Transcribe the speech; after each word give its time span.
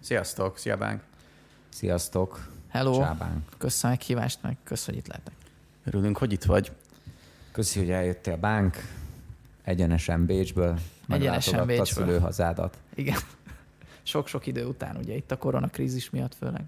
Sziasztok, 0.00 0.58
szia 0.58 0.76
Bánk. 0.76 1.02
Sziasztok. 1.68 2.48
Hello. 2.68 2.98
Csábánk. 2.98 3.44
Köszönöm 3.58 3.96
a 4.00 4.04
kívást, 4.04 4.38
meg 4.42 4.56
köszönöm, 4.64 5.00
hogy 5.00 5.08
itt 5.08 5.12
lehetek. 5.12 5.34
Örülünk, 5.84 6.18
hogy 6.18 6.32
itt 6.32 6.44
vagy. 6.44 6.72
Köszi, 7.52 7.78
hogy 7.78 7.90
eljöttél 7.90 8.36
Bánk. 8.36 8.76
Egyenesen 9.62 10.26
Bécsből. 10.26 10.78
Egyenesen 11.08 11.66
Bécsből. 11.66 11.84
szülőhazádat. 12.06 12.76
Igen. 12.94 13.18
Sok-sok 14.02 14.46
idő 14.46 14.66
után, 14.66 14.96
ugye 14.96 15.14
itt 15.14 15.30
a 15.30 15.38
koronakrízis 15.38 16.10
miatt 16.10 16.34
főleg. 16.34 16.62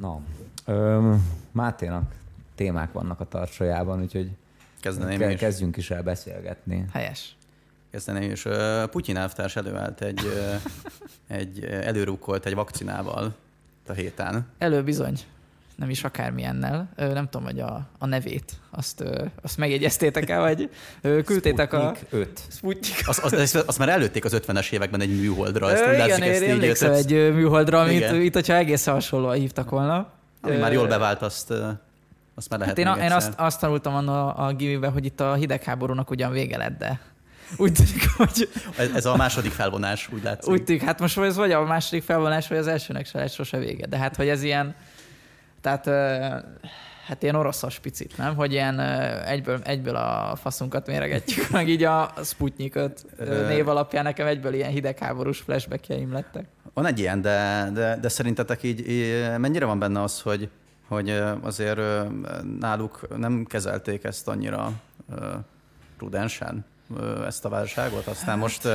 Na, 0.00 0.20
öm, 0.64 1.28
Máténak 1.52 2.14
témák 2.54 2.92
vannak 2.92 3.20
a 3.20 3.28
tartsójában, 3.28 4.00
úgyhogy 4.02 4.30
Kezdeném 4.80 5.18
ke- 5.18 5.32
is. 5.32 5.38
kezdjünk 5.40 5.76
is 5.76 5.90
el 5.90 6.02
beszélgetni. 6.02 6.84
Helyes. 6.92 7.36
Kezdeném 7.96 8.30
is. 8.30 8.44
Ö, 8.44 8.84
Putyin 8.90 9.16
elvtárs 9.16 9.56
előállt 9.56 10.00
egy, 10.00 10.20
egy 11.28 11.58
ö, 11.62 11.72
előrúkolt 11.72 12.46
egy 12.46 12.54
vakcinával 12.54 13.34
a 13.88 13.92
héten. 13.92 14.46
Elő 14.58 14.82
bizony. 14.82 15.18
Nem 15.76 15.90
is 15.90 16.04
akármilyennel. 16.04 16.88
Nem 16.96 17.28
tudom, 17.28 17.46
hogy 17.46 17.60
a, 17.60 17.86
a 17.98 18.06
nevét, 18.06 18.52
azt, 18.70 19.04
azt 19.42 19.56
megjegyeztétek 19.56 20.30
el, 20.30 20.40
vagy 20.40 20.70
küldtétek 21.24 21.72
a... 21.72 21.94
Sputnik 21.94 22.12
5. 22.12 22.40
Sputnik. 22.50 23.08
Azt, 23.08 23.18
azt, 23.18 23.34
azt, 23.34 23.54
azt 23.54 23.78
már 23.78 23.88
előtték 23.88 24.24
az 24.24 24.36
50-es 24.46 24.72
években 24.72 25.00
egy 25.00 25.20
műholdra. 25.20 25.70
Ezt 25.70 25.82
igen, 25.82 25.96
látszik, 25.96 26.24
én 26.24 26.70
ezt 26.70 26.82
így 26.82 27.12
egy 27.12 27.34
műholdra, 27.34 27.80
amit 27.80 27.96
Igen. 27.96 28.20
itt, 28.20 28.34
hogyha 28.34 28.54
egészen 28.54 28.94
hasonlóan 28.94 29.36
hívtak 29.36 29.70
volna. 29.70 30.08
Ami 30.40 30.56
már 30.56 30.72
jól 30.72 30.86
bevált, 30.86 31.22
azt, 31.22 31.50
azt 32.34 32.50
már 32.50 32.58
lehet 32.58 32.66
Hát 32.66 32.78
én, 32.78 32.86
a, 32.86 33.04
én 33.04 33.12
azt, 33.12 33.32
azt 33.36 33.60
tanultam 33.60 33.94
anna 33.94 34.32
a 34.32 34.52
gimiben, 34.52 34.92
hogy 34.92 35.04
itt 35.04 35.20
a 35.20 35.34
hidegháborúnak 35.34 36.10
ugyan 36.10 36.32
vége 36.32 36.56
lett, 36.56 36.78
de 36.78 37.00
úgy 37.56 37.72
tűnik, 37.72 38.10
hogy 38.16 38.48
Ez, 38.76 38.90
ez 38.94 39.06
a 39.06 39.16
második 39.16 39.52
felvonás, 39.52 40.08
úgy 40.12 40.22
látszik. 40.22 40.52
Úgy 40.52 40.64
tűnik, 40.64 40.82
hát 40.82 41.00
most 41.00 41.18
ez 41.18 41.36
vagy 41.36 41.52
a 41.52 41.64
második 41.64 42.02
felvonás, 42.02 42.48
vagy 42.48 42.58
az 42.58 42.66
elsőnek 42.66 43.06
se 43.06 43.18
lesz 43.18 43.32
sose 43.34 43.58
vége. 43.58 43.86
De 43.86 43.96
hát, 43.96 44.16
hogy 44.16 44.28
ez 44.28 44.42
ilyen, 44.42 44.74
tehát 45.60 45.86
hát 47.06 47.22
ilyen 47.22 47.34
oroszos 47.34 47.78
picit, 47.78 48.16
nem? 48.16 48.34
Hogy 48.34 48.52
ilyen 48.52 48.80
egyből, 48.80 49.60
egyből 49.64 49.96
a 49.96 50.36
faszunkat 50.36 50.86
méregetjük, 50.86 51.50
meg 51.58 51.68
így 51.68 51.82
a 51.82 52.12
Sputnikot 52.24 53.04
név 53.48 53.68
alapján 53.68 54.04
nekem 54.04 54.26
egyből 54.26 54.54
ilyen 54.54 54.70
hidegháborús 54.70 55.38
flashbackjeim 55.38 56.12
lettek. 56.12 56.44
Van 56.74 56.86
egy 56.86 56.98
ilyen, 56.98 57.20
de, 57.20 57.68
de, 57.72 57.98
de 58.00 58.08
szerintetek 58.08 58.62
így, 58.62 58.88
így 58.88 59.38
mennyire 59.38 59.64
van 59.64 59.78
benne 59.78 60.02
az, 60.02 60.20
hogy, 60.20 60.48
hogy 60.88 61.22
azért 61.42 61.80
náluk 62.60 63.18
nem 63.18 63.44
kezelték 63.44 64.04
ezt 64.04 64.28
annyira 64.28 64.72
prudensen, 65.96 66.64
ezt 67.26 67.44
a 67.44 67.48
válságot, 67.48 68.06
aztán 68.06 68.38
most 68.38 68.68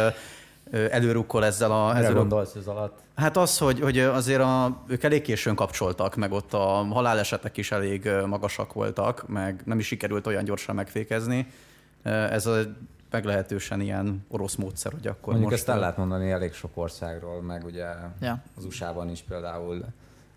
előrukkol 0.71 1.45
ezzel 1.45 1.71
a... 1.71 1.87
Mire 1.87 1.99
ezzel 1.99 2.13
gondolsz 2.13 2.55
ez 2.55 2.67
alatt? 2.67 2.99
Hát 3.15 3.37
az, 3.37 3.57
hogy, 3.57 3.79
hogy 3.79 3.99
azért 3.99 4.41
a, 4.41 4.83
ők 4.87 5.03
elég 5.03 5.21
későn 5.21 5.55
kapcsoltak, 5.55 6.15
meg 6.15 6.31
ott 6.31 6.53
a 6.53 6.67
halálesetek 6.67 7.57
is 7.57 7.71
elég 7.71 8.09
magasak 8.25 8.73
voltak, 8.73 9.27
meg 9.27 9.61
nem 9.65 9.79
is 9.79 9.87
sikerült 9.87 10.27
olyan 10.27 10.43
gyorsan 10.43 10.75
megfékezni. 10.75 11.47
Ez 12.03 12.45
a 12.45 12.57
meglehetősen 13.11 13.81
ilyen 13.81 14.25
orosz 14.27 14.55
módszer, 14.55 14.91
hogy 14.91 15.07
akkor 15.07 15.33
Mondjuk 15.33 15.49
most... 15.51 15.61
ezt 15.61 15.69
el 15.69 15.79
lehet 15.79 15.97
mondani 15.97 16.31
elég 16.31 16.53
sok 16.53 16.71
országról, 16.73 17.41
meg 17.41 17.65
ugye 17.65 17.85
Ja. 18.21 18.41
az 18.57 18.65
USA-ban 18.65 19.09
is 19.09 19.21
például, 19.27 19.85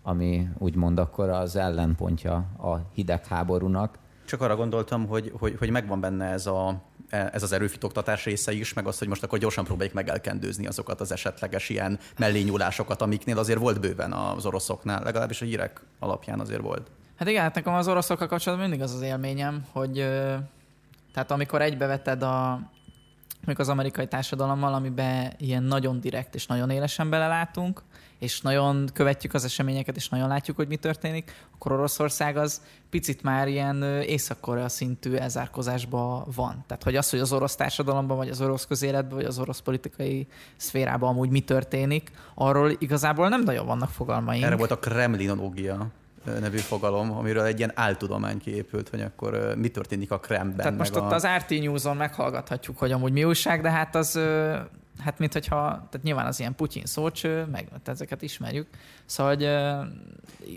ami 0.03 0.47
úgymond 0.57 0.99
akkor 0.99 1.29
az 1.29 1.55
ellenpontja 1.55 2.33
a 2.57 2.77
hidegháborúnak. 2.93 3.97
Csak 4.25 4.41
arra 4.41 4.55
gondoltam, 4.55 5.07
hogy, 5.07 5.31
hogy, 5.39 5.55
hogy 5.59 5.69
megvan 5.69 5.99
benne 5.99 6.25
ez, 6.25 6.45
a, 6.45 6.81
ez 7.09 7.43
az 7.43 7.51
erőfitoktatás 7.51 8.23
része 8.23 8.51
is, 8.51 8.73
meg 8.73 8.87
az, 8.87 8.97
hogy 8.97 9.07
most 9.07 9.23
akkor 9.23 9.39
gyorsan 9.39 9.63
próbáljuk 9.63 9.93
meg 9.93 10.09
elkendőzni 10.09 10.67
azokat 10.67 11.01
az 11.01 11.11
esetleges 11.11 11.69
ilyen 11.69 11.99
mellényúlásokat, 12.17 13.01
amiknél 13.01 13.37
azért 13.37 13.59
volt 13.59 13.79
bőven 13.79 14.13
az 14.13 14.45
oroszoknál, 14.45 15.03
legalábbis 15.03 15.41
a 15.41 15.45
hírek 15.45 15.81
alapján 15.99 16.39
azért 16.39 16.61
volt. 16.61 16.87
Hát 17.15 17.27
igen, 17.27 17.41
hát 17.41 17.55
nekem 17.55 17.73
az 17.73 17.87
oroszokkal 17.87 18.27
kapcsolatban 18.27 18.69
mindig 18.69 18.87
az 18.87 18.93
az 18.93 19.01
élményem, 19.01 19.65
hogy 19.71 19.93
tehát 21.13 21.31
amikor 21.31 21.61
egybeveted 21.61 22.23
a, 22.23 22.59
mondjuk 23.35 23.59
az 23.59 23.69
amerikai 23.69 24.07
társadalommal, 24.07 24.73
amiben 24.73 25.33
ilyen 25.37 25.63
nagyon 25.63 25.99
direkt 25.99 26.35
és 26.35 26.45
nagyon 26.45 26.69
élesen 26.69 27.09
belelátunk, 27.09 27.81
és 28.19 28.41
nagyon 28.41 28.89
követjük 28.93 29.33
az 29.33 29.43
eseményeket, 29.43 29.95
és 29.95 30.09
nagyon 30.09 30.27
látjuk, 30.27 30.55
hogy 30.55 30.67
mi 30.67 30.75
történik, 30.75 31.31
akkor 31.53 31.71
Oroszország 31.71 32.37
az 32.37 32.61
picit 32.89 33.23
már 33.23 33.47
ilyen 33.47 33.83
Észak-Korea 34.01 34.69
szintű 34.69 35.13
elzárkozásban 35.13 36.23
van. 36.35 36.63
Tehát, 36.67 36.83
hogy 36.83 36.95
az, 36.95 37.09
hogy 37.09 37.19
az 37.19 37.33
orosz 37.33 37.55
társadalomban, 37.55 38.17
vagy 38.17 38.29
az 38.29 38.41
orosz 38.41 38.65
közéletben, 38.65 39.15
vagy 39.15 39.25
az 39.25 39.39
orosz 39.39 39.59
politikai 39.59 40.27
szférában 40.57 41.09
amúgy 41.09 41.29
mi 41.29 41.39
történik, 41.39 42.11
arról 42.33 42.71
igazából 42.77 43.29
nem 43.29 43.43
nagyon 43.43 43.65
vannak 43.65 43.89
fogalmaink. 43.89 44.45
Erre 44.45 44.55
volt 44.55 44.71
a 44.71 44.79
kremlinológia 44.79 45.87
nevű 46.39 46.57
fogalom, 46.57 47.11
amiről 47.11 47.43
egy 47.43 47.57
ilyen 47.57 47.71
áltudomány 47.75 48.37
kiépült, 48.37 48.89
hogy 48.89 49.01
akkor 49.01 49.53
mi 49.57 49.67
történik 49.67 50.11
a 50.11 50.19
Kremben. 50.19 50.57
Tehát 50.57 50.77
most 50.77 50.95
a... 50.95 51.01
ott 51.01 51.11
az 51.11 51.27
RT 51.37 51.49
News-on 51.49 51.97
meghallgathatjuk, 51.97 52.77
hogy 52.77 52.91
amúgy 52.91 53.11
mi 53.11 53.23
újság, 53.23 53.61
de 53.61 53.69
hát 53.69 53.95
az, 53.95 54.19
hát 54.99 55.19
mint 55.19 55.33
hogyha, 55.33 55.57
tehát 55.57 56.01
nyilván 56.03 56.25
az 56.25 56.39
ilyen 56.39 56.55
Putyin 56.55 56.85
szócső, 56.85 57.45
meg 57.45 57.67
ezeket 57.85 58.21
ismerjük. 58.21 58.67
Szóval, 59.05 59.35
hogy 59.35 59.49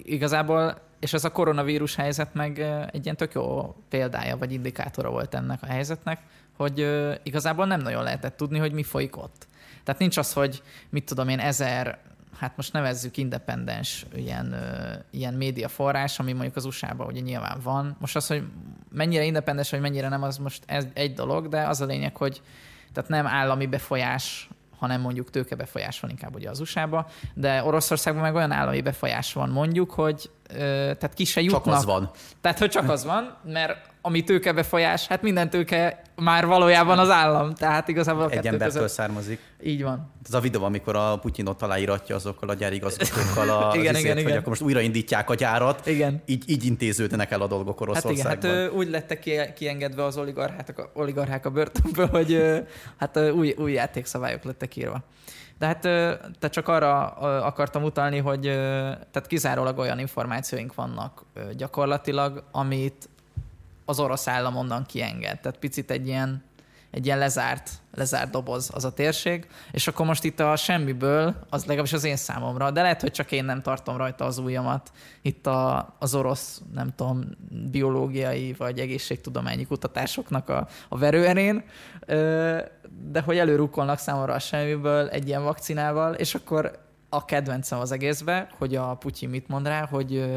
igazából, 0.05 0.81
és 0.99 1.13
ez 1.13 1.25
a 1.25 1.33
koronavírus 1.33 1.95
helyzet 1.95 2.35
meg 2.35 2.59
egy 2.93 3.05
ilyen 3.05 3.17
tök 3.17 3.33
jó 3.33 3.75
példája, 3.89 4.37
vagy 4.37 4.53
indikátora 4.53 5.11
volt 5.11 5.35
ennek 5.35 5.63
a 5.63 5.67
helyzetnek, 5.67 6.21
hogy 6.57 6.89
igazából 7.23 7.67
nem 7.67 7.81
nagyon 7.81 8.03
lehetett 8.03 8.37
tudni, 8.37 8.59
hogy 8.59 8.73
mi 8.73 8.83
folyik 8.83 9.17
ott. 9.17 9.47
Tehát 9.85 10.01
nincs 10.01 10.17
az, 10.17 10.33
hogy 10.33 10.63
mit 10.89 11.05
tudom 11.05 11.29
én, 11.29 11.39
ezer 11.39 11.99
hát 12.39 12.57
most 12.57 12.73
nevezzük 12.73 13.17
independens 13.17 14.07
ilyen, 14.15 14.53
ö, 14.53 14.95
ilyen 15.11 15.35
médiaforrás, 15.35 16.19
ami 16.19 16.33
mondjuk 16.33 16.57
az 16.57 16.65
USA-ban 16.65 17.07
ugye 17.07 17.21
nyilván 17.21 17.61
van. 17.63 17.97
Most 18.01 18.17
az, 18.17 18.27
hogy 18.27 18.43
mennyire 18.91 19.25
independens, 19.25 19.71
vagy 19.71 19.81
mennyire 19.81 20.09
nem, 20.09 20.23
az 20.23 20.39
most 20.39 20.63
ez 20.67 20.87
egy 20.95 21.15
dolog, 21.15 21.49
de 21.49 21.63
az 21.63 21.81
a 21.81 21.85
lényeg, 21.85 22.17
hogy 22.17 22.43
tehát 22.93 23.11
nem 23.11 23.27
állami 23.27 23.67
befolyás, 23.67 24.49
hanem 24.79 25.01
mondjuk 25.01 25.31
tőkebefolyás 25.31 26.01
van 26.01 26.11
inkább 26.11 26.35
ugye 26.35 26.51
az 26.51 26.61
USA-ba, 26.61 27.07
de 27.35 27.65
Oroszországban 27.65 28.23
meg 28.23 28.35
olyan 28.35 28.53
állami 28.53 28.81
befolyás 28.81 29.33
van 29.33 29.49
mondjuk, 29.49 29.91
hogy 29.91 30.31
ö, 30.49 30.57
tehát 30.99 31.13
ki 31.15 31.25
se 31.25 31.41
jutnak. 31.41 31.65
Csak 31.65 31.75
az 31.75 31.85
van. 31.85 32.11
Tehát, 32.41 32.59
hogy 32.59 32.71
csak 32.71 32.91
az 32.91 33.05
van, 33.05 33.37
mert 33.45 33.91
ami 34.09 34.23
tőkebefolyás, 34.25 35.07
hát 35.07 35.23
minden 35.23 35.51
tőke 35.51 36.03
már 36.17 36.47
valójában 36.47 36.99
az 36.99 37.11
állam, 37.11 37.55
tehát 37.55 37.89
igazából 37.89 38.23
a 38.23 38.31
Egy 38.31 38.47
embertől 38.47 38.59
között. 38.83 38.89
származik. 38.89 39.41
Így 39.63 39.83
van. 39.83 40.13
Ez 40.27 40.35
a 40.35 40.41
videó, 40.41 40.65
amikor 40.65 40.97
a 40.97 41.19
Putyin 41.19 41.47
ott 41.47 41.63
aláíratja 41.63 42.15
azokkal 42.15 42.49
a 42.49 42.55
gyárigazgatókkal, 42.55 43.49
a, 43.51 43.75
Igen, 43.77 43.95
az 43.95 44.01
igen, 44.01 44.01
izét, 44.01 44.13
hogy 44.13 44.21
igen. 44.23 44.37
akkor 44.37 44.49
most 44.49 44.61
újraindítják 44.61 45.31
a 45.31 45.35
gyárat. 45.35 45.87
Igen. 45.87 46.23
Így, 46.27 46.51
így 46.51 46.65
intéződnek 46.65 47.31
el 47.31 47.41
a 47.41 47.47
dolgok 47.47 47.79
Hát 47.79 47.89
igen, 47.89 47.89
Oroszországban. 47.89 48.51
hát 48.51 48.73
úgy 48.73 48.89
lettek 48.91 49.19
ki- 49.19 49.53
kiengedve 49.55 50.05
az 50.05 50.17
oligarchák, 50.17 50.89
oligarchák 50.95 51.47
a 51.47 51.51
börtönből, 51.51 52.07
hogy 52.19 52.43
hát 52.97 53.19
új, 53.33 53.55
új 53.59 53.73
játékszabályok 53.73 54.45
lettek 54.45 54.77
írva. 54.77 55.05
De 55.59 55.67
hát 55.67 55.81
tehát 55.81 56.51
csak 56.51 56.69
arra 56.69 57.07
akartam 57.43 57.83
utalni, 57.83 58.19
hogy 58.19 58.41
tehát 59.11 59.27
kizárólag 59.27 59.79
olyan 59.79 59.99
információink 59.99 60.75
vannak 60.75 61.23
gyakorlatilag, 61.57 62.45
amit 62.53 63.09
az 63.89 64.01
orosz 64.01 64.29
állam 64.29 64.57
onnan 64.57 64.87
kienged. 64.87 65.41
Tehát 65.41 65.59
picit 65.59 65.91
egy 65.91 66.07
ilyen, 66.07 66.43
egy 66.91 67.07
ilyen 67.07 67.19
lezárt, 67.19 67.71
lezárt 67.95 68.31
doboz 68.31 68.71
az 68.75 68.85
a 68.85 68.93
térség, 68.93 69.47
és 69.71 69.87
akkor 69.89 70.07
most 70.07 70.25
itt 70.25 70.41
a 70.41 70.57
semmiből, 70.57 71.35
az 71.51 71.65
legalábbis 71.65 71.93
az 71.93 72.05
én 72.05 72.17
számomra, 72.17 72.71
de 72.71 72.83
lehet, 72.83 73.01
hogy 73.01 73.11
csak 73.11 73.33
én 73.33 73.45
nem 73.45 73.63
tartom 73.63 73.97
rajta 73.97 74.25
az 74.25 74.39
ujjamat, 74.39 74.91
itt 75.23 75.47
a, 75.47 75.95
az 75.99 76.15
orosz, 76.15 76.63
nem 76.75 76.95
tudom, 76.97 77.25
biológiai 77.71 78.55
vagy 78.59 78.79
egészségtudományi 78.79 79.67
kutatásoknak 79.67 80.49
a, 80.49 80.69
a 80.89 80.99
verőerén, 80.99 81.65
de 83.11 83.21
hogy 83.25 83.39
előrukkolnak 83.39 83.99
számomra 83.99 84.35
a 84.35 84.39
semmiből 84.39 85.09
egy 85.09 85.29
ilyen 85.29 85.43
vakcinával, 85.43 86.15
és 86.15 86.35
akkor 86.35 86.87
a 87.09 87.25
kedvencem 87.25 87.79
az 87.79 87.93
egészbe, 87.93 88.49
hogy 88.59 88.75
a 88.75 88.95
Putyin 88.95 89.29
mit 89.29 89.49
mond 89.49 89.67
rá, 89.67 89.87
hogy 89.87 90.31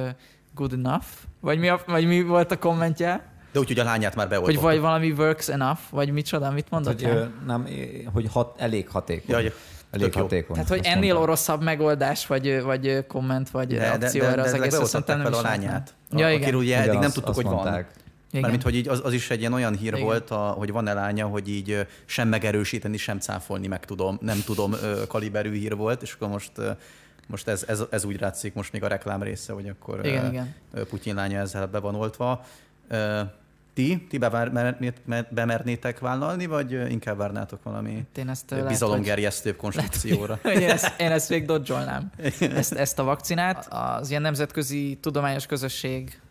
good 0.54 0.74
enough, 0.74 1.06
vagy 1.40 1.60
mi, 1.60 1.68
a, 1.68 1.80
vagy 1.86 2.06
mi 2.06 2.22
volt 2.22 2.52
a 2.52 2.60
kommentje, 2.60 3.31
De 3.52 3.60
úgy, 3.60 3.68
hogy 3.68 3.80
a 3.80 3.84
lányát 3.84 4.16
már 4.16 4.26
hogy 4.26 4.36
beoltottak. 4.36 4.64
vagy 4.64 4.80
valami 4.80 5.12
works 5.12 5.50
enough, 5.50 5.80
vagy 5.90 6.12
micsoda, 6.12 6.52
mit 6.52 6.70
mondott 6.70 6.94
hogy, 6.94 7.04
rá? 7.04 7.14
ö, 7.14 7.26
nem, 7.46 7.68
hogy 8.14 8.28
hat, 8.32 8.60
elég 8.60 8.90
hatékony. 8.90 9.36
Ja, 9.36 9.40
ja. 9.40 9.52
elég 9.92 10.14
hatékony. 10.14 10.54
Tehát, 10.56 10.70
hogy 10.70 10.80
ennél 10.84 11.00
mondta. 11.02 11.22
oroszább 11.22 11.64
megoldás, 11.64 12.28
vagy, 12.28 12.62
vagy 12.62 13.06
komment, 13.08 13.50
vagy 13.50 13.68
De, 13.68 13.80
reakció 13.80 14.22
de, 14.22 14.28
erre 14.28 14.42
az 14.42 14.54
egész 14.54 14.72
beoltották 14.72 15.18
nem 15.18 15.26
fel 15.26 15.34
a 15.34 15.42
lányát. 15.42 15.94
Ja, 16.12 16.26
a, 16.26 16.30
igen. 16.30 16.42
Akiről 16.42 16.60
ugye 16.60 16.78
eddig 16.78 17.00
nem 17.00 17.12
tudtuk, 17.12 17.36
hogy 17.36 17.46
van. 17.46 17.86
Igen. 18.32 18.42
Mármint, 18.42 18.64
hogy 18.64 18.76
így 18.76 18.88
az, 18.88 19.02
az 19.04 19.14
is 19.14 19.30
egy 19.30 19.40
ilyen 19.40 19.54
olyan 19.54 19.78
hír 19.78 19.94
Igen. 19.94 20.06
volt, 20.06 20.30
a, 20.30 20.36
hogy 20.36 20.72
van-e 20.72 20.94
lánya, 20.94 21.28
hogy 21.28 21.50
így 21.50 21.88
sem 22.06 22.28
megerősíteni, 22.28 22.98
sem 22.98 23.20
cáfolni 23.20 23.68
meg 23.68 23.86
tudom, 23.86 24.18
nem 24.22 24.42
tudom 24.46 24.74
ö, 24.74 25.02
kaliberű 25.08 25.54
hír 25.54 25.76
volt, 25.76 26.02
és 26.02 26.14
akkor 26.14 26.28
most, 26.28 26.52
ö, 26.56 26.72
most 27.28 27.48
ez, 27.48 27.64
ez, 27.68 27.84
ez 27.90 28.04
úgy 28.04 28.20
látszik 28.20 28.54
most 28.54 28.72
még 28.72 28.84
a 28.84 28.88
reklám 28.88 29.24
része, 29.24 29.54
hogy 29.54 29.68
akkor 29.68 30.06
Igen, 30.06 30.26
ö, 30.26 30.28
igen. 30.28 30.56
Putyin 30.90 31.16
lánya 31.16 31.40
ezzel 31.40 31.68
be 31.68 31.80
van 31.80 31.96
oltva. 31.96 32.46
Ti, 33.74 34.08
ti 34.10 34.18
bemernétek 35.30 36.00
vállalni, 36.00 36.46
vagy 36.46 36.72
inkább 36.72 37.18
várnátok 37.18 37.64
valami 37.64 38.06
Én 38.16 38.30
ezt 38.30 38.68
bizalomgerjesztőbb 38.68 39.56
konstrukcióra? 39.56 40.40
én, 40.44 40.70
ezt, 40.70 41.00
én 41.02 41.12
ezt 41.12 41.28
végig 41.30 41.48
dodzsolnám, 41.48 42.12
ezt, 42.40 42.74
ezt 42.74 43.00
a 43.00 43.04
vakcinát. 43.04 43.68
Az 43.70 44.10
ilyen 44.10 44.22
nemzetközi 44.22 44.98
tudományos 45.02 45.46
közösség 45.46 46.22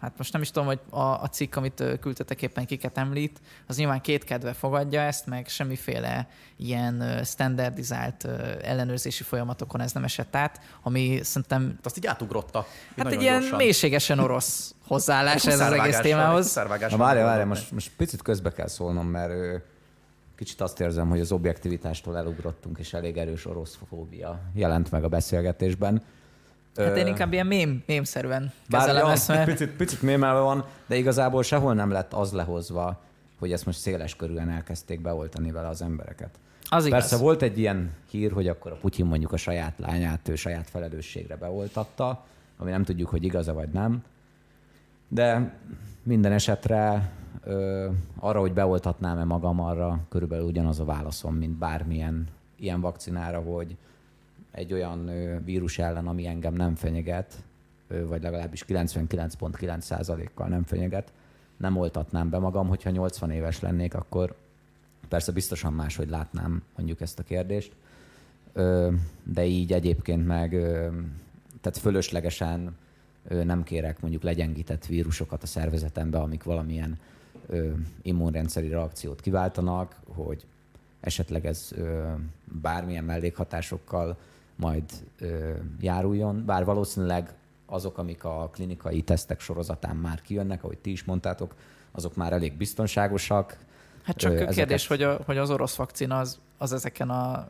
hát 0.00 0.12
most 0.16 0.32
nem 0.32 0.42
is 0.42 0.50
tudom, 0.50 0.68
hogy 0.68 0.80
a, 0.90 1.00
a 1.00 1.28
cikk, 1.30 1.56
amit 1.56 1.82
küldtetek 2.00 2.42
éppen 2.42 2.66
kiket 2.66 2.98
említ, 2.98 3.40
az 3.66 3.76
nyilván 3.76 4.00
két 4.00 4.24
kedve 4.24 4.52
fogadja 4.52 5.00
ezt, 5.00 5.26
meg 5.26 5.48
semmiféle 5.48 6.28
ilyen 6.56 7.24
standardizált 7.24 8.24
ellenőrzési 8.62 9.22
folyamatokon 9.22 9.80
ez 9.80 9.92
nem 9.92 10.04
esett 10.04 10.36
át, 10.36 10.60
ami 10.82 11.20
szerintem... 11.22 11.78
Azt 11.82 11.96
így 11.96 12.06
átugrotta. 12.06 12.66
Hát 12.96 13.12
egy 13.12 13.22
ilyen 13.22 13.40
gyorsan. 13.40 13.56
mélységesen 13.56 14.18
orosz 14.18 14.74
hozzáállás 14.86 15.46
ez 15.46 15.60
az 15.60 15.72
egész 15.72 15.98
témához. 15.98 16.54
Na 16.54 16.96
várj, 16.96 17.20
várj, 17.20 17.44
most, 17.44 17.72
most 17.72 17.90
picit 17.96 18.22
közbe 18.22 18.52
kell 18.52 18.68
szólnom, 18.68 19.06
mert 19.06 19.62
kicsit 20.36 20.60
azt 20.60 20.80
érzem, 20.80 21.08
hogy 21.08 21.20
az 21.20 21.32
objektivitástól 21.32 22.16
elugrottunk, 22.16 22.78
és 22.78 22.92
elég 22.92 23.16
erős 23.16 23.46
orosz 23.46 23.78
fóbia 23.88 24.40
jelent 24.54 24.90
meg 24.90 25.04
a 25.04 25.08
beszélgetésben. 25.08 26.02
Hát 26.76 26.96
én 26.96 27.06
inkább 27.06 27.32
ilyen 27.32 27.46
mém, 27.46 27.82
mémszerűen 27.86 28.52
kezelem 28.68 29.02
Bár, 29.02 29.12
ezt, 29.12 29.28
mert... 29.28 29.50
Picit, 29.50 29.70
picit 29.70 30.02
mémelve 30.02 30.40
van, 30.40 30.64
de 30.86 30.96
igazából 30.96 31.42
sehol 31.42 31.74
nem 31.74 31.90
lett 31.90 32.12
az 32.12 32.32
lehozva, 32.32 33.00
hogy 33.38 33.52
ezt 33.52 33.66
most 33.66 33.78
széles 33.78 34.16
körülön 34.16 34.48
elkezdték 34.48 35.00
beoltani 35.00 35.50
vele 35.50 35.68
az 35.68 35.82
embereket. 35.82 36.30
Az 36.68 36.86
igaz. 36.86 36.98
Persze 36.98 37.16
volt 37.16 37.42
egy 37.42 37.58
ilyen 37.58 37.90
hír, 38.10 38.32
hogy 38.32 38.48
akkor 38.48 38.72
a 38.72 38.76
Putyin 38.76 39.06
mondjuk 39.06 39.32
a 39.32 39.36
saját 39.36 39.78
lányát 39.78 40.28
ő 40.28 40.34
saját 40.34 40.70
felelősségre 40.70 41.36
beoltatta, 41.36 42.24
ami 42.56 42.70
nem 42.70 42.84
tudjuk, 42.84 43.08
hogy 43.08 43.24
igaza 43.24 43.52
vagy 43.52 43.68
nem. 43.68 44.04
De 45.08 45.54
minden 46.02 46.32
esetre 46.32 47.12
ö, 47.44 47.88
arra, 48.18 48.40
hogy 48.40 48.52
beoltatnám-e 48.52 49.24
magam, 49.24 49.60
arra 49.60 50.00
körülbelül 50.08 50.44
ugyanaz 50.44 50.80
a 50.80 50.84
válaszom, 50.84 51.34
mint 51.34 51.52
bármilyen 51.52 52.26
ilyen 52.56 52.80
vakcinára, 52.80 53.40
hogy 53.40 53.76
egy 54.50 54.72
olyan 54.72 55.10
vírus 55.44 55.78
ellen, 55.78 56.06
ami 56.06 56.26
engem 56.26 56.54
nem 56.54 56.74
fenyeget, 56.74 57.44
vagy 58.06 58.22
legalábbis 58.22 58.64
99.9%-kal 58.68 60.48
nem 60.48 60.62
fenyeget, 60.62 61.12
nem 61.56 61.76
oltatnám 61.76 62.30
be 62.30 62.38
magam, 62.38 62.68
hogyha 62.68 62.90
80 62.90 63.30
éves 63.30 63.60
lennék, 63.60 63.94
akkor 63.94 64.34
persze 65.08 65.32
biztosan 65.32 65.72
máshogy 65.72 66.08
látnám 66.08 66.62
mondjuk 66.76 67.00
ezt 67.00 67.18
a 67.18 67.22
kérdést, 67.22 67.72
de 69.22 69.44
így 69.44 69.72
egyébként 69.72 70.26
meg, 70.26 70.50
tehát 71.60 71.78
fölöslegesen 71.78 72.76
nem 73.28 73.62
kérek 73.62 74.00
mondjuk 74.00 74.22
legyengített 74.22 74.86
vírusokat 74.86 75.42
a 75.42 75.46
szervezetembe, 75.46 76.18
amik 76.18 76.42
valamilyen 76.42 76.98
immunrendszeri 78.02 78.68
reakciót 78.68 79.20
kiváltanak, 79.20 80.00
hogy 80.06 80.46
esetleg 81.00 81.46
ez 81.46 81.70
bármilyen 82.44 83.04
mellékhatásokkal 83.04 84.18
majd 84.60 84.84
ö, 85.20 85.52
járuljon, 85.80 86.44
bár 86.44 86.64
valószínűleg 86.64 87.34
azok, 87.66 87.98
amik 87.98 88.24
a 88.24 88.50
klinikai 88.52 89.02
tesztek 89.02 89.40
sorozatán 89.40 89.96
már 89.96 90.20
kijönnek, 90.22 90.64
ahogy 90.64 90.78
ti 90.78 90.90
is 90.90 91.04
mondtátok, 91.04 91.54
azok 91.92 92.16
már 92.16 92.32
elég 92.32 92.52
biztonságosak. 92.52 93.56
Hát 94.02 94.16
csak 94.16 94.32
Ezeket... 94.32 94.54
kérdés, 94.54 94.86
hogy, 94.86 95.02
a, 95.02 95.20
hogy 95.26 95.38
az 95.38 95.50
orosz 95.50 95.74
vakcina 95.74 96.18
az, 96.18 96.38
az 96.58 96.72
ezeken 96.72 97.10
a, 97.10 97.48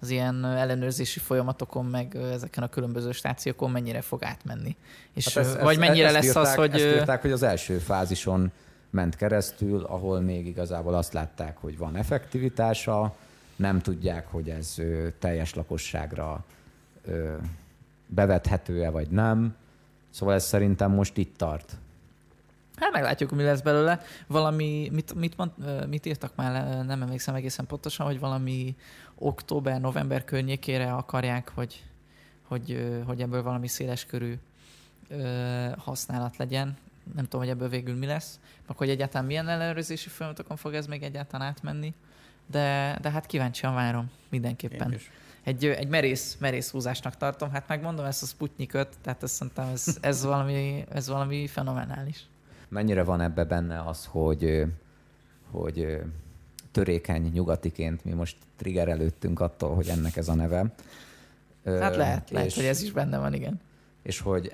az 0.00 0.10
ilyen 0.10 0.44
ellenőrzési 0.44 1.18
folyamatokon, 1.18 1.84
meg 1.84 2.16
ezeken 2.16 2.62
a 2.62 2.68
különböző 2.68 3.12
stációkon 3.12 3.70
mennyire 3.70 4.00
fog 4.00 4.24
átmenni. 4.24 4.76
És 5.14 5.34
hát 5.34 5.44
ez, 5.44 5.56
vagy 5.60 5.74
ez, 5.74 5.78
mennyire 5.78 6.10
lesz 6.10 6.24
írták, 6.24 6.42
az, 6.42 6.54
hogy... 6.54 6.74
Ezt 6.74 6.84
írták, 6.84 7.20
hogy 7.20 7.32
az 7.32 7.42
első 7.42 7.78
fázison 7.78 8.52
ment 8.90 9.16
keresztül, 9.16 9.82
ahol 9.82 10.20
még 10.20 10.46
igazából 10.46 10.94
azt 10.94 11.12
látták, 11.12 11.56
hogy 11.58 11.78
van 11.78 11.96
effektivitása, 11.96 13.14
nem 13.62 13.80
tudják, 13.80 14.26
hogy 14.26 14.50
ez 14.50 14.76
teljes 15.18 15.54
lakosságra 15.54 16.44
bevethető-e 18.06 18.90
vagy 18.90 19.08
nem. 19.08 19.56
Szóval 20.10 20.34
ez 20.34 20.44
szerintem 20.44 20.90
most 20.90 21.16
itt 21.16 21.36
tart. 21.36 21.76
Hát 22.76 22.92
meglátjuk, 22.92 23.30
mi 23.30 23.42
lesz 23.42 23.60
belőle. 23.60 24.00
Valami, 24.26 24.88
mit, 24.92 25.14
mit, 25.14 25.36
mond, 25.36 25.50
mit 25.88 26.06
írtak 26.06 26.36
már, 26.36 26.84
nem 26.84 27.02
emlékszem 27.02 27.34
egészen 27.34 27.66
pontosan, 27.66 28.06
hogy 28.06 28.20
valami 28.20 28.76
október-november 29.18 30.24
környékére 30.24 30.92
akarják, 30.92 31.50
hogy, 31.54 31.84
hogy, 32.42 33.00
hogy 33.06 33.20
ebből 33.20 33.42
valami 33.42 33.68
széleskörű 33.68 34.34
használat 35.76 36.36
legyen. 36.36 36.76
Nem 37.14 37.24
tudom, 37.24 37.40
hogy 37.40 37.50
ebből 37.50 37.68
végül 37.68 37.96
mi 37.96 38.06
lesz, 38.06 38.40
meg 38.66 38.76
hogy 38.76 38.90
egyáltalán 38.90 39.26
milyen 39.26 39.48
ellenőrzési 39.48 40.08
folyamatokon 40.08 40.56
fog 40.56 40.74
ez 40.74 40.86
még 40.86 41.02
egyáltalán 41.02 41.46
átmenni 41.46 41.94
de, 42.52 42.98
de 43.00 43.10
hát 43.10 43.26
kíváncsian 43.26 43.74
várom 43.74 44.10
mindenképpen. 44.28 44.96
Egy, 45.44 45.64
egy 45.64 45.88
merész, 45.88 46.36
merész 46.40 46.70
húzásnak 46.70 47.16
tartom. 47.16 47.50
Hát 47.50 47.68
megmondom 47.68 48.04
ezt 48.04 48.22
a 48.22 48.26
Sputniköt, 48.26 48.88
tehát 49.02 49.22
ezt 49.22 49.34
szerintem 49.34 49.68
ez, 49.68 49.98
ez, 50.00 50.24
valami, 50.32 50.84
ez 50.88 51.08
valami 51.08 51.46
fenomenális. 51.46 52.26
Mennyire 52.68 53.02
van 53.02 53.20
ebbe 53.20 53.44
benne 53.44 53.80
az, 53.80 54.06
hogy, 54.10 54.64
hogy 55.50 56.00
törékeny 56.70 57.30
nyugatiként 57.32 58.04
mi 58.04 58.12
most 58.12 58.36
triggerelődtünk 58.56 59.40
attól, 59.40 59.74
hogy 59.74 59.88
ennek 59.88 60.16
ez 60.16 60.28
a 60.28 60.34
neve. 60.34 60.74
Hát 61.64 61.96
lehet, 61.96 62.24
és, 62.24 62.30
lehet, 62.30 62.52
hogy 62.52 62.64
ez 62.64 62.82
is 62.82 62.92
benne 62.92 63.18
van, 63.18 63.34
igen. 63.34 63.60
És 64.02 64.20
hogy 64.20 64.52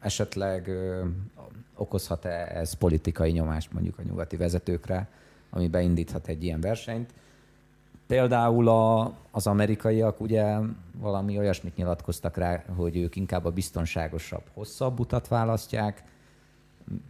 esetleg 0.00 0.70
okozhat-e 1.74 2.46
ez 2.54 2.72
politikai 2.72 3.30
nyomást 3.30 3.72
mondjuk 3.72 3.98
a 3.98 4.02
nyugati 4.02 4.36
vezetőkre, 4.36 5.08
ami 5.50 5.68
beindíthat 5.68 6.28
egy 6.28 6.44
ilyen 6.44 6.60
versenyt. 6.60 7.12
Például 8.06 8.68
a, 8.68 9.12
az 9.30 9.46
amerikaiak 9.46 10.20
ugye 10.20 10.56
valami 10.98 11.38
olyasmit 11.38 11.76
nyilatkoztak 11.76 12.36
rá, 12.36 12.64
hogy 12.76 12.96
ők 12.96 13.16
inkább 13.16 13.44
a 13.44 13.50
biztonságosabb, 13.50 14.42
hosszabb 14.54 15.00
utat 15.00 15.28
választják. 15.28 16.02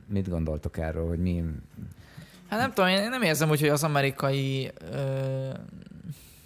Mit 0.07 0.29
gondoltok 0.29 0.79
erről, 0.79 1.09
hogy 1.09 1.19
mi... 1.19 1.45
Hát 2.49 2.61
nem 2.61 2.73
tudom, 2.73 2.91
én 2.91 3.09
nem 3.09 3.23
érzem 3.23 3.51
úgy, 3.51 3.61
hogy 3.61 3.69
az 3.69 3.85
amerikai... 3.85 4.71
Ö... 4.91 4.97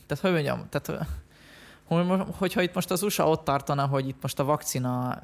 Tehát 0.06 0.22
hogy 0.22 0.32
mondjam, 0.32 0.66
tehát 0.68 1.06
hogyha 2.36 2.62
itt 2.62 2.74
most 2.74 2.90
az 2.90 3.02
USA 3.02 3.28
ott 3.28 3.44
tartana, 3.44 3.86
hogy 3.86 4.08
itt 4.08 4.22
most 4.22 4.38
a 4.38 4.44
vakcina 4.44 5.22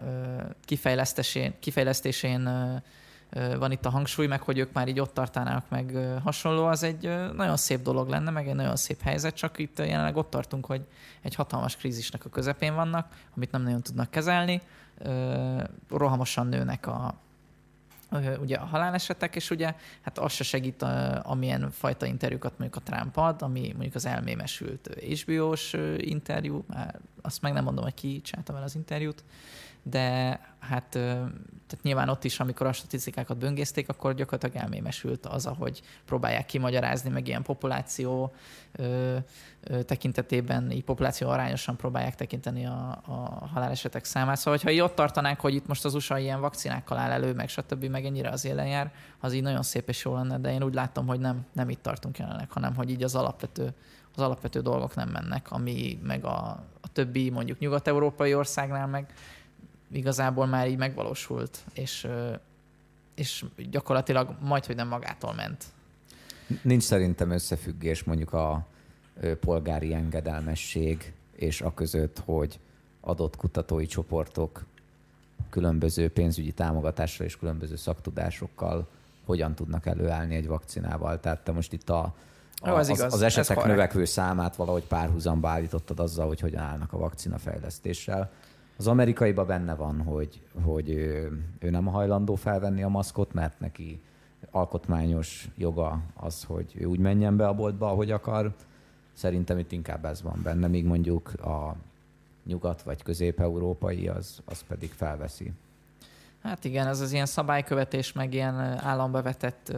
kifejlesztésén, 0.65 1.55
kifejlesztésén 1.61 2.49
van 3.31 3.73
itt 3.73 3.87
a 3.87 3.91
hangsúly, 3.91 4.27
meg 4.27 4.43
hogy 4.43 4.59
ők 4.59 4.73
már 4.73 4.89
így 4.89 5.01
ott 5.01 5.15
tartanának 5.15 5.69
meg 5.69 5.97
hasonló, 6.23 6.65
az 6.65 6.83
egy 6.83 7.03
nagyon 7.35 7.57
szép 7.57 7.83
dolog 7.83 8.09
lenne, 8.09 8.31
meg 8.31 8.49
egy 8.49 8.55
nagyon 8.55 8.77
szép 8.77 9.03
helyzet, 9.03 9.35
csak 9.35 9.59
itt 9.59 9.79
jelenleg 9.79 10.17
ott 10.17 10.31
tartunk, 10.31 10.67
hogy 10.67 10.87
egy 11.23 11.35
hatalmas 11.35 11.77
krízisnek 11.77 12.25
a 12.25 12.29
közepén 12.29 12.75
vannak, 12.75 13.09
amit 13.37 13.51
nem 13.51 13.63
nagyon 13.63 13.83
tudnak 13.83 14.11
kezelni, 14.11 14.61
rohamosan 15.89 16.47
nőnek 16.47 16.87
a, 16.87 17.15
ugye 18.41 18.57
a 18.57 18.65
halálesetek, 18.65 19.37
és 19.37 19.51
ugye 19.51 19.75
hát 20.01 20.19
az 20.19 20.33
se 20.33 20.45
segít, 20.45 20.83
amilyen 21.23 21.71
fajta 21.71 22.07
interjúkat 22.07 22.59
mondjuk 22.59 22.83
a 22.87 22.91
Trump 22.91 23.17
ad, 23.17 23.43
ami 23.43 23.73
mondjuk 23.73 23.95
az 23.95 24.07
elmémesült 24.07 24.99
HBO-s 25.01 25.77
interjú, 25.97 26.65
már 26.67 27.01
azt 27.23 27.43
meg 27.43 27.53
nem 27.53 27.65
mondom, 27.65 27.85
hogy 27.85 27.95
ki 27.95 28.21
csinálta 28.21 28.57
el 28.57 28.63
az 28.63 28.75
interjút, 28.75 29.25
de 29.91 30.41
hát 30.59 30.99
tehát 31.67 31.85
nyilván 31.85 32.09
ott 32.09 32.25
is, 32.25 32.41
amikor 32.41 32.67
a 32.67 32.73
statisztikákat 32.73 33.39
böngészték, 33.39 33.89
akkor 33.89 34.15
gyakorlatilag 34.15 34.65
elmémesült 34.65 35.27
az, 35.27 35.47
ahogy 35.47 35.83
próbálják 36.05 36.47
kimagyarázni, 36.47 37.11
meg 37.11 37.29
ilyen 37.29 37.43
populáció 37.43 38.35
ö, 38.73 39.17
ö, 39.61 39.83
tekintetében, 39.83 40.71
így 40.71 40.85
populáció 40.85 41.29
arányosan 41.29 41.77
próbálják 41.77 42.15
tekinteni 42.15 42.67
a, 42.67 43.03
a 43.07 43.47
halálesetek 43.53 44.05
számát. 44.05 44.37
Szóval, 44.37 44.61
ha 44.63 44.71
így 44.71 44.81
ott 44.81 44.95
tartanánk, 44.95 45.41
hogy 45.41 45.55
itt 45.55 45.67
most 45.67 45.85
az 45.85 45.95
USA 45.95 46.19
ilyen 46.19 46.41
vakcinákkal 46.41 46.99
áll 46.99 47.11
elő, 47.11 47.33
meg 47.33 47.49
stb., 47.49 47.85
meg 47.85 48.05
ennyire 48.05 48.29
az 48.29 48.45
élen 48.45 48.67
jár, 48.67 48.93
az 49.21 49.33
így 49.33 49.43
nagyon 49.43 49.63
szép 49.63 49.89
és 49.89 50.05
jó 50.05 50.15
lenne, 50.15 50.39
de 50.39 50.53
én 50.53 50.63
úgy 50.63 50.75
látom, 50.75 51.07
hogy 51.07 51.21
nem, 51.21 51.47
nem 51.53 51.69
itt 51.69 51.83
tartunk 51.83 52.19
jelenleg, 52.19 52.51
hanem 52.51 52.75
hogy 52.75 52.91
így 52.91 53.03
az 53.03 53.15
alapvető 53.15 53.75
az 54.17 54.23
alapvető 54.23 54.61
dolgok 54.61 54.95
nem 54.95 55.09
mennek, 55.09 55.51
ami 55.51 55.99
meg 56.03 56.25
a, 56.25 56.39
a 56.81 56.89
többi 56.93 57.31
mondjuk 57.31 57.59
nyugat-európai 57.59 58.35
országnál 58.35 58.87
meg 58.87 59.13
igazából 59.93 60.47
már 60.47 60.69
így 60.69 60.77
megvalósult, 60.77 61.59
és, 61.73 62.07
és 63.15 63.45
gyakorlatilag 63.71 64.37
majd, 64.41 64.67
hogy 64.67 64.77
nem 64.77 64.89
magától 64.89 65.35
ment. 65.35 65.65
Nincs 66.63 66.83
szerintem 66.83 67.31
összefüggés 67.31 68.05
mondjuk 68.05 68.33
a 68.33 68.67
polgári 69.41 69.95
engedelmesség 69.95 71.13
és 71.33 71.61
a 71.61 71.75
között, 71.75 72.23
hogy 72.25 72.59
adott 73.01 73.37
kutatói 73.37 73.87
csoportok 73.87 74.65
különböző 75.51 76.11
pénzügyi 76.11 76.53
támogatásra 76.53 77.25
és 77.25 77.37
különböző 77.37 77.77
szaktudásokkal 77.77 78.89
hogyan 79.25 79.55
tudnak 79.55 79.87
előállni 79.87 80.35
egy 80.35 80.47
vakcinával. 80.47 81.21
Tehát 81.21 81.41
te 81.41 81.53
most 81.53 81.73
itt 81.73 81.91
a, 81.91 82.15
a, 82.57 82.71
az, 82.71 82.89
az, 82.89 83.01
az 83.01 83.23
esetek 83.23 83.65
növekvő 83.65 84.05
számát 84.05 84.57
valahogy 84.57 84.85
párhuzamba 84.85 85.49
állítottad 85.49 86.01
azzal, 86.01 86.27
hogy 86.27 86.41
hogyan 86.41 86.63
állnak 86.63 86.93
a 86.93 86.99
vakcina 86.99 87.39
fejlesztéssel. 87.39 88.31
Az 88.79 88.87
amerikaiba 88.87 89.45
benne 89.45 89.75
van, 89.75 90.03
hogy, 90.03 90.41
hogy 90.65 90.91
ő, 90.91 91.41
ő 91.59 91.71
nem 91.71 91.87
hajlandó 91.87 92.35
felvenni 92.35 92.83
a 92.83 92.89
maszkot, 92.89 93.33
mert 93.33 93.61
neki 93.61 94.01
alkotmányos 94.51 95.49
joga 95.57 96.03
az, 96.15 96.45
hogy 96.45 96.73
ő 96.79 96.85
úgy 96.85 96.99
menjen 96.99 97.37
be 97.37 97.47
a 97.47 97.55
boltba, 97.55 97.91
ahogy 97.91 98.11
akar. 98.11 98.55
Szerintem 99.13 99.59
itt 99.59 99.73
inkább 99.73 100.05
ez 100.05 100.23
van 100.23 100.41
benne, 100.43 100.67
míg 100.67 100.85
mondjuk 100.85 101.33
a 101.33 101.77
nyugat 102.45 102.83
vagy 102.83 103.03
közép-európai 103.03 104.09
az, 104.09 104.41
az 104.45 104.65
pedig 104.69 104.93
felveszi. 104.93 105.53
Hát 106.43 106.65
igen, 106.65 106.87
ez 106.87 107.01
az 107.01 107.13
ilyen 107.13 107.27
szabálykövetés, 107.27 108.13
meg 108.13 108.35
ilyen 108.35 108.55
államba 108.61 109.23
vetett 109.23 109.77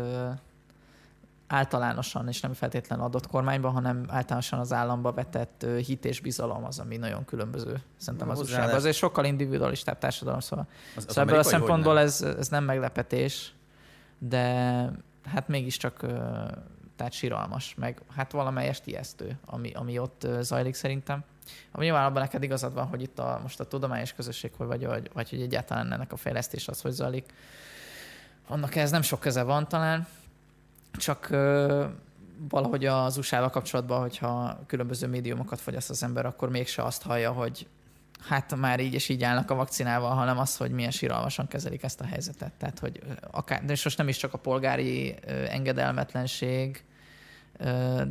általánosan, 1.48 2.28
és 2.28 2.40
nem 2.40 2.52
feltétlenül 2.52 3.04
adott 3.04 3.26
kormányban, 3.26 3.72
hanem 3.72 4.04
általánosan 4.08 4.58
az 4.58 4.72
államba 4.72 5.12
vetett 5.12 5.66
hit 5.84 6.04
és 6.04 6.20
bizalom 6.20 6.64
az, 6.64 6.78
ami 6.78 6.96
nagyon 6.96 7.24
különböző 7.24 7.80
szerintem 7.96 8.30
az 8.30 8.40
usa 8.40 8.86
egy 8.86 8.94
sokkal 8.94 9.24
individualistább 9.24 9.98
társadalom, 9.98 10.40
szóval, 10.40 10.66
az, 10.96 11.04
az 11.06 11.14
szóval 11.14 11.24
ebből 11.24 11.38
a 11.38 11.42
szempontból 11.42 11.98
ez, 11.98 12.22
ez 12.22 12.48
nem 12.48 12.64
meglepetés, 12.64 13.52
de 14.18 14.44
hát 15.24 15.48
mégiscsak 15.48 16.06
tehát 16.96 17.12
síralmas, 17.12 17.74
meg 17.74 18.02
hát 18.16 18.32
valamelyest 18.32 18.86
ijesztő, 18.86 19.38
ami, 19.46 19.72
ami 19.72 19.98
ott 19.98 20.26
zajlik 20.40 20.74
szerintem. 20.74 21.24
Ami 21.72 21.84
nyilván 21.84 22.04
abban 22.04 22.22
neked 22.22 22.42
igazad 22.42 22.74
van, 22.74 22.86
hogy 22.86 23.02
itt 23.02 23.18
a, 23.18 23.38
most 23.42 23.60
a 23.60 23.64
tudományos 23.64 24.12
közösség, 24.12 24.50
hogy 24.56 24.66
vagy, 24.66 24.86
vagy, 24.86 25.10
vagy 25.12 25.30
hogy 25.30 25.40
egyáltalán 25.40 25.92
ennek 25.92 26.12
a 26.12 26.16
fejlesztés 26.16 26.68
az, 26.68 26.80
hogy 26.80 26.92
zajlik. 26.92 27.32
Annak 28.48 28.74
ez 28.74 28.90
nem 28.90 29.02
sok 29.02 29.20
köze 29.20 29.42
van 29.42 29.68
talán, 29.68 30.06
csak 30.92 31.28
valahogy 32.48 32.84
az 32.86 33.16
USA-val 33.16 33.50
kapcsolatban, 33.50 34.00
hogyha 34.00 34.58
különböző 34.66 35.06
médiumokat 35.06 35.60
fogyaszt 35.60 35.90
az 35.90 36.02
ember, 36.02 36.26
akkor 36.26 36.50
mégse 36.50 36.82
azt 36.82 37.02
hallja, 37.02 37.32
hogy 37.32 37.66
hát 38.28 38.56
már 38.56 38.80
így 38.80 38.94
és 38.94 39.08
így 39.08 39.22
állnak 39.22 39.50
a 39.50 39.54
vakcinával, 39.54 40.14
hanem 40.14 40.38
az, 40.38 40.56
hogy 40.56 40.70
milyen 40.70 40.90
síralmasan 40.90 41.48
kezelik 41.48 41.82
ezt 41.82 42.00
a 42.00 42.04
helyzetet. 42.04 42.52
Tehát, 42.52 42.78
hogy 42.78 43.00
akár, 43.30 43.64
de 43.64 43.76
most 43.84 43.98
nem 43.98 44.08
is 44.08 44.16
csak 44.16 44.34
a 44.34 44.38
polgári 44.38 45.14
engedelmetlenség, 45.48 46.84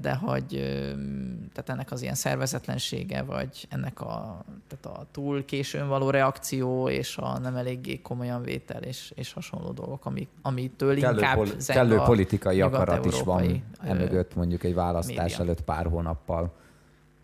de 0.01 0.16
hogy 0.22 0.46
tehát 1.54 1.70
ennek 1.70 1.92
az 1.92 2.01
ilyen 2.01 2.16
szervezetlensége, 2.16 3.22
vagy 3.22 3.68
ennek 3.70 4.01
a, 4.01 4.44
tehát 4.68 5.00
a 5.00 5.06
túl 5.12 5.46
későn 5.46 5.88
való 5.88 6.10
reakció, 6.10 6.89
és 6.89 7.18
a 7.18 7.38
nem 7.39 7.56
eléggé 7.56 8.01
komolyan 8.01 8.42
vétel, 8.42 8.82
és, 8.82 9.12
és 9.16 9.34
hasonló 9.34 9.72
dolgok, 9.72 10.06
ami, 10.06 10.27
amitől 10.42 11.00
kellő 11.00 11.16
inkább 11.16 11.36
pol- 11.36 11.66
Kellő 11.66 11.98
politikai 11.98 12.62
akarat 12.62 13.06
is 13.06 13.22
van 13.22 13.63
emögött 13.80 14.36
mondjuk 14.36 14.63
egy 14.63 14.74
választás 14.74 15.32
média. 15.32 15.38
előtt 15.46 15.62
pár 15.62 15.86
hónappal, 15.86 16.54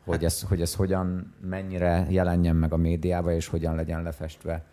hogy, 0.03 0.15
hát. 0.15 0.23
ez, 0.23 0.41
hogy 0.41 0.61
ez 0.61 0.75
hogyan, 0.75 1.33
mennyire 1.41 2.07
jelenjen 2.09 2.55
meg 2.55 2.73
a 2.73 2.77
médiába, 2.77 3.31
és 3.31 3.47
hogyan 3.47 3.75
legyen 3.75 4.03
lefestve. 4.03 4.63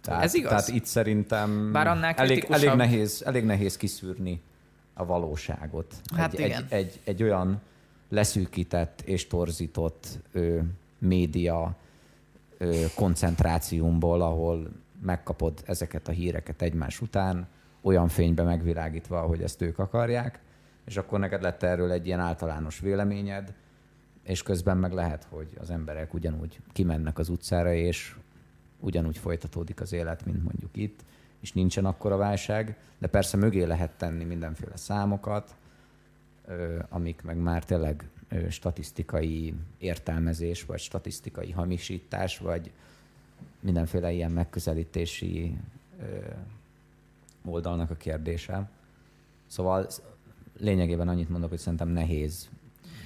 Tehát, 0.00 0.22
ez 0.22 0.34
igaz. 0.34 0.50
Tehát 0.50 0.68
itt 0.68 0.84
szerintem 0.84 1.72
Bár 1.72 1.86
annál 1.86 2.14
elég, 2.14 2.46
elég, 2.50 2.70
nehéz, 2.70 3.22
elég 3.26 3.44
nehéz 3.44 3.76
kiszűrni 3.76 4.42
a 4.94 5.04
valóságot. 5.04 5.94
Hát 6.16 6.34
egy, 6.34 6.40
igen. 6.40 6.66
Egy, 6.68 6.72
egy, 6.72 7.00
egy 7.04 7.22
olyan 7.22 7.60
leszűkített 8.08 9.00
és 9.00 9.26
torzított 9.26 10.18
ö, 10.32 10.58
média 10.98 11.76
ö, 12.58 12.84
koncentráciumból, 12.94 14.22
ahol 14.22 14.70
megkapod 15.02 15.62
ezeket 15.66 16.08
a 16.08 16.12
híreket 16.12 16.62
egymás 16.62 17.00
után, 17.00 17.48
olyan 17.80 18.08
fénybe 18.08 18.42
megvilágítva, 18.42 19.20
hogy 19.20 19.42
ezt 19.42 19.62
ők 19.62 19.78
akarják, 19.78 20.40
és 20.84 20.96
akkor 20.96 21.18
neked 21.18 21.42
lett 21.42 21.62
erről 21.62 21.92
egy 21.92 22.06
ilyen 22.06 22.20
általános 22.20 22.78
véleményed, 22.78 23.54
és 24.22 24.42
közben 24.42 24.76
meg 24.76 24.92
lehet, 24.92 25.26
hogy 25.30 25.48
az 25.60 25.70
emberek 25.70 26.14
ugyanúgy 26.14 26.60
kimennek 26.72 27.18
az 27.18 27.28
utcára, 27.28 27.72
és 27.72 28.16
ugyanúgy 28.80 29.18
folytatódik 29.18 29.80
az 29.80 29.92
élet, 29.92 30.24
mint 30.24 30.42
mondjuk 30.44 30.76
itt, 30.76 31.04
és 31.42 31.52
nincsen 31.52 31.84
akkora 31.84 32.16
válság, 32.16 32.76
de 32.98 33.06
persze 33.06 33.36
mögé 33.36 33.62
lehet 33.62 33.90
tenni 33.90 34.24
mindenféle 34.24 34.76
számokat, 34.76 35.54
amik 36.88 37.22
meg 37.22 37.36
már 37.36 37.64
tényleg 37.64 38.08
statisztikai 38.48 39.54
értelmezés, 39.78 40.64
vagy 40.64 40.78
statisztikai 40.78 41.50
hamisítás, 41.50 42.38
vagy 42.38 42.70
mindenféle 43.60 44.12
ilyen 44.12 44.30
megközelítési 44.30 45.56
oldalnak 47.44 47.90
a 47.90 47.94
kérdése. 47.94 48.70
Szóval 49.46 49.88
lényegében 50.58 51.08
annyit 51.08 51.28
mondok, 51.28 51.50
hogy 51.50 51.58
szerintem 51.58 51.88
nehéz. 51.88 52.48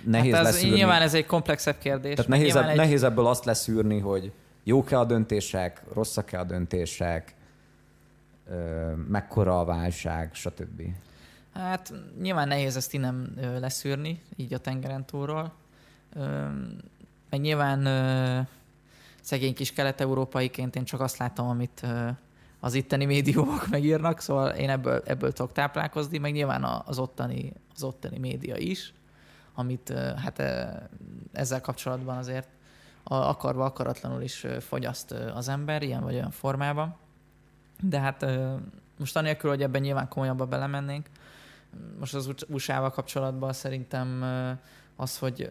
Nehéz 0.05 0.35
hát 0.35 0.47
ez, 0.47 0.53
leszűrni. 0.53 0.77
Nyilván 0.77 1.03
ez 1.03 1.15
egy 1.15 1.27
komplexebb 1.27 1.79
kérdés. 1.79 2.15
Tehát 2.15 2.31
nehéz, 2.31 2.57
egy... 2.57 2.77
nehéz 2.77 3.03
ebből 3.03 3.27
azt 3.27 3.45
leszűrni, 3.45 3.99
hogy 3.99 4.33
jók-e 4.65 4.99
a 4.99 5.05
döntések, 5.05 5.83
rosszak-e 5.93 6.39
a 6.39 6.45
döntések, 6.45 7.35
mekkora 9.09 9.61
a 9.61 9.65
válság, 9.65 10.35
stb. 10.35 10.83
Hát 11.53 11.93
nyilván 12.21 12.49
nehéz 12.49 12.77
ezt 12.77 12.95
innen 12.95 13.35
leszűrni, 13.61 14.23
így 14.37 14.55
a 14.55 14.59
tengeren 14.59 15.05
túlról. 15.05 15.53
Meg 17.31 17.41
nyilván 17.41 17.89
szegény 19.21 19.55
kis 19.55 19.73
kelet-európaiként 19.73 20.77
én 20.77 20.85
csak 20.85 21.01
azt 21.01 21.17
látom, 21.17 21.49
amit 21.49 21.87
az 22.61 22.75
itteni 22.75 23.05
médiumok 23.05 23.69
megírnak, 23.71 24.21
szóval 24.21 24.51
én 24.51 24.71
ebből, 24.71 25.03
ebből 25.05 25.33
tudok 25.33 25.53
táplálkozni, 25.53 26.19
meg 26.19 26.33
nyilván 26.33 26.83
az 26.85 26.99
ottani, 26.99 27.53
az 27.75 27.83
ottani 27.83 28.19
média 28.19 28.57
is, 28.57 28.95
amit 29.55 29.93
hát 30.17 30.43
ezzel 31.33 31.61
kapcsolatban 31.61 32.17
azért 32.17 32.49
akarva, 33.05 33.65
akaratlanul 33.65 34.23
is 34.23 34.47
fogyaszt 34.61 35.11
az 35.11 35.49
ember 35.49 35.83
ilyen 35.83 36.03
vagy 36.03 36.15
olyan 36.15 36.31
formában. 36.31 36.97
De 37.81 38.01
hát 38.01 38.27
most 38.99 39.17
anélkül, 39.17 39.51
hogy 39.51 39.63
ebben 39.63 39.81
nyilván 39.81 40.09
komolyabban 40.09 40.49
belemennénk, 40.49 41.07
most 41.99 42.15
az 42.15 42.35
USA-val 42.49 42.91
kapcsolatban 42.91 43.53
szerintem 43.53 44.25
az, 44.97 45.19
hogy 45.19 45.51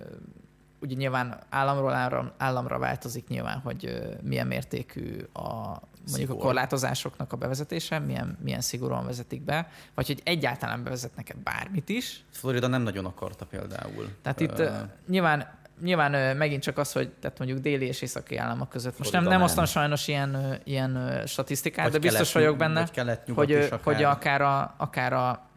ugye 0.80 0.96
nyilván 0.96 1.40
államról 1.50 1.94
államra, 1.94 2.34
államra 2.38 2.80
változik 2.80 3.28
nyilván, 3.28 3.60
hogy 3.60 4.02
milyen 4.22 4.48
mértékű 4.48 5.18
a 5.34 5.80
mondjuk 6.08 6.30
Szigor. 6.30 6.36
a 6.36 6.46
korlátozásoknak 6.46 7.34
a 7.34 7.38
bevezetése, 7.38 8.00
milyen, 8.00 8.38
milyen 8.42 8.62
szigorúan 8.62 9.06
vezetik 9.06 9.42
be, 9.42 9.70
vagy 9.94 10.08
hogy 10.08 10.22
egyáltalán 10.24 10.84
bevezetnek-e 10.84 11.36
bármit 11.44 11.90
is. 11.90 12.24
Florida 12.30 12.68
nem 12.68 12.82
nagyon 12.82 13.06
akarta 13.06 13.46
például. 13.46 14.10
Tehát 14.22 14.40
itt 14.40 14.60
uh, 14.60 14.72
nyilván 15.08 15.48
nyilván 15.82 16.38
megint 16.38 16.62
csak 16.62 16.78
az, 16.78 16.92
hogy 16.92 17.10
tehát 17.10 17.38
mondjuk 17.38 17.60
déli 17.60 17.86
és 17.86 18.02
északi 18.02 18.38
államok 18.38 18.70
között. 18.70 18.98
Most 18.98 19.12
nem, 19.12 19.24
nem 19.24 19.42
osztam 19.42 19.66
sajnos 19.66 20.08
ilyen, 20.08 20.60
ilyen 20.64 21.24
statisztikát, 21.26 21.84
vagy 21.84 21.94
de 21.94 22.00
biztos 22.00 22.32
kelet, 22.32 22.48
vagyok 22.48 22.58
benne, 22.58 22.90
hogy, 23.34 23.54
akár. 23.54 23.80
hogy 23.84 24.04
akár 24.04 24.42
a, 24.42 24.74
akár 24.78 25.14
a, 25.14 25.48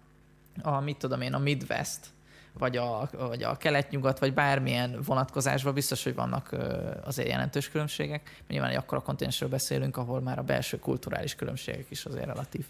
a, 0.63 0.81
mit 0.81 0.97
tudom 0.97 1.21
én, 1.21 1.35
a 1.35 1.39
Midwest, 1.39 2.07
vagy 2.53 2.77
a, 2.77 3.09
vagy 3.13 3.43
a 3.43 3.57
kelet-nyugat, 3.57 4.19
vagy 4.19 4.35
bármilyen 4.35 4.99
vonatkozásban 5.05 5.75
biztos, 5.75 6.05
hogy 6.05 6.15
vannak 6.15 6.57
azért 7.05 7.29
jelentős 7.29 7.69
különbségek. 7.71 8.43
Nyilván 8.49 8.71
egy 8.71 8.77
akkora 8.77 9.01
kontinensről 9.01 9.49
beszélünk, 9.49 9.97
ahol 9.97 10.21
már 10.21 10.39
a 10.39 10.43
belső 10.43 10.79
kulturális 10.79 11.35
különbségek 11.35 11.87
is 11.89 12.05
azért 12.05 12.27
relatív, 12.27 12.65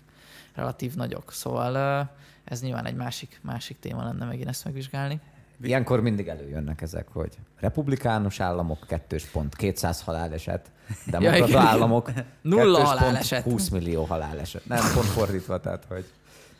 relatív 0.54 0.94
nagyok. 0.94 1.32
Szóval 1.32 2.08
ez 2.44 2.62
nyilván 2.62 2.86
egy 2.86 2.94
másik, 2.94 3.40
másik 3.42 3.78
téma 3.78 4.04
lenne 4.04 4.24
megint 4.24 4.48
ezt 4.48 4.64
megvizsgálni. 4.64 5.20
Ilyenkor 5.62 6.00
mindig 6.00 6.28
előjönnek 6.28 6.80
ezek, 6.80 7.08
hogy 7.12 7.38
republikánus 7.56 8.40
államok 8.40 8.84
kettős 8.86 9.24
pont 9.24 9.56
200 9.56 10.02
haláleset, 10.02 10.70
demokrata 11.06 11.48
ja, 11.48 11.60
államok 11.60 12.10
nulla 12.40 12.84
haláleset. 12.84 13.42
20 13.42 13.68
millió 13.68 14.04
haláleset. 14.04 14.66
Nem, 14.66 14.92
pont 14.94 15.06
fordítva, 15.06 15.60
tehát 15.60 15.84
hogy 15.88 16.04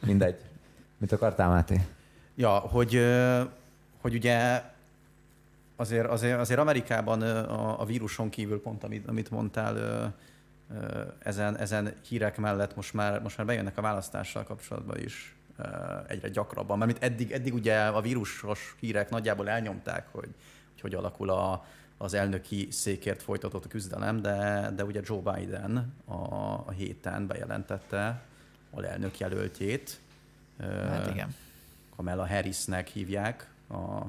mindegy. 0.06 0.36
Mit 0.98 1.12
akartál, 1.12 1.48
Máté? 1.48 1.80
Ja, 2.34 2.50
hogy, 2.50 3.00
hogy 4.00 4.14
ugye 4.14 4.62
azért, 5.76 6.06
azért, 6.06 6.38
azért 6.38 6.60
Amerikában 6.60 7.22
a, 7.22 7.80
a 7.80 7.84
víruson 7.84 8.28
kívül 8.28 8.62
pont, 8.62 8.84
amit, 8.84 9.06
amit 9.06 9.30
mondtál, 9.30 9.76
ezen, 11.18 11.56
ezen 11.56 11.94
hírek 12.08 12.36
mellett 12.36 12.76
most 12.76 12.94
már, 12.94 13.22
most 13.22 13.36
már 13.36 13.46
bejönnek 13.46 13.78
a 13.78 13.82
választással 13.82 14.44
kapcsolatban 14.44 14.98
is 14.98 15.37
egyre 16.06 16.28
gyakrabban. 16.28 16.78
Mert 16.78 17.02
eddig, 17.02 17.30
eddig 17.30 17.54
ugye 17.54 17.86
a 17.86 18.00
vírusos 18.00 18.76
hírek 18.80 19.10
nagyjából 19.10 19.48
elnyomták, 19.48 20.08
hogy 20.12 20.34
hogy, 20.80 20.90
hogy 20.90 20.94
alakul 20.94 21.30
a, 21.30 21.66
az 21.96 22.14
elnöki 22.14 22.68
székért 22.70 23.22
folytatott 23.22 23.64
a 23.64 23.68
küzdelem, 23.68 24.22
de, 24.22 24.70
de 24.76 24.84
ugye 24.84 25.00
Joe 25.04 25.32
Biden 25.32 25.94
a, 26.04 26.14
a 26.66 26.70
héten 26.70 27.26
bejelentette 27.26 28.22
a 28.70 28.82
elnök 28.84 29.18
jelöltjét. 29.18 30.00
Hát 30.60 31.10
igen. 31.10 31.34
Kamala 31.96 32.26
Harrisnek 32.26 32.88
hívják, 32.88 33.50
a 33.70 34.02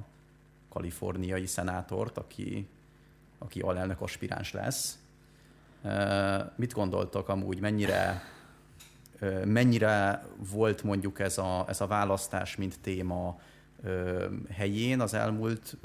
kaliforniai 0.70 1.46
szenátort, 1.46 2.18
aki, 2.18 2.68
aki 3.38 3.60
alelnök 3.60 4.02
aspiráns 4.02 4.52
lesz. 4.52 4.98
Mit 6.56 6.74
gondoltok 6.74 7.30
amúgy, 7.30 7.60
mennyire 7.60 8.22
mennyire 9.46 10.26
volt 10.52 10.84
mondjuk 10.84 11.20
ez 11.20 11.38
a, 11.38 11.66
ez 11.68 11.82
a 11.82 11.88
választás, 11.88 12.56
mint 12.56 12.80
téma 12.82 13.40
helyén 14.52 15.00
az 15.00 15.14
elmúlt 15.14 15.78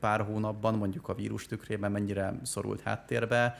pár 0.00 0.20
hónapban, 0.20 0.74
mondjuk 0.74 1.08
a 1.08 1.14
vírus 1.14 1.46
tükrében, 1.46 1.92
mennyire 1.92 2.34
szorult 2.42 2.80
háttérbe, 2.80 3.58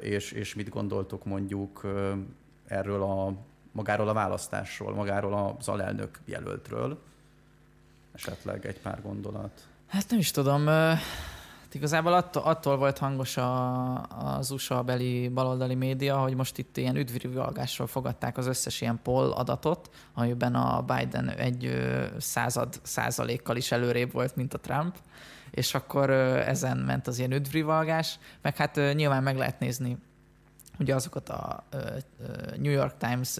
és, 0.00 0.32
és 0.32 0.54
mit 0.54 0.68
gondoltok 0.68 1.24
mondjuk 1.24 1.86
erről 2.66 3.02
a 3.02 3.34
magáról 3.72 4.08
a 4.08 4.12
választásról, 4.12 4.94
magáról 4.94 5.56
az 5.58 5.68
alelnök 5.68 6.18
jelöltről. 6.24 6.98
Esetleg 8.12 8.66
egy 8.66 8.80
pár 8.80 9.02
gondolat. 9.02 9.68
Hát 9.86 10.10
nem 10.10 10.18
is 10.18 10.30
tudom. 10.30 10.68
Hát 11.70 11.78
igazából 11.78 12.12
attól, 12.12 12.42
attól 12.42 12.76
volt 12.76 12.98
hangos 12.98 13.36
a, 13.36 14.02
az 14.36 14.50
USA 14.50 14.82
beli 14.82 15.28
baloldali 15.28 15.74
média, 15.74 16.16
hogy 16.18 16.34
most 16.34 16.58
itt 16.58 16.76
ilyen 16.76 16.96
üdvrivalgásról 16.96 17.86
fogadták 17.86 18.38
az 18.38 18.46
összes 18.46 18.80
ilyen 18.80 19.00
poll 19.02 19.30
adatot, 19.30 19.90
amiben 20.14 20.54
a 20.54 20.82
Biden 20.82 21.28
egy 21.28 21.82
század 22.18 22.80
százalékkal 22.82 23.56
is 23.56 23.72
előrébb 23.72 24.12
volt, 24.12 24.36
mint 24.36 24.54
a 24.54 24.58
Trump, 24.58 24.96
és 25.50 25.74
akkor 25.74 26.10
ezen 26.10 26.76
ment 26.76 27.06
az 27.06 27.18
ilyen 27.18 27.32
üdvrivalgás, 27.32 28.18
meg 28.42 28.56
hát 28.56 28.80
nyilván 28.94 29.22
meg 29.22 29.36
lehet 29.36 29.60
nézni 29.60 29.96
ugye 30.78 30.94
azokat 30.94 31.28
a 31.28 31.64
New 32.56 32.72
York 32.72 32.96
Times 32.96 33.36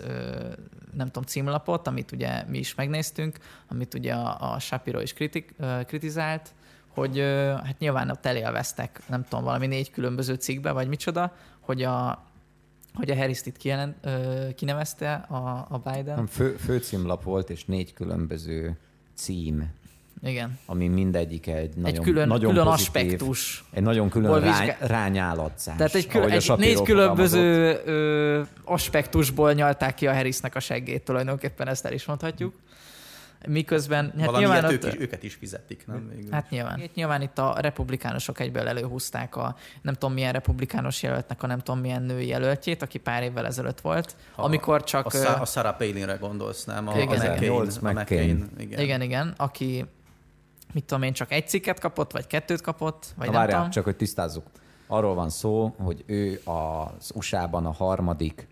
nem 0.93 1.07
tudom, 1.07 1.23
címlapot, 1.23 1.87
amit 1.87 2.13
ugye 2.13 2.45
mi 2.49 2.59
is 2.59 2.75
megnéztünk, 2.75 3.39
amit 3.69 3.95
ugye 3.95 4.15
a, 4.15 4.53
a 4.53 4.59
Shapiro 4.59 5.01
is 5.01 5.13
kritik, 5.13 5.55
kritizált, 5.87 6.55
hogy 7.01 7.19
hát 7.65 7.79
nyilván 7.79 8.11
ott 8.11 8.27
elélveztek, 8.27 9.01
nem 9.07 9.25
tudom, 9.29 9.45
valami 9.45 9.67
négy 9.67 9.91
különböző 9.91 10.35
cikkbe, 10.35 10.73
vagy 10.73 10.89
micsoda, 10.89 11.33
hogy 11.61 11.83
a, 11.83 12.25
hogy 12.95 13.11
a 13.11 13.17
harris 13.17 13.41
itt 13.45 13.57
kijelent, 13.57 13.97
kinevezte 14.55 15.13
a, 15.13 15.67
a 15.69 15.79
Biden. 15.79 16.27
Fő, 16.27 16.57
főcímlap 16.57 17.23
volt, 17.23 17.51
és 17.51 17.65
négy 17.65 17.93
különböző 17.93 18.77
cím. 19.15 19.79
Igen. 20.23 20.59
Ami 20.67 20.89
mindegyik 20.89 21.47
egy 21.47 21.77
nagyon, 21.77 21.95
egy 21.95 22.01
külön, 22.01 22.29
nagyon 22.29 22.51
külön 22.51 22.65
pozitív, 22.65 22.95
aspektus. 22.97 23.65
Egy 23.71 23.83
nagyon 23.83 24.09
külön 24.09 24.41
rány, 24.41 24.75
rányálatszás. 24.79 25.77
Tehát 25.77 25.95
egy, 25.95 26.07
kül, 26.07 26.31
egy 26.31 26.53
négy 26.57 26.83
különböző 26.83 27.81
ö, 27.85 28.43
aspektusból 28.65 29.53
nyalták 29.53 29.95
ki 29.95 30.07
a 30.07 30.15
Harrisnek 30.15 30.55
a 30.55 30.61
seggét, 30.61 31.05
tulajdonképpen 31.05 31.69
ezt 31.69 31.85
el 31.85 31.93
is 31.93 32.05
mondhatjuk. 32.05 32.55
Miközben... 33.49 34.13
Hát 34.19 34.37
nyilván 34.37 34.65
ott, 34.65 34.71
ők 34.71 34.85
is, 34.85 34.99
őket 34.99 35.23
is 35.23 35.35
fizetik, 35.35 35.87
nem? 35.87 36.09
Végül. 36.15 36.33
Hát 36.33 36.51
nyilván. 36.51 36.79
Hát 36.79 36.95
nyilván 36.95 37.23
itt 37.23 37.39
a 37.39 37.57
republikánusok 37.61 38.41
egyből 38.41 38.69
előhúzták 38.69 39.37
a 39.37 39.57
nem 39.83 39.95
tudom 39.95 40.13
milyen 40.15 40.33
republikánus 40.33 41.03
jelöltnek 41.03 41.43
a 41.43 41.47
nem 41.47 41.59
tudom 41.59 41.81
milyen 41.81 42.03
női 42.03 42.27
jelöltjét, 42.27 42.83
aki 42.83 42.99
pár 42.99 43.23
évvel 43.23 43.47
ezelőtt 43.47 43.81
volt, 43.81 44.17
ha, 44.35 44.43
amikor 44.43 44.85
csak... 44.85 45.07
A, 45.07 45.41
a 45.41 45.45
Sarah 45.45 45.77
Palin-re 45.77 46.15
gondolsz, 46.15 46.65
nem? 46.65 46.89
A, 46.89 46.99
igen, 46.99 47.21
a 47.21 47.33
McCain, 47.33 47.53
McCain. 47.53 47.93
McCain. 47.93 48.51
Igen. 48.59 48.81
igen, 48.81 49.01
igen, 49.01 49.35
aki 49.37 49.87
mit 50.73 50.85
tudom 50.85 51.03
én, 51.03 51.13
csak 51.13 51.33
egy 51.33 51.49
cikket 51.49 51.81
kapott, 51.81 52.13
vagy 52.13 52.27
kettőt 52.27 52.61
kapott, 52.61 53.07
vagy 53.17 53.27
Na, 53.27 53.33
nem 53.33 53.41
várjál, 53.41 53.57
tudom. 53.57 53.71
csak 53.71 53.85
hogy 53.85 53.97
tisztázzuk. 53.97 54.47
Arról 54.87 55.15
van 55.15 55.31
szó, 55.31 55.75
hogy 55.79 56.05
ő 56.07 56.41
az 56.45 57.13
USA-ban 57.15 57.67
a 57.67 57.73
harmadik 57.73 58.47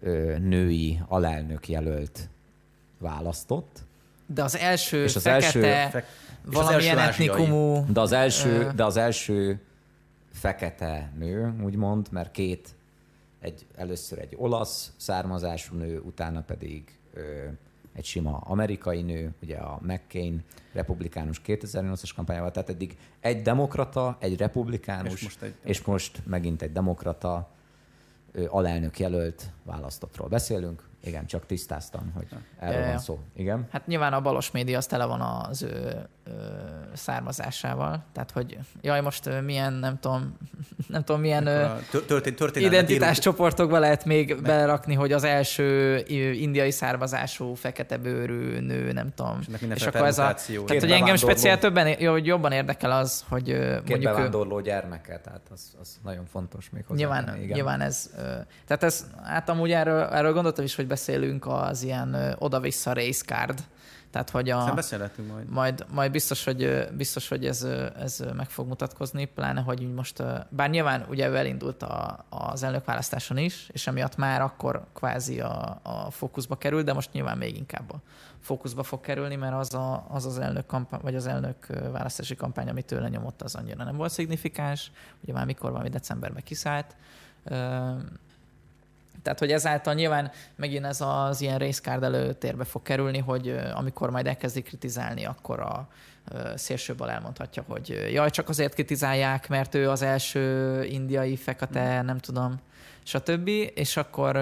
ö, 0.00 0.38
női 0.38 1.00
alelnök 1.08 1.68
jelölt 1.68 2.28
választott, 2.98 3.84
de 4.34 4.42
az 4.42 4.56
első 4.56 5.02
és 5.02 5.16
az 5.16 5.22
fekete, 5.22 5.66
első, 5.66 5.90
fe, 5.90 6.04
valamilyen 6.44 6.98
etnikumú... 6.98 7.84
De 7.92 8.00
az, 8.00 8.12
első, 8.12 8.72
de 8.76 8.84
az 8.84 8.96
első 8.96 9.60
fekete 10.32 11.12
nő, 11.18 11.54
úgymond, 11.62 12.08
mert 12.10 12.30
két, 12.30 12.68
egy, 13.40 13.66
először 13.76 14.18
egy 14.18 14.34
olasz 14.36 14.92
származású 14.96 15.76
nő, 15.76 16.00
utána 16.00 16.40
pedig 16.40 16.98
ö, 17.14 17.20
egy 17.94 18.04
sima 18.04 18.36
amerikai 18.44 19.02
nő, 19.02 19.34
ugye 19.42 19.56
a 19.56 19.78
McCain 19.82 20.44
republikánus 20.72 21.40
2008-as 21.46 22.10
kampányával, 22.16 22.50
tehát 22.50 22.68
eddig 22.68 22.96
egy 23.20 23.42
demokrata, 23.42 24.16
egy 24.20 24.36
republikánus, 24.36 25.12
és 25.14 25.22
most, 25.22 25.42
egy 25.42 25.54
és 25.64 25.82
most 25.82 26.20
megint 26.26 26.62
egy 26.62 26.72
demokrata 26.72 27.50
ö, 28.32 28.44
alelnök 28.48 28.98
jelölt 28.98 29.50
választottról 29.62 30.28
beszélünk. 30.28 30.87
Igen, 31.00 31.26
csak 31.26 31.46
tisztáztam, 31.46 32.12
hogy 32.14 32.26
erről 32.58 32.86
van 32.86 32.98
szó. 32.98 33.18
Igen. 33.34 33.66
Hát 33.70 33.86
nyilván 33.86 34.12
a 34.12 34.20
balos 34.20 34.50
média 34.50 34.78
az 34.78 34.86
tele 34.86 35.04
van 35.04 35.20
az 35.20 35.62
ő, 35.62 36.08
ő 36.17 36.17
származásával. 36.92 38.04
Tehát, 38.12 38.30
hogy 38.30 38.58
jaj, 38.80 39.00
most 39.00 39.42
milyen, 39.44 39.72
nem 39.72 39.98
tudom, 40.00 40.36
nem 40.86 41.04
tudom 41.04 41.20
milyen 41.20 41.44
történ- 42.06 42.56
identitáscsoportokba 42.56 43.78
lehet 43.78 44.04
még 44.04 44.28
meg... 44.28 44.42
belerakni, 44.42 44.94
hogy 44.94 45.12
az 45.12 45.24
első 45.24 45.96
indiai 46.32 46.70
származású, 46.70 47.54
fekete 47.54 47.96
bőrű 47.96 48.58
nő, 48.60 48.92
nem 48.92 49.14
tudom. 49.14 49.38
És, 49.40 49.66
és 49.74 49.86
akkor 49.86 50.06
ez 50.06 50.18
a... 50.18 50.34
Tehát, 50.66 50.82
hogy 50.82 50.90
engem 50.90 51.16
speciál 51.16 51.58
többen, 51.58 52.08
hogy 52.08 52.26
jobban 52.26 52.52
érdekel 52.52 52.90
az, 52.90 53.24
hogy 53.28 53.44
Két 53.44 53.88
mondjuk... 53.88 54.14
bevándorló 54.14 54.60
gyermeke, 54.60 55.20
tehát 55.20 55.48
az, 55.52 55.76
az 55.80 55.98
nagyon 56.04 56.24
fontos 56.26 56.70
még 56.70 56.84
hozzá. 56.86 56.98
Nyilván, 56.98 57.36
igen. 57.42 57.54
nyilván 57.54 57.80
ez... 57.80 58.10
Tehát 58.66 58.82
ez, 58.82 59.06
hát 59.24 59.48
amúgy 59.48 59.72
erről, 59.72 60.02
erről 60.02 60.32
gondoltam 60.32 60.64
is, 60.64 60.74
hogy 60.74 60.86
beszélünk 60.86 61.46
az 61.46 61.82
ilyen 61.82 62.36
oda-vissza 62.38 62.92
race 62.92 63.24
card, 63.24 63.58
tehát, 64.10 64.30
hogy 64.30 64.50
a, 64.50 64.74
beszélhetünk 64.74 65.32
majd. 65.32 65.48
majd. 65.48 65.86
Majd 65.90 66.10
biztos, 66.10 66.44
hogy, 66.44 66.88
biztos, 66.96 67.28
hogy 67.28 67.46
ez, 67.46 67.62
ez 67.98 68.24
meg 68.36 68.50
fog 68.50 68.66
mutatkozni, 68.66 69.24
pláne, 69.24 69.60
hogy 69.60 69.94
most, 69.94 70.22
bár 70.48 70.70
nyilván 70.70 71.06
ugye 71.08 71.28
ő 71.28 71.36
elindult 71.36 71.82
a, 71.82 72.24
az 72.28 72.62
elnökválasztáson 72.62 73.36
is, 73.36 73.68
és 73.72 73.86
emiatt 73.86 74.16
már 74.16 74.42
akkor 74.42 74.84
kvázi 74.94 75.40
a, 75.40 75.80
a 75.82 76.10
fókuszba 76.10 76.56
került, 76.56 76.84
de 76.84 76.92
most 76.92 77.12
nyilván 77.12 77.38
még 77.38 77.56
inkább 77.56 77.92
a 77.92 78.00
fókuszba 78.40 78.82
fog 78.82 79.00
kerülni, 79.00 79.36
mert 79.36 79.54
az 79.54 79.74
a, 79.74 80.06
az, 80.08 80.26
az 80.26 80.38
elnök 80.38 80.66
kampány, 80.66 81.00
vagy 81.02 81.14
az 81.14 81.26
elnök 81.26 81.66
választási 81.92 82.34
kampány, 82.34 82.68
amit 82.68 82.86
tőle 82.86 83.08
nyomott, 83.08 83.42
az 83.42 83.54
annyira 83.54 83.84
nem 83.84 83.96
volt 83.96 84.12
szignifikáns. 84.12 84.90
Ugye 85.22 85.32
már 85.32 85.46
mikor 85.46 85.70
valami 85.70 85.88
decemberben 85.88 86.42
kiszállt 86.42 86.96
tehát, 89.28 89.42
hogy 89.42 89.52
ezáltal 89.52 89.94
nyilván 89.94 90.30
megint 90.56 90.84
ez 90.84 91.00
az 91.00 91.40
ilyen 91.40 91.58
részkárd 91.58 92.02
előtérbe 92.02 92.64
fog 92.64 92.82
kerülni, 92.82 93.18
hogy 93.18 93.58
amikor 93.74 94.10
majd 94.10 94.26
elkezdi 94.26 94.62
kritizálni, 94.62 95.24
akkor 95.24 95.60
a 95.60 95.88
szélsőből 96.54 97.08
elmondhatja, 97.08 97.64
hogy 97.68 98.08
jaj, 98.12 98.30
csak 98.30 98.48
azért 98.48 98.74
kritizálják, 98.74 99.48
mert 99.48 99.74
ő 99.74 99.90
az 99.90 100.02
első 100.02 100.84
indiai 100.84 101.36
fekete, 101.36 102.02
mm. 102.02 102.04
nem 102.04 102.18
tudom, 102.18 102.60
stb. 103.02 103.48
És 103.74 103.96
akkor 103.96 104.36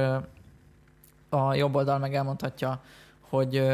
a 1.29 1.55
jobb 1.55 1.75
oldal 1.75 1.99
meg 1.99 2.15
elmondhatja, 2.15 2.81
hogy 3.21 3.67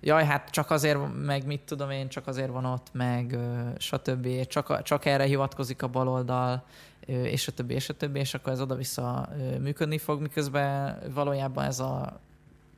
jaj, 0.00 0.24
hát 0.24 0.50
csak 0.50 0.70
azért, 0.70 0.98
meg 1.24 1.46
mit 1.46 1.60
tudom 1.60 1.90
én, 1.90 2.08
csak 2.08 2.26
azért 2.26 2.50
van 2.50 2.64
ott, 2.64 2.86
meg 2.92 3.38
stb. 3.76 4.46
Csak, 4.46 4.82
csak 4.82 5.04
erre 5.04 5.24
hivatkozik 5.24 5.82
a 5.82 5.88
baloldal, 5.88 6.64
és 7.08 7.48
a 7.48 7.52
többi, 7.52 7.74
és 7.74 7.88
a 7.88 7.94
többi, 7.94 8.18
és 8.18 8.34
akkor 8.34 8.52
ez 8.52 8.60
oda-vissza 8.60 9.28
működni 9.60 9.98
fog, 9.98 10.20
miközben 10.20 10.98
valójában 11.14 11.64
ez 11.64 11.80
a 11.80 12.20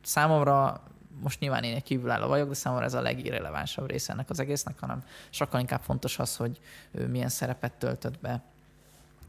számomra 0.02 0.82
most 1.22 1.40
nyilván 1.40 1.62
én 1.62 1.74
egy 1.74 1.82
kívülálló 1.82 2.26
vagyok, 2.26 2.48
de 2.48 2.54
számomra 2.54 2.84
ez 2.84 2.94
a 2.94 3.00
legirrelevánsabb 3.00 3.90
része 3.90 4.12
ennek 4.12 4.30
az 4.30 4.40
egésznek, 4.40 4.78
hanem 4.78 5.04
sokkal 5.30 5.60
inkább 5.60 5.80
fontos 5.80 6.18
az, 6.18 6.36
hogy 6.36 6.60
ő 6.90 7.06
milyen 7.06 7.28
szerepet 7.28 7.72
töltött 7.72 8.18
be 8.18 8.42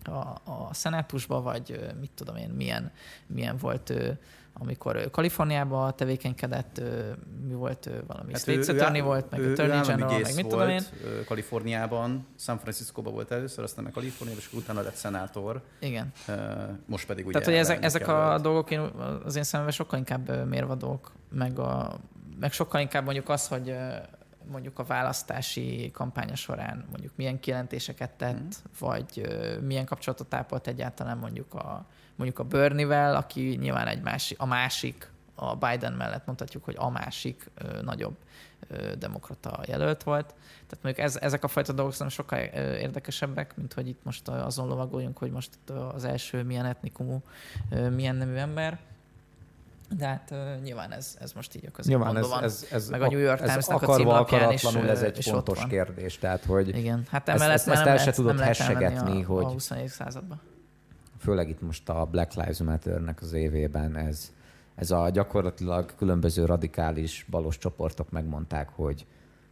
a, 0.03 0.51
a 0.51 0.69
szenátusba, 0.71 1.41
vagy 1.41 1.93
mit 1.99 2.11
tudom 2.15 2.35
én, 2.35 2.49
milyen, 2.49 2.91
milyen 3.27 3.57
volt 3.57 3.93
ő 4.55 4.61
amikor 4.61 5.09
Kaliforniában 5.11 5.95
tevékenykedett, 5.95 6.81
mi 7.47 7.53
volt 7.53 7.89
valami 8.07 8.31
hát 8.31 8.41
States 8.41 8.67
Attorney 8.67 9.01
volt, 9.01 9.29
meg 9.29 9.39
ő, 9.39 9.51
Attorney 9.51 9.81
General, 9.81 10.19
meg 10.19 10.35
mit 10.35 10.47
tudom 10.47 10.69
én. 10.69 10.81
Kaliforniában, 11.25 12.27
San 12.37 12.57
Francisco-ban 12.57 13.13
volt 13.13 13.31
először, 13.31 13.63
aztán 13.63 13.83
meg 13.83 13.93
Kaliforniában, 13.93 14.43
és 14.43 14.53
utána 14.53 14.81
lett 14.81 14.95
szenátor. 14.95 15.61
Igen. 15.79 16.11
Most 16.85 17.07
pedig 17.07 17.25
ugye... 17.25 17.39
Tehát, 17.39 17.47
hogy 17.47 17.57
ezek, 17.57 17.83
ezek 17.83 18.07
a 18.07 18.39
dolgok 18.41 18.71
én, 18.71 18.79
az 19.25 19.35
én 19.35 19.43
szememben 19.43 19.75
sokkal 19.75 19.99
inkább 19.99 20.47
mérvadók, 20.47 21.11
meg, 21.29 21.59
a, 21.59 21.99
meg 22.39 22.51
sokkal 22.51 22.81
inkább 22.81 23.03
mondjuk 23.03 23.29
az, 23.29 23.47
hogy 23.47 23.75
mondjuk 24.51 24.79
a 24.79 24.83
választási 24.83 25.91
kampánya 25.93 26.35
során 26.35 26.85
mondjuk 26.89 27.11
milyen 27.15 27.39
kijelentéseket 27.39 28.11
tett, 28.11 28.35
mm. 28.35 28.49
vagy 28.79 29.27
milyen 29.61 29.85
kapcsolatot 29.85 30.33
ápolt 30.33 30.67
egyáltalán 30.67 31.17
mondjuk 31.17 31.53
a, 31.53 31.85
mondjuk 32.21 32.39
a 32.39 32.43
Bernie-vel, 32.57 33.15
aki 33.15 33.57
nyilván 33.61 33.87
egy 33.87 34.01
másik, 34.01 34.39
a 34.39 34.45
másik, 34.45 35.09
a 35.35 35.55
Biden 35.55 35.93
mellett 35.93 36.25
mondhatjuk, 36.25 36.63
hogy 36.63 36.75
a 36.77 36.89
másik 36.89 37.49
ö, 37.55 37.81
nagyobb 37.81 38.15
ö, 38.67 38.95
demokrata 38.95 39.59
jelölt 39.67 40.03
volt. 40.03 40.25
Tehát 40.67 40.83
mondjuk 40.83 41.05
ez, 41.05 41.17
ezek 41.21 41.43
a 41.43 41.47
fajta 41.47 41.73
dolgok 41.73 41.93
szerintem 41.93 42.23
sokkal 42.23 42.39
érdekesebbek, 42.75 43.55
mint 43.55 43.73
hogy 43.73 43.87
itt 43.87 43.99
most 44.03 44.27
azon 44.27 44.67
lovagoljunk, 44.67 45.17
hogy 45.17 45.31
most 45.31 45.49
az 45.93 46.03
első 46.03 46.43
milyen 46.43 46.65
etnikumú, 46.65 47.21
milyen 47.95 48.15
nemű 48.15 48.35
ember. 48.35 48.79
De 49.97 50.05
hát 50.07 50.29
uh, 50.31 50.61
nyilván 50.63 50.91
ez, 50.91 51.17
ez 51.19 51.33
most 51.33 51.55
így 51.55 51.65
a 51.65 51.71
középpontban 51.71 52.17
ez, 52.17 52.29
van. 52.29 52.43
Ez, 52.43 52.67
ez, 52.71 52.89
meg 52.89 53.01
a 53.01 53.07
New 53.07 53.19
York 53.19 53.41
Times-nak 53.41 53.81
a 53.81 53.95
címlapján 53.95 54.51
is, 54.51 54.63
ez 54.63 55.01
egy 55.01 55.23
fontos 55.23 55.65
kérdés. 55.67 56.17
Tehát, 56.17 56.45
hogy 56.45 56.77
Igen, 56.77 57.05
hát 57.09 57.29
emellett 57.29 57.53
ezt, 57.53 57.67
ezt, 57.67 57.77
ezt 57.79 57.87
el 57.87 57.97
se 57.97 58.11
tudod 58.11 58.39
hessegetni, 58.39 59.23
a, 59.23 59.25
hogy... 59.25 59.43
A 59.43 59.47
21. 59.47 59.87
században 59.87 60.41
főleg 61.21 61.49
itt 61.49 61.61
most 61.61 61.89
a 61.89 62.05
Black 62.05 62.33
Lives 62.33 62.57
Matter-nek 62.57 63.21
az 63.21 63.33
évében 63.33 63.95
ez, 63.95 64.31
ez 64.75 64.91
a 64.91 65.09
gyakorlatilag 65.09 65.95
különböző 65.95 66.45
radikális 66.45 67.25
balos 67.29 67.57
csoportok 67.57 68.09
megmondták, 68.09 68.69
hogy 68.69 69.05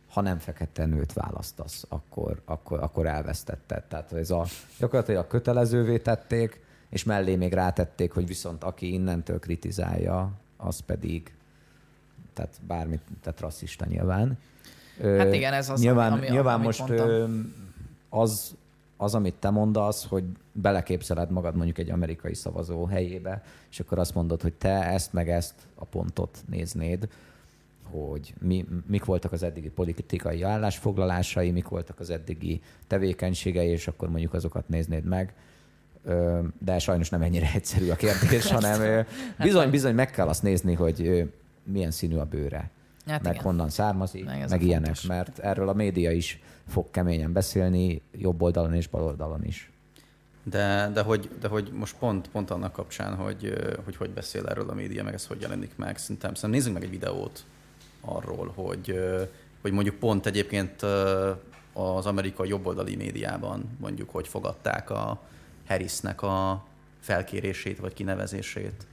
ha 0.09 0.21
nem 0.21 0.37
fekete 0.37 0.85
nőt 0.85 1.13
választasz, 1.13 1.85
akkor, 1.89 2.41
akkor, 2.45 2.79
akkor 2.83 3.05
elvesztetted. 3.05 3.83
Tehát 3.83 4.13
ez 4.13 4.29
a, 4.29 4.45
gyakorlatilag 4.79 5.27
kötelezővé 5.27 5.97
tették, 5.97 6.61
és 6.89 7.03
mellé 7.03 7.35
még 7.35 7.53
rátették, 7.53 8.11
hogy 8.11 8.27
viszont 8.27 8.63
aki 8.63 8.93
innentől 8.93 9.39
kritizálja 9.39 10.31
az 10.57 10.79
pedig 10.79 11.33
tehát 12.33 12.53
bármit, 12.67 13.01
tehát 13.21 13.39
rasszista 13.39 13.85
nyilván. 13.85 14.37
Hát 15.01 15.33
igen, 15.33 15.53
ez 15.53 15.69
az, 15.69 15.81
nyilván, 15.81 16.11
ami, 16.11 16.27
nyilván 16.27 16.53
amit 16.53 16.65
most 16.65 16.79
mondtam. 16.79 17.53
az, 18.09 18.55
az, 19.01 19.15
amit 19.15 19.33
te 19.33 19.49
mondasz, 19.49 20.05
hogy 20.05 20.23
beleképzeled 20.51 21.31
magad 21.31 21.55
mondjuk 21.55 21.77
egy 21.77 21.89
amerikai 21.89 22.33
szavazó 22.33 22.85
helyébe, 22.85 23.43
és 23.69 23.79
akkor 23.79 23.99
azt 23.99 24.15
mondod, 24.15 24.41
hogy 24.41 24.53
te 24.53 24.83
ezt 24.83 25.13
meg 25.13 25.29
ezt 25.29 25.53
a 25.75 25.85
pontot 25.85 26.43
néznéd, 26.49 27.09
hogy 27.91 28.33
mi, 28.41 28.65
mik 28.87 29.05
voltak 29.05 29.31
az 29.31 29.43
eddigi 29.43 29.69
politikai 29.69 30.43
állásfoglalásai, 30.43 31.51
mik 31.51 31.67
voltak 31.67 31.99
az 31.99 32.09
eddigi 32.09 32.61
tevékenységei, 32.87 33.67
és 33.67 33.87
akkor 33.87 34.09
mondjuk 34.09 34.33
azokat 34.33 34.69
néznéd 34.69 35.03
meg. 35.03 35.33
De 36.59 36.79
sajnos 36.79 37.09
nem 37.09 37.21
ennyire 37.21 37.51
egyszerű 37.53 37.89
a 37.89 37.95
kérdés, 37.95 38.51
hanem 38.59 39.05
bizony-bizony 39.37 39.95
meg 39.95 40.11
kell 40.11 40.27
azt 40.27 40.43
nézni, 40.43 40.73
hogy 40.73 41.29
milyen 41.63 41.91
színű 41.91 42.15
a 42.15 42.25
bőre, 42.25 42.69
hát 43.05 43.23
meg 43.23 43.33
igen. 43.33 43.45
honnan 43.45 43.69
származik, 43.69 44.25
meg, 44.25 44.49
meg 44.49 44.61
ilyenek, 44.61 44.85
fontos. 44.85 45.05
mert 45.05 45.39
erről 45.39 45.69
a 45.69 45.73
média 45.73 46.11
is 46.11 46.41
fog 46.67 46.91
keményen 46.91 47.33
beszélni, 47.33 48.01
jobb 48.11 48.41
oldalon 48.41 48.73
és 48.73 48.87
bal 48.87 49.03
oldalon 49.03 49.43
is. 49.43 49.71
De, 50.43 50.89
de, 50.93 51.01
hogy, 51.01 51.29
de 51.39 51.47
hogy 51.47 51.71
most 51.73 51.95
pont, 51.97 52.29
pont 52.29 52.49
annak 52.49 52.71
kapcsán, 52.71 53.15
hogy, 53.15 53.53
hogy 53.83 53.95
hogy 53.95 54.09
beszél 54.09 54.47
erről 54.47 54.69
a 54.69 54.73
média, 54.73 55.03
meg 55.03 55.13
ez 55.13 55.25
hogy 55.25 55.41
jelenik 55.41 55.71
meg, 55.75 55.97
szerintem, 55.97 56.33
szerintem 56.33 56.49
nézzünk 56.49 56.73
meg 56.73 56.83
egy 56.83 56.89
videót 56.89 57.43
arról, 58.01 58.51
hogy, 58.55 58.99
hogy 59.61 59.71
mondjuk 59.71 59.95
pont 59.95 60.25
egyébként 60.25 60.81
az 61.73 62.05
amerikai 62.05 62.47
jobboldali 62.47 62.95
médiában 62.95 63.77
mondjuk 63.79 64.09
hogy 64.09 64.27
fogadták 64.27 64.89
a 64.89 65.21
Harrisnek 65.67 66.21
a 66.21 66.65
felkérését 66.99 67.79
vagy 67.79 67.93
kinevezését. 67.93 68.87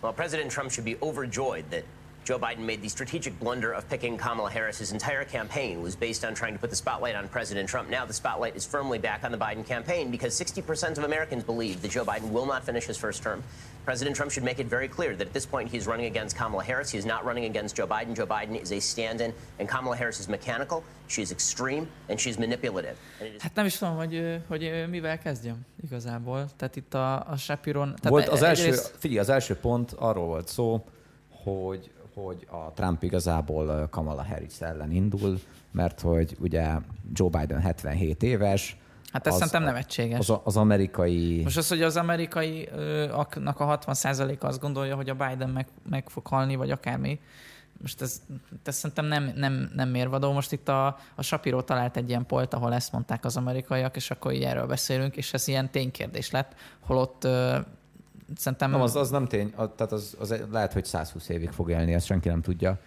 Well, 0.00 0.12
President 0.14 0.50
Trump 0.50 0.70
should 0.70 0.90
be 0.90 1.06
overjoyed 1.06 1.64
that 1.64 1.84
Joe 2.24 2.38
Biden 2.38 2.60
made 2.60 2.82
the 2.82 2.88
strategic 2.88 3.38
blunder 3.40 3.72
of 3.72 3.88
picking 3.88 4.16
Kamala 4.16 4.50
Harris. 4.50 4.78
His 4.78 4.92
entire 4.92 5.24
campaign 5.24 5.82
was 5.82 5.96
based 5.96 6.24
on 6.24 6.34
trying 6.34 6.52
to 6.52 6.58
put 6.58 6.70
the 6.70 6.76
spotlight 6.76 7.14
on 7.14 7.28
President 7.28 7.68
Trump. 7.68 7.88
Now 7.88 8.04
the 8.04 8.12
spotlight 8.12 8.54
is 8.54 8.66
firmly 8.66 8.98
back 8.98 9.24
on 9.24 9.32
the 9.32 9.38
Biden 9.38 9.66
campaign 9.66 10.10
because 10.10 10.38
60% 10.38 10.98
of 10.98 11.04
Americans 11.04 11.42
believe 11.44 11.80
that 11.82 11.90
Joe 11.90 12.04
Biden 12.04 12.30
will 12.30 12.46
not 12.46 12.64
finish 12.64 12.84
his 12.86 12.96
first 12.96 13.22
term. 13.22 13.42
President 13.84 14.14
Trump 14.14 14.30
should 14.30 14.44
make 14.44 14.58
it 14.58 14.66
very 14.66 14.86
clear 14.86 15.16
that 15.16 15.26
at 15.26 15.32
this 15.32 15.46
point 15.46 15.68
he's 15.70 15.86
running 15.86 16.06
against 16.06 16.36
Kamala 16.36 16.62
Harris. 16.62 16.90
He 16.90 16.98
is 16.98 17.06
not 17.06 17.24
running 17.24 17.46
against 17.46 17.74
Joe 17.74 17.86
Biden. 17.86 18.14
Joe 18.14 18.26
Biden 18.26 18.60
is 18.60 18.70
a 18.72 18.80
stand-in, 18.80 19.32
and 19.58 19.68
Kamala 19.68 19.96
Harris 19.96 20.20
is 20.20 20.28
mechanical. 20.28 20.84
She 21.08 21.22
is 21.22 21.32
extreme, 21.32 21.88
and 22.08 22.20
she's 22.20 22.38
manipulative. 22.38 22.96
Is... 23.20 23.42
Hát 23.42 23.54
nem 23.54 23.66
is 23.66 23.78
tudom, 23.78 23.96
hogy, 23.96 24.42
hogy 24.48 24.84
mivel 24.88 25.18
kezdjem 25.18 25.60
igazából. 25.82 26.48
Tehát 26.56 26.76
itt 26.76 26.94
a, 26.94 27.30
a 27.30 27.36
Shapiron... 27.36 27.86
Tehát 27.86 28.08
volt 28.08 28.28
az 28.28 28.42
első, 28.42 28.62
egyrészt... 28.62 28.94
figyelj, 28.98 29.20
az 29.20 29.28
első 29.28 29.56
pont 29.56 29.92
arról 29.92 30.26
volt 30.26 30.48
szó, 30.48 30.84
hogy 31.44 31.90
hogy 32.24 32.46
a 32.50 32.72
Trump 32.72 33.02
igazából 33.02 33.88
Kamala 33.90 34.24
Harris 34.24 34.60
ellen 34.60 34.92
indul, 34.92 35.38
mert 35.70 36.00
hogy 36.00 36.36
ugye 36.40 36.76
Joe 37.12 37.28
Biden 37.28 37.60
77 37.60 38.22
éves, 38.22 38.78
Hát 39.12 39.26
ez 39.26 39.32
az, 39.32 39.38
szerintem 39.38 39.62
nevetséges. 39.62 40.18
Az, 40.18 40.38
az 40.44 40.56
amerikai... 40.56 41.40
Most 41.42 41.56
az, 41.56 41.68
hogy 41.68 41.82
az 41.82 41.96
amerikai 41.96 42.68
aknak 43.10 43.60
a 43.60 43.78
60% 43.78 44.38
azt 44.38 44.60
gondolja, 44.60 44.96
hogy 44.96 45.08
a 45.08 45.14
Biden 45.14 45.50
meg, 45.50 45.66
meg 45.88 46.08
fog 46.08 46.26
halni, 46.26 46.56
vagy 46.56 46.70
akármi, 46.70 47.20
most 47.80 48.00
ez, 48.00 48.22
ez 48.64 48.76
szerintem 48.76 49.04
nem, 49.04 49.32
nem, 49.34 49.70
nem 49.74 49.88
mérvadó. 49.88 50.32
Most 50.32 50.52
itt 50.52 50.68
a, 50.68 50.86
a 51.14 51.22
Shapiro 51.22 51.62
talált 51.62 51.96
egy 51.96 52.08
ilyen 52.08 52.26
polt, 52.26 52.54
ahol 52.54 52.74
ezt 52.74 52.92
mondták 52.92 53.24
az 53.24 53.36
amerikaiak, 53.36 53.96
és 53.96 54.10
akkor 54.10 54.32
így 54.32 54.42
erről 54.42 54.66
beszélünk, 54.66 55.16
és 55.16 55.32
ez 55.32 55.48
ilyen 55.48 55.70
ténykérdés 55.70 56.30
lett, 56.30 56.54
holott 56.80 57.28
szerintem... 58.36 58.70
Nem, 58.70 58.80
az, 58.80 58.96
az 58.96 59.10
nem 59.10 59.26
tény, 59.26 59.50
tehát 59.50 59.92
az, 59.92 60.16
az 60.20 60.34
lehet, 60.50 60.72
hogy 60.72 60.84
120 60.84 61.28
évig 61.28 61.50
fog 61.50 61.70
élni, 61.70 61.94
ezt 61.94 62.06
senki 62.06 62.28
nem 62.28 62.42
tudja. 62.42 62.78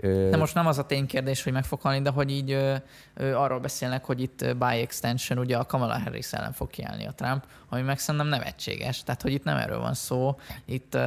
De 0.00 0.36
most 0.36 0.54
nem 0.54 0.66
az 0.66 0.78
a 0.78 0.86
ténykérdés, 0.86 1.42
hogy 1.42 1.52
meg 1.52 1.64
fog 1.64 1.80
halni, 1.80 2.02
de 2.02 2.10
hogy 2.10 2.30
így 2.30 2.50
ö, 2.50 2.74
ö, 3.14 3.34
arról 3.34 3.60
beszélnek, 3.60 4.04
hogy 4.04 4.20
itt 4.20 4.56
by 4.56 4.80
extension 4.80 5.38
ugye 5.38 5.56
a 5.56 5.64
Kamala 5.64 6.00
Harris 6.00 6.32
ellen 6.32 6.52
fog 6.52 6.70
kiállni 6.70 7.06
a 7.06 7.12
Trump, 7.12 7.44
ami 7.68 7.82
meg 7.82 7.98
szerintem 7.98 8.28
nevetséges. 8.28 9.02
Tehát, 9.02 9.22
hogy 9.22 9.32
itt 9.32 9.44
nem 9.44 9.56
erről 9.56 9.78
van 9.78 9.94
szó. 9.94 10.36
Itt, 10.64 10.94
ö, 10.94 10.98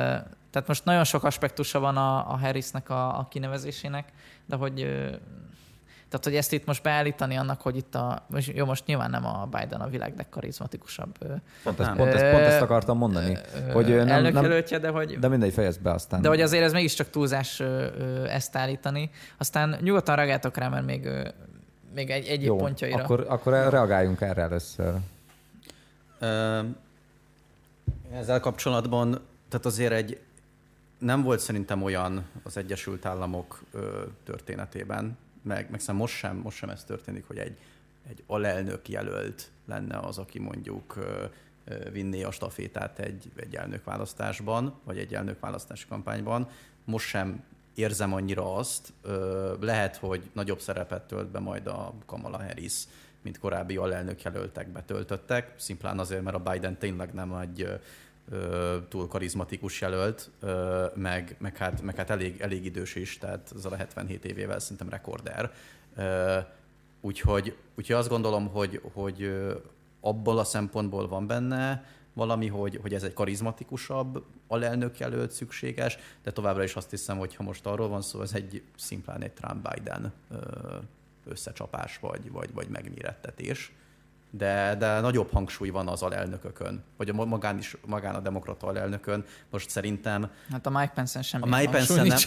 tehát 0.52 0.68
most 0.68 0.86
nagyon 0.86 1.04
sok 1.04 1.24
aspektusa 1.24 1.80
van 1.80 1.98
a, 1.98 2.32
a 2.32 2.38
Harrisnek 2.38 2.90
a, 2.90 3.20
a 3.20 3.28
kinevezésének, 3.30 4.10
de 4.46 4.56
hogy 4.56 4.82
ö, 4.82 5.16
tehát, 6.14 6.28
hogy 6.28 6.38
ezt 6.38 6.54
itt 6.54 6.66
most 6.66 6.84
beállítani 6.84 7.36
annak, 7.36 7.62
hogy 7.62 7.78
itt 7.78 7.96
a... 7.96 8.26
Jó, 8.54 8.66
most 8.66 8.86
nyilván 8.86 9.10
nem 9.10 9.26
a 9.26 9.48
Biden 9.52 9.82
a 9.82 9.88
világ 9.88 10.14
legkarizmatikusabb... 10.18 11.18
Pont, 11.64 11.80
ezt, 11.80 11.92
pont, 11.94 12.14
ezt, 12.14 12.32
pont 12.32 12.44
ezt 12.44 12.62
akartam 12.62 12.98
mondani. 12.98 13.38
hogy 13.72 13.88
nem, 13.88 14.08
elnökjelöltje, 14.08 14.80
de 14.80 14.90
hogy... 14.90 15.20
De 15.20 15.28
mindegy, 15.28 15.54
fejezd 15.54 15.82
be 15.82 15.92
aztán. 15.92 16.22
De 16.22 16.28
hogy 16.28 16.42
azért 16.42 16.64
ez 16.64 16.74
mégiscsak 16.74 17.10
túlzás 17.10 17.62
ezt 18.28 18.56
állítani. 18.56 19.10
Aztán 19.38 19.78
nyugodtan 19.82 20.16
reagáltok 20.16 20.58
rá, 20.58 20.70
mert 20.70 20.86
még, 20.86 21.10
még 21.96 22.10
egy, 22.10 22.28
egyéb 22.28 22.48
Jó, 22.48 22.56
pontjaira. 22.56 23.04
Akkor, 23.04 23.26
akkor 23.30 23.54
reagáljunk 23.54 24.22
erre 24.22 24.42
először. 24.42 24.94
Ezzel 28.14 28.40
kapcsolatban, 28.40 29.10
tehát 29.50 29.66
azért 29.66 29.92
egy 29.92 30.20
nem 30.98 31.24
volt 31.24 31.40
szerintem 31.40 31.84
olyan 31.84 32.26
az 32.44 32.58
Egyesült 32.58 33.06
Államok 33.06 33.64
történetében, 34.24 35.18
meg, 35.44 35.70
meg 35.70 35.80
szerintem 35.80 35.96
most 35.96 36.16
sem, 36.16 36.38
most 36.38 36.58
sem 36.58 36.70
ez 36.70 36.84
történik, 36.84 37.28
hogy 37.28 37.38
egy, 37.38 37.58
egy 38.10 38.24
alelnök 38.28 38.90
jelölt 38.90 39.52
lenne 39.66 39.98
az, 39.98 40.18
aki 40.18 40.40
mondjuk 40.40 41.00
vinné 41.92 42.24
a 42.24 42.32
stafétát 42.32 43.00
egy, 43.00 43.32
egy 43.36 43.56
elnökválasztásban, 43.56 44.80
vagy 44.84 44.98
egy 44.98 45.14
elnökválasztási 45.14 45.88
kampányban. 45.88 46.50
Most 46.86 47.08
sem 47.08 47.44
érzem 47.76 48.14
annyira 48.14 48.56
azt. 48.56 48.94
Lehet, 49.60 49.96
hogy 49.96 50.30
nagyobb 50.34 50.60
szerepet 50.60 51.04
tölt 51.04 51.28
be 51.28 51.40
majd 51.40 51.68
a 51.68 51.94
Kamala 52.06 52.38
Harris, 52.38 52.84
mint 53.22 53.40
korábbi 53.40 53.78
alelnök 53.78 54.22
jelöltek 54.22 54.68
betöltöttek, 54.68 55.54
szimplán 55.58 56.00
azért, 56.00 56.24
mert 56.24 56.36
a 56.36 56.52
Biden 56.52 56.78
tényleg 56.78 57.14
nem 57.14 57.34
egy 57.34 57.80
túl 58.90 59.08
karizmatikus 59.08 59.82
jelölt, 59.82 60.30
meg, 60.96 61.36
meg, 61.40 61.58
hát, 61.58 61.82
meg 61.82 61.96
hát 61.96 62.10
elég, 62.10 62.42
elég 62.42 62.66
idős 62.66 62.96
is, 62.96 63.18
tehát 63.18 63.52
az 63.56 63.66
a 63.66 63.76
77 63.76 64.26
évével 64.26 64.60
szerintem 64.60 64.90
rekorder. 64.90 65.54
Úgyhogy, 67.02 67.58
úgyhogy 67.76 67.96
azt 67.96 68.10
gondolom, 68.10 68.48
hogy, 68.48 68.82
hogy 68.94 69.34
abból 70.02 70.40
a 70.40 70.44
szempontból 70.44 71.08
van 71.08 71.28
benne 71.28 71.86
valami, 72.14 72.48
hogy, 72.48 72.80
hogy 72.82 72.94
ez 72.94 73.04
egy 73.04 73.14
karizmatikusabb 73.14 74.24
alelnök 74.48 75.00
jelölt 75.00 75.32
szükséges, 75.32 75.98
de 76.24 76.32
továbbra 76.32 76.64
is 76.64 76.76
azt 76.76 76.90
hiszem, 76.90 77.18
hogy 77.18 77.36
ha 77.36 77.44
most 77.44 77.66
arról 77.66 77.88
van 77.88 78.02
szó, 78.02 78.22
ez 78.22 78.34
egy 78.34 78.62
szimplán 78.78 79.22
egy 79.22 79.32
Trump-Biden 79.32 80.14
összecsapás 81.26 82.00
vagy, 82.00 82.32
vagy, 82.32 82.54
vagy 82.54 82.68
megmérettetés 82.68 83.72
de, 84.38 84.76
de 84.80 85.00
nagyobb 85.00 85.32
hangsúly 85.32 85.70
van 85.70 85.88
az 85.88 86.02
alelnökökön, 86.02 86.84
vagy 86.98 87.10
a 87.10 87.14
magán, 87.14 87.58
is, 87.58 87.78
magán 87.86 88.16
a 88.16 88.20
demokrata 88.20 88.68
alelnökön. 88.68 89.26
Most 89.52 89.70
szerintem... 89.70 90.30
Hát 90.52 90.66
a 90.66 90.70
Mike 90.70 90.92
Pence-en 90.96 91.24
semmi 91.24 91.44
a 91.44 91.58
Mike 91.58 91.72
Pence 91.72 91.96
nem, 91.96 92.08
de, 92.08 92.18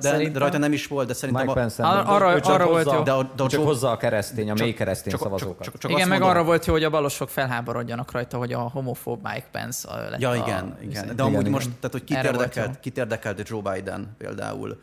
szerintem, 0.00 0.32
de 0.32 0.38
rajta 0.38 0.58
nem 0.58 0.72
is 0.72 0.86
volt, 0.86 1.06
de 1.06 1.14
szerintem... 1.14 1.46
Mike 1.46 1.60
Pence 1.60 1.82
a, 1.82 2.14
arra, 2.14 2.40
csak 2.40 2.54
arra 2.54 2.66
volt 2.66 2.92
jó. 2.92 3.02
De 3.02 3.12
a, 3.12 3.22
de 3.22 3.42
a 3.42 3.48
csak 3.48 3.60
Joe, 3.60 3.64
hozza 3.64 3.90
a 3.90 3.96
keresztény, 3.96 4.50
a 4.50 4.54
mély 4.54 4.72
keresztény 4.72 5.12
csak, 5.12 5.20
szavazókat. 5.20 5.64
Csak, 5.64 5.72
csak, 5.72 5.80
csak 5.80 5.90
igen, 5.90 6.08
meg 6.08 6.18
mondom, 6.18 6.36
arra 6.36 6.46
volt 6.46 6.66
jó, 6.66 6.72
hogy 6.72 6.84
a 6.84 6.90
balosok 6.90 7.28
felháborodjanak 7.28 8.12
rajta, 8.12 8.38
hogy 8.38 8.52
a 8.52 8.58
homofób 8.58 9.22
Mike 9.22 9.46
Pence 9.50 10.08
lett 10.10 10.20
Ja, 10.20 10.34
igen, 10.34 10.76
a, 10.80 10.82
igen. 10.82 11.16
De 11.16 11.22
amúgy 11.22 11.40
igen, 11.40 11.52
most, 11.52 11.70
tehát 11.70 11.92
hogy 11.92 12.04
kit 12.04 12.24
érdekelt, 12.24 12.80
kit 12.80 12.98
érdekelt 12.98 13.48
Joe 13.48 13.72
Biden 13.72 14.14
például, 14.18 14.80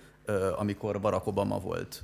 amikor 0.57 0.99
Barack 0.99 1.27
Obama 1.27 1.59
volt, 1.59 2.03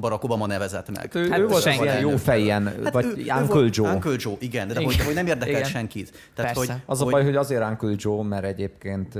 Barack 0.00 0.24
Obama 0.24 0.46
nevezett 0.46 0.90
meg. 0.90 1.10
Ő, 1.14 1.28
hát 1.28 1.38
ő 1.38 1.46
volt 1.46 1.66
ilyen 1.66 2.00
jó 2.00 2.16
fejjen, 2.16 2.64
hát 2.84 2.92
vagy 2.92 3.04
ő, 3.04 3.32
Uncle 3.40 3.60
ő 3.60 3.68
Joe. 3.72 3.92
Uncle 3.92 4.14
Joe, 4.18 4.34
igen, 4.38 4.68
de, 4.68 4.74
de 4.74 4.84
hogy, 4.84 5.00
hogy 5.00 5.14
nem 5.14 5.26
érdekel 5.26 5.54
igen. 5.54 5.64
senkit. 5.64 6.12
Tehát, 6.34 6.56
hogy, 6.56 6.70
az 6.86 6.98
hogy... 6.98 7.08
a 7.08 7.10
baj, 7.10 7.24
hogy 7.24 7.36
azért 7.36 7.62
Uncle 7.62 7.94
Joe, 7.96 8.22
mert 8.22 8.44
egyébként 8.44 9.14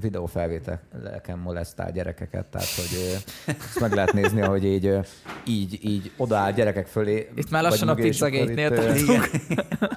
videófelvételeken 0.00 1.38
molesztál 1.38 1.92
gyerekeket, 1.92 2.46
tehát 2.46 2.68
hogy 2.76 3.22
ezt 3.46 3.80
meg 3.80 3.92
lehet 3.92 4.12
nézni, 4.12 4.40
hogy 4.40 4.64
így, 4.64 4.98
így, 5.46 5.78
így 5.84 6.10
odaáll 6.16 6.52
gyerekek 6.52 6.86
fölé. 6.86 7.28
Itt 7.36 7.50
már 7.50 7.62
lassan 7.62 7.88
a 7.88 7.94
pizzagate-nél 7.94 8.72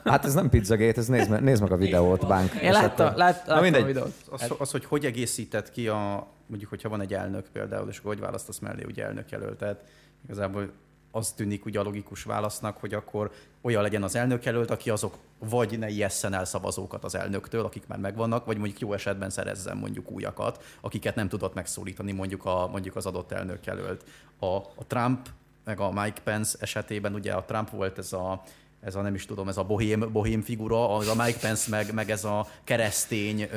Hát 0.03 0.25
ez 0.25 0.33
nem 0.33 0.49
pizzagate, 0.49 0.99
ez 0.99 1.07
nézd, 1.07 1.41
nézd 1.41 1.61
meg 1.61 1.71
a 1.71 1.77
videót, 1.77 2.27
Bank. 2.27 2.53
Én 2.53 2.71
láttam, 2.71 3.15
láttam 3.15 3.57
a 3.57 3.83
videót. 3.83 4.13
Az, 4.29 4.53
az, 4.57 4.71
hogy 4.71 4.85
hogy 4.85 5.05
egészített 5.05 5.71
ki 5.71 5.87
a, 5.87 6.27
mondjuk, 6.47 6.69
hogyha 6.69 6.89
van 6.89 7.01
egy 7.01 7.13
elnök 7.13 7.47
például, 7.51 7.89
és 7.89 7.97
akkor 7.97 8.13
hogy 8.13 8.23
választasz 8.23 8.59
mellé 8.59 8.83
ugye 8.83 9.05
elnök 9.05 9.29
jelöltet, 9.29 9.83
igazából 10.23 10.71
az 11.11 11.31
tűnik 11.31 11.65
ugye 11.65 11.79
a 11.79 11.83
logikus 11.83 12.23
válasznak, 12.23 12.77
hogy 12.77 12.93
akkor 12.93 13.31
olyan 13.61 13.81
legyen 13.81 14.03
az 14.03 14.15
elnök 14.15 14.43
jelölt, 14.43 14.71
aki 14.71 14.89
azok 14.89 15.17
vagy 15.39 15.79
ne 15.79 15.89
ijesszen 15.89 16.33
el 16.33 16.45
szavazókat 16.45 17.03
az 17.03 17.15
elnöktől, 17.15 17.65
akik 17.65 17.87
már 17.87 17.99
megvannak, 17.99 18.45
vagy 18.45 18.57
mondjuk 18.57 18.79
jó 18.79 18.93
esetben 18.93 19.29
szerezzen 19.29 19.77
mondjuk 19.77 20.11
újakat, 20.11 20.63
akiket 20.81 21.15
nem 21.15 21.27
tudott 21.27 21.53
megszólítani 21.53 22.11
mondjuk, 22.11 22.45
a, 22.45 22.67
mondjuk 22.67 22.95
az 22.95 23.05
adott 23.05 23.31
elnök 23.31 23.65
jelölt. 23.65 24.03
A, 24.39 24.55
a 24.55 24.85
Trump 24.87 25.29
meg 25.63 25.79
a 25.79 25.91
Mike 25.91 26.21
Pence 26.23 26.57
esetében 26.61 27.13
ugye 27.13 27.33
a 27.33 27.43
Trump 27.43 27.69
volt 27.69 27.97
ez 27.97 28.13
a 28.13 28.41
ez 28.81 28.95
a 28.95 29.01
nem 29.01 29.15
is 29.15 29.25
tudom, 29.25 29.47
ez 29.47 29.57
a 29.57 29.63
bohém, 29.63 30.09
bohém 30.11 30.41
figura, 30.41 30.95
az 30.95 31.07
a 31.07 31.23
Mike 31.23 31.39
Pence, 31.39 31.69
meg, 31.69 31.93
meg 31.93 32.09
ez 32.09 32.23
a 32.23 32.47
keresztény 32.63 33.43
uh, 33.43 33.49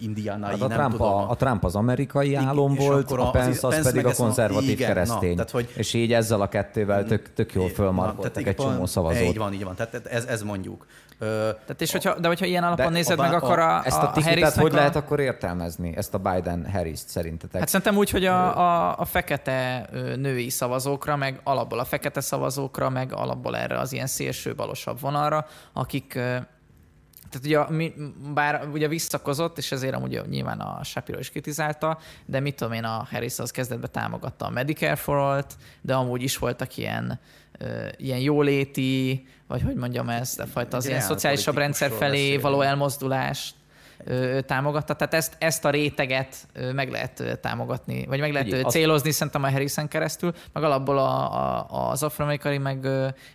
indiánai, 0.00 0.50
hát 0.50 0.60
a 0.60 0.66
nem 0.66 0.78
Trump 0.78 0.90
tudom. 0.92 1.12
A, 1.12 1.30
a 1.30 1.36
Trump 1.36 1.64
az 1.64 1.74
amerikai 1.74 2.34
álom 2.34 2.74
és 2.74 2.86
volt, 2.86 3.10
a 3.10 3.30
Pence 3.30 3.66
az, 3.66 3.74
Pence 3.74 3.90
pedig 3.90 4.06
a 4.06 4.14
konzervatív 4.14 4.70
igen, 4.70 4.88
keresztény. 4.88 5.28
Na, 5.28 5.44
tehát, 5.44 5.50
hogy, 5.50 5.72
és 5.76 5.94
így 5.94 6.12
ezzel 6.12 6.40
a 6.40 6.48
kettővel 6.48 7.04
tök, 7.04 7.32
tök 7.34 7.52
jól 7.54 7.68
fölmarkoltak 7.68 8.46
egy 8.46 8.56
csomó 8.56 8.86
szavazót. 8.86 9.22
Így 9.22 9.38
van, 9.38 9.52
így 9.52 9.64
van. 9.64 9.74
Tehát 9.74 10.06
ez, 10.06 10.24
ez 10.24 10.42
mondjuk. 10.42 10.86
Tehát 11.18 11.80
és 11.80 11.92
hogyha, 11.92 12.18
de 12.18 12.28
hogyha 12.28 12.46
ilyen 12.46 12.64
alapon 12.64 12.86
de 12.86 12.92
nézed 12.92 13.18
a, 13.18 13.22
meg, 13.22 13.32
akkor 13.32 13.58
a, 13.58 13.76
a, 13.76 13.82
ezt 13.84 13.98
a, 13.98 14.12
a 14.14 14.22
Harris 14.22 14.54
hogy 14.54 14.72
a... 14.72 14.74
lehet 14.74 14.96
akkor 14.96 15.20
értelmezni, 15.20 15.96
ezt 15.96 16.14
a 16.14 16.18
Biden-Harris-t 16.18 17.08
szerintetek? 17.08 17.60
Hát 17.60 17.68
szerintem 17.68 17.96
úgy, 17.96 18.10
hogy 18.10 18.24
a, 18.24 18.58
a, 18.58 18.98
a 18.98 19.04
fekete 19.04 19.88
női 20.16 20.50
szavazókra, 20.50 21.16
meg 21.16 21.40
alapból 21.42 21.78
a 21.78 21.84
fekete 21.84 22.20
szavazókra, 22.20 22.90
meg 22.90 23.12
alapból 23.12 23.56
erre 23.56 23.78
az 23.78 23.92
ilyen 23.92 24.06
szélső 24.06 24.54
balosabb 24.54 25.00
vonalra, 25.00 25.46
akik 25.72 26.18
tehát 27.34 27.68
ugye, 27.68 27.76
mi, 27.76 27.92
bár 28.34 28.68
ugye 28.72 28.88
visszakozott, 28.88 29.58
és 29.58 29.72
ezért 29.72 29.94
amúgy 29.94 30.22
nyilván 30.28 30.60
a 30.60 30.84
Shapiro 30.84 31.18
is 31.18 31.30
kritizálta, 31.30 31.98
de 32.26 32.40
mit 32.40 32.56
tudom 32.56 32.72
én, 32.72 32.84
a 32.84 33.06
Harris 33.10 33.38
az 33.38 33.50
kezdetben 33.50 33.90
támogatta 33.92 34.46
a 34.46 34.50
Medicare 34.50 34.96
for 34.96 35.16
All-t, 35.16 35.56
de 35.80 35.94
amúgy 35.94 36.22
is 36.22 36.38
voltak 36.38 36.76
ilyen, 36.76 37.20
ilyen 37.96 38.18
jóléti, 38.18 39.26
vagy 39.46 39.62
hogy 39.62 39.74
mondjam 39.74 40.08
ezt, 40.08 40.40
a 40.40 40.46
fajta 40.46 40.76
az 40.76 40.86
ilyen 40.86 41.00
szociálisabb 41.00 41.56
rendszer 41.56 41.90
felé 41.90 42.36
való 42.36 42.60
elmozdulást 42.60 43.54
támogatta. 44.46 44.94
Tehát 44.94 45.14
ezt, 45.14 45.36
ezt 45.38 45.64
a 45.64 45.70
réteget 45.70 46.36
meg 46.74 46.90
lehet 46.90 47.38
támogatni, 47.40 48.06
vagy 48.06 48.20
meg 48.20 48.32
lehet 48.32 48.46
Ugye, 48.46 48.62
célozni 48.62 49.08
azt... 49.08 49.18
szerintem 49.18 49.42
a 49.42 49.50
Harrison 49.50 49.88
keresztül, 49.88 50.32
meg 50.52 50.62
alapból 50.62 50.98
a, 50.98 51.34
a, 51.34 51.90
az 51.90 52.02
afroamerikai, 52.02 52.58
meg, 52.58 52.88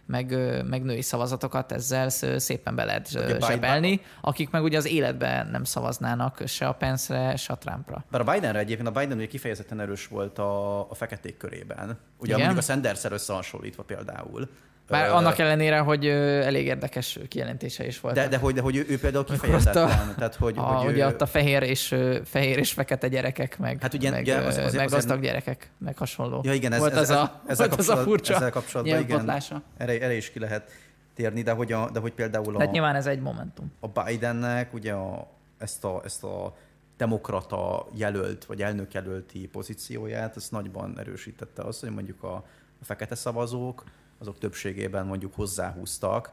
meg, 0.06 0.38
meg 0.70 0.84
női 0.84 1.02
szavazatokat 1.02 1.72
ezzel 1.72 2.10
szépen 2.38 2.76
be 2.76 2.84
lehet 2.84 3.10
zsebelni, 3.40 4.02
akik 4.22 4.50
meg 4.50 4.64
ugye 4.64 4.78
az 4.78 4.88
életben 4.88 5.48
nem 5.48 5.64
szavaznának 5.64 6.42
se 6.46 6.68
a 6.68 6.74
Pence-re, 6.74 7.36
se 7.36 7.54
a 7.54 7.58
Trumpra. 7.58 8.04
Bár 8.12 8.22
a 8.22 8.32
Bidenre 8.32 8.60
egyébként 8.60 8.88
a 8.88 9.00
Biden 9.00 9.18
ugye 9.18 9.28
kifejezetten 9.28 9.80
erős 9.80 10.08
volt 10.08 10.38
a, 10.40 10.80
a 10.90 10.94
feketék 10.94 11.38
körében. 11.38 12.00
Ugye 12.18 12.34
Igen? 12.34 12.46
mondjuk 12.46 12.58
a 12.58 12.72
Sanders-el 12.72 13.12
összehasonlítva 13.12 13.84
például. 13.84 14.50
Bár 14.90 15.10
annak 15.10 15.38
ellenére, 15.38 15.80
hogy 15.80 16.08
elég 16.08 16.66
érdekes 16.66 17.20
kijelentése 17.28 17.86
is 17.86 18.00
volt. 18.00 18.16
De, 18.16 18.28
de, 18.28 18.38
hogy, 18.38 18.54
de 18.54 18.62
hogy 18.62 18.76
ő, 18.76 18.86
ő 18.90 19.00
például 19.00 19.26
kifejezetten. 19.26 19.84
A, 19.84 20.16
tehát, 20.18 20.36
hogy, 20.36 20.58
a, 20.58 20.62
hogy 20.62 20.92
ugye 20.92 21.04
ő... 21.06 21.08
ott 21.08 21.22
a 21.22 21.26
fehér 21.26 21.64
és, 21.64 21.96
fehér 22.26 22.58
és 22.58 22.72
fekete 22.72 23.08
gyerekek, 23.08 23.58
meg, 23.58 23.82
hát 23.82 23.94
ugye, 23.94 24.10
meg, 24.10 24.22
ugye, 24.22 24.36
az, 24.36 24.58
az, 24.58 24.74
meg 24.74 24.90
gazdag 24.90 25.22
gyerekek, 25.22 25.72
meg 25.78 25.98
hasonló. 25.98 26.42
Ja 26.44 26.54
igen, 26.54 26.74
ez, 26.74 26.80
volt 26.80 26.94
ez, 26.94 27.00
az, 27.00 27.10
a, 27.10 27.42
ezzel, 27.48 27.68
volt 27.68 27.80
az 27.80 27.90
a 27.90 27.98
furcsa 27.98 28.34
ezzel 28.34 28.52
kapcsolatban 28.52 29.00
igen, 29.00 29.30
erre, 29.78 30.02
erre, 30.02 30.16
is 30.16 30.32
ki 30.32 30.40
lehet 30.40 30.72
térni, 31.14 31.42
de 31.42 31.52
hogy, 31.52 31.72
a, 31.72 31.90
de 31.90 32.00
hogy 32.00 32.14
például 32.14 32.56
a... 32.56 32.60
Hát 32.60 32.72
nyilván 32.72 32.96
ez 32.96 33.06
egy 33.06 33.22
momentum. 33.22 33.72
A 33.80 33.88
Bidennek 33.88 34.74
ugye 34.74 34.94
a, 34.94 35.28
ezt, 35.58 35.84
a, 35.84 36.02
ezt 36.06 36.24
a 36.24 36.56
demokrata 36.98 37.88
jelölt, 37.94 38.46
vagy 38.46 38.62
elnök 38.62 38.94
jelölti 38.94 39.48
pozícióját, 39.48 40.36
ezt 40.36 40.52
nagyban 40.52 41.00
erősítette 41.00 41.62
az, 41.62 41.80
hogy 41.80 41.90
mondjuk 41.90 42.24
a, 42.24 42.34
a 42.82 42.86
fekete 42.86 43.16
szavazók, 43.16 43.84
azok 44.20 44.38
többségében 44.38 45.06
mondjuk 45.06 45.34
hozzáhúztak, 45.34 46.32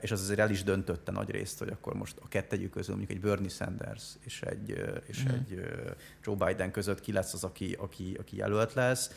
és 0.00 0.10
az 0.10 0.20
azért 0.20 0.38
el 0.38 0.50
is 0.50 0.62
döntötte 0.62 1.12
nagy 1.12 1.30
részt, 1.30 1.58
hogy 1.58 1.68
akkor 1.68 1.94
most 1.94 2.18
a 2.22 2.28
kettejük 2.28 2.70
közül 2.70 2.96
mondjuk 2.96 3.18
egy 3.18 3.24
Bernie 3.24 3.48
Sanders 3.48 4.04
és 4.20 4.42
egy, 4.42 4.84
és 5.06 5.24
mm. 5.24 5.34
egy 5.34 5.62
Joe 6.26 6.46
Biden 6.46 6.70
között 6.70 7.00
ki 7.00 7.12
lesz 7.12 7.32
az, 7.32 7.44
aki, 7.44 7.76
aki, 7.80 8.16
aki 8.20 8.36
jelölt 8.36 8.74
lesz. 8.74 9.10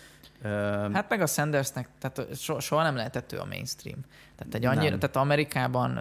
Hát 0.93 1.09
meg 1.09 1.21
a 1.21 1.25
Sandersnek, 1.25 1.87
tehát 1.99 2.35
so, 2.35 2.59
soha 2.59 2.83
nem 2.83 2.95
lehetett 2.95 3.31
ő 3.31 3.39
a 3.39 3.45
mainstream. 3.45 3.99
Tehát, 4.35 4.53
egy 4.53 4.65
annyira, 4.65 4.97
tehát 4.97 5.15
Amerikában 5.15 5.99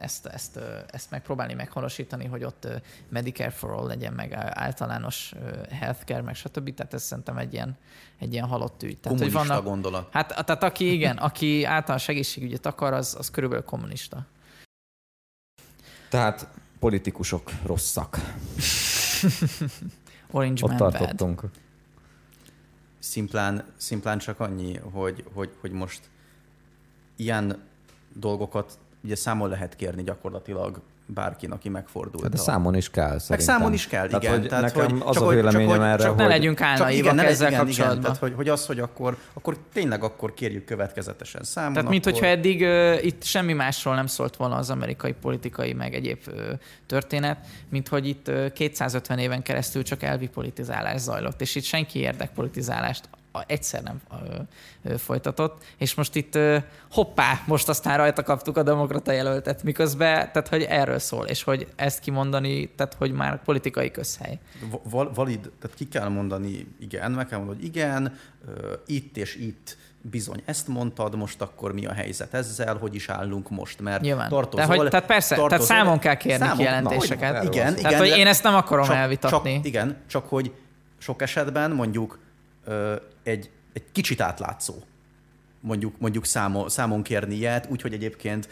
ezt, 0.00 0.26
ezt, 0.26 0.60
ezt 0.90 1.10
megpróbálni 1.10 1.54
meghonosítani, 1.54 2.26
hogy 2.26 2.44
ott 2.44 2.68
Medicare 3.08 3.50
for 3.50 3.70
all 3.70 3.86
legyen, 3.86 4.12
meg 4.12 4.32
általános 4.34 5.32
healthcare, 5.70 6.22
meg 6.22 6.34
stb. 6.34 6.74
Tehát 6.74 6.94
ez 6.94 7.02
szerintem 7.02 7.36
egy 7.36 7.52
ilyen, 7.52 7.76
egy 8.18 8.32
ilyen 8.32 8.46
halott 8.46 8.82
ügy. 8.82 8.98
Tehát, 8.98 9.18
kommunista 9.18 9.38
vannak, 9.38 9.64
gondolat. 9.64 10.08
Hát 10.12 10.44
tehát 10.44 10.62
aki 10.62 10.92
igen, 10.92 11.16
aki 11.16 11.64
általános 11.64 12.08
egészségügyet 12.08 12.66
akar, 12.66 12.92
az, 12.92 13.14
az 13.18 13.30
körülbelül 13.30 13.64
kommunista. 13.64 14.26
Tehát 16.08 16.48
politikusok 16.78 17.50
rosszak. 17.64 18.18
Orange 20.30 20.62
Ott 20.64 20.68
Man 20.68 20.78
tartottunk. 20.78 21.40
Bad. 21.40 21.50
Szimplán, 22.98 23.64
szimplán 23.76 24.18
csak 24.18 24.40
annyi, 24.40 24.76
hogy, 24.76 25.24
hogy, 25.32 25.50
hogy 25.60 25.70
most 25.72 26.10
ilyen 27.16 27.62
dolgokat 28.14 28.78
ugye 29.04 29.14
számon 29.14 29.48
lehet 29.48 29.76
kérni 29.76 30.02
gyakorlatilag 30.02 30.80
bárkin, 31.14 31.50
aki 31.50 31.68
megfordult. 31.68 32.22
Hát 32.22 32.32
de 32.32 32.38
számon 32.38 32.74
is 32.74 32.90
kell 32.90 33.18
szerintem. 33.18 33.36
Meg 33.36 33.40
számon 33.40 33.72
is 33.72 33.86
kell, 33.86 34.06
igen. 34.06 34.20
Tehát, 34.20 34.38
hogy 34.38 34.48
tehát, 34.48 34.74
nekem 34.74 34.90
hogy, 34.90 35.02
az 35.04 35.14
csak, 35.14 35.24
a 35.24 35.28
véleményem 35.28 35.76
csak, 35.76 35.84
erre, 35.84 36.02
csak 36.02 36.08
hogy... 36.08 36.16
ne 36.16 36.26
legyünk 36.26 36.60
álnaívak 36.60 37.12
igen, 37.12 37.18
ezzel 37.18 37.48
igen, 37.48 37.58
kapcsolatban. 37.60 37.98
Igen, 37.98 38.02
tehát, 38.02 38.18
hogy, 38.18 38.32
hogy 38.36 38.48
az, 38.48 38.66
hogy 38.66 38.78
akkor, 38.80 39.16
akkor 39.32 39.56
tényleg 39.72 40.02
akkor 40.02 40.34
kérjük 40.34 40.64
következetesen 40.64 41.42
számon. 41.42 41.72
Tehát, 41.72 41.88
mint 41.88 42.06
akkor... 42.06 42.18
hogyha 42.18 42.34
eddig 42.36 42.60
uh, 42.60 43.04
itt 43.04 43.22
semmi 43.24 43.52
másról 43.52 43.94
nem 43.94 44.06
szólt 44.06 44.36
volna 44.36 44.56
az 44.56 44.70
amerikai 44.70 45.12
politikai, 45.12 45.72
meg 45.72 45.94
egyéb 45.94 46.18
uh, 46.26 46.34
történet, 46.86 47.46
mint 47.68 47.88
hogy 47.88 48.06
itt 48.06 48.28
uh, 48.28 48.52
250 48.52 49.18
éven 49.18 49.42
keresztül 49.42 49.82
csak 49.82 50.02
elvi 50.02 50.28
politizálás 50.28 51.00
zajlott, 51.00 51.40
és 51.40 51.54
itt 51.54 51.64
senki 51.64 51.98
érdekpolitizálást 51.98 53.08
egyszer 53.46 53.82
nem 53.82 54.00
folytatott, 54.98 55.64
és 55.76 55.94
most 55.94 56.14
itt 56.14 56.38
hoppá, 56.90 57.40
most 57.46 57.68
aztán 57.68 57.96
rajta 57.96 58.22
kaptuk 58.22 58.56
a 58.56 58.62
demokrata 58.62 59.12
jelöltet, 59.12 59.62
miközben, 59.62 60.32
tehát 60.32 60.48
hogy 60.48 60.62
erről 60.62 60.98
szól, 60.98 61.26
és 61.26 61.42
hogy 61.42 61.66
ezt 61.76 62.00
kimondani, 62.00 62.68
tehát 62.68 62.94
hogy 62.94 63.12
már 63.12 63.42
politikai 63.42 63.90
közhely. 63.90 64.38
Val- 64.82 65.14
valid, 65.14 65.50
tehát 65.60 65.76
ki 65.76 65.88
kell 65.88 66.08
mondani 66.08 66.66
igen, 66.80 67.10
meg 67.10 67.26
kell 67.26 67.38
mondani, 67.38 67.58
hogy 67.60 67.68
igen, 67.68 68.18
itt 68.86 69.16
és 69.16 69.36
itt 69.36 69.76
bizony 70.02 70.42
ezt 70.44 70.68
mondtad, 70.68 71.16
most 71.16 71.40
akkor 71.40 71.72
mi 71.72 71.86
a 71.86 71.92
helyzet 71.92 72.34
ezzel, 72.34 72.76
hogy 72.76 72.94
is 72.94 73.08
állunk 73.08 73.50
most, 73.50 73.80
mert 73.80 74.00
Nyilván. 74.00 74.28
tartozol... 74.28 74.66
De 74.66 74.76
hogy, 74.76 74.88
tehát 74.90 75.06
persze, 75.06 75.34
tartozol, 75.34 75.66
tehát 75.66 75.84
számon 75.84 75.98
kell 75.98 76.14
kérni 76.14 76.38
számon, 76.38 76.56
kijelentéseket. 76.56 77.32
Na, 77.32 77.42
igen, 77.42 77.74
tehát, 77.74 77.98
hogy 77.98 78.08
én 78.08 78.26
ezt 78.26 78.42
nem 78.42 78.54
akarom 78.54 78.84
csak, 78.84 78.94
elvitatni. 78.94 79.54
Csak, 79.54 79.66
igen, 79.66 79.96
csak 80.06 80.28
hogy 80.28 80.52
sok 80.98 81.22
esetben 81.22 81.70
mondjuk 81.70 82.18
egy, 83.22 83.50
egy 83.72 83.84
kicsit 83.92 84.20
átlátszó 84.20 84.74
mondjuk, 85.60 85.94
mondjuk 85.98 86.24
számon, 86.24 86.68
számon 86.68 87.02
kérni 87.02 87.34
ilyet, 87.34 87.66
úgyhogy 87.70 87.92
egyébként 87.92 88.48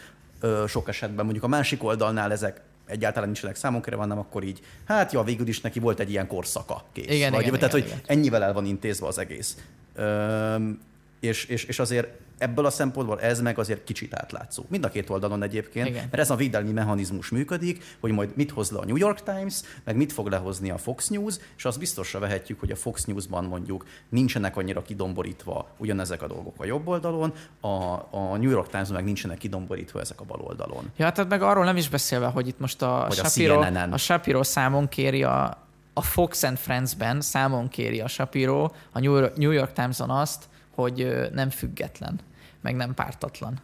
sok 0.67 0.87
esetben 0.87 1.23
mondjuk 1.23 1.43
a 1.43 1.47
másik 1.47 1.83
oldalnál 1.83 2.31
ezek 2.31 2.61
egyáltalán 2.85 3.29
nincsenek 3.29 3.55
számon 3.55 3.81
kérve, 3.81 3.99
hanem 3.99 4.17
akkor 4.17 4.43
így, 4.43 4.59
hát 4.85 5.11
ja, 5.11 5.23
végül 5.23 5.47
is 5.47 5.61
neki 5.61 5.79
volt 5.79 5.99
egy 5.99 6.09
ilyen 6.09 6.27
korszaka 6.27 6.83
kész. 6.91 7.05
Igen, 7.09 7.31
Vagy, 7.31 7.45
igen, 7.45 7.59
tehát, 7.59 7.73
igen, 7.73 7.87
hogy 7.87 7.97
igen. 7.99 8.17
ennyivel 8.17 8.43
el 8.43 8.53
van 8.53 8.65
intézve 8.65 9.07
az 9.07 9.17
egész. 9.17 9.57
Üm, 9.97 10.79
és, 11.19 11.45
és, 11.45 11.63
és 11.63 11.79
azért 11.79 12.07
ebből 12.39 12.65
a 12.65 12.69
szempontból 12.69 13.21
ez 13.21 13.41
meg 13.41 13.59
azért 13.59 13.83
kicsit 13.83 14.13
átlátszó. 14.13 14.63
Mind 14.67 14.83
a 14.83 14.89
két 14.89 15.09
oldalon 15.09 15.43
egyébként, 15.43 15.87
Igen. 15.87 16.07
mert 16.09 16.21
ez 16.21 16.29
a 16.29 16.35
védelmi 16.35 16.71
mechanizmus 16.71 17.29
működik, 17.29 17.83
hogy 17.99 18.11
majd 18.11 18.29
mit 18.35 18.51
hoz 18.51 18.71
le 18.71 18.79
a 18.79 18.85
New 18.85 18.95
York 18.95 19.23
Times, 19.23 19.61
meg 19.83 19.95
mit 19.95 20.13
fog 20.13 20.27
lehozni 20.27 20.69
a 20.69 20.77
Fox 20.77 21.07
News, 21.07 21.35
és 21.57 21.65
azt 21.65 21.79
biztosra 21.79 22.19
vehetjük, 22.19 22.59
hogy 22.59 22.71
a 22.71 22.75
Fox 22.75 23.05
News-ban 23.05 23.43
mondjuk 23.43 23.85
nincsenek 24.09 24.57
annyira 24.57 24.81
kidomborítva 24.81 25.69
ugyanezek 25.77 26.21
a 26.21 26.27
dolgok 26.27 26.55
a 26.57 26.65
jobb 26.65 26.87
oldalon, 26.87 27.33
a, 27.59 27.67
a 28.11 28.37
New 28.37 28.49
York 28.49 28.69
Times 28.69 28.89
meg 28.89 29.03
nincsenek 29.03 29.37
kidomborítva 29.37 29.99
ezek 29.99 30.21
a 30.21 30.23
bal 30.23 30.41
oldalon. 30.41 30.91
Ja, 30.97 31.11
tehát 31.11 31.29
meg 31.29 31.41
arról 31.41 31.63
nem 31.63 31.77
is 31.77 31.89
beszélve, 31.89 32.27
hogy 32.27 32.47
itt 32.47 32.59
most 32.59 32.81
a, 32.81 33.07
Shapiro, 33.11 33.61
a, 33.61 33.87
a 33.91 33.97
Shapiro 33.97 34.43
számon 34.43 34.87
kéri 34.87 35.23
a, 35.23 35.67
a 35.93 36.01
Fox 36.01 36.43
and 36.43 36.57
Friends-ben 36.57 37.21
számon 37.21 37.67
kéri 37.67 37.99
a 37.99 38.07
Shapiro 38.07 38.69
a 38.91 38.99
New 39.35 39.51
York 39.51 39.73
Times-on 39.73 40.09
azt, 40.09 40.49
hogy 40.81 41.29
nem 41.33 41.49
független, 41.49 42.19
meg 42.61 42.75
nem 42.75 42.93
pártatlan. 42.93 43.59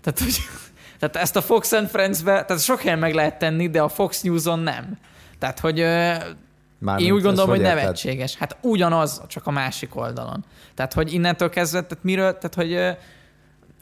Tehát, 0.00 0.18
hogy, 0.18 0.36
tehát 0.98 1.16
ezt 1.16 1.36
a 1.36 1.42
Fox 1.42 1.72
and 1.72 1.88
Friends-be, 1.88 2.44
tehát 2.44 2.62
sok 2.62 2.80
helyen 2.80 2.98
meg 2.98 3.14
lehet 3.14 3.38
tenni, 3.38 3.70
de 3.70 3.82
a 3.82 3.88
Fox 3.88 4.22
News-on 4.22 4.58
nem. 4.58 4.98
Tehát, 5.38 5.60
hogy 5.60 5.78
Mármint 6.78 7.08
én 7.08 7.14
úgy 7.14 7.22
gondolom, 7.22 7.50
hogy 7.50 7.60
nevetséges. 7.60 8.36
Hát 8.36 8.56
ugyanaz, 8.60 9.22
csak 9.26 9.46
a 9.46 9.50
másik 9.50 9.96
oldalon. 9.96 10.44
Tehát, 10.74 10.92
hogy 10.92 11.12
innentől 11.12 11.48
kezdve, 11.50 11.82
tehát 11.82 12.04
miről, 12.04 12.38
tehát, 12.38 12.54
hogy 12.54 12.96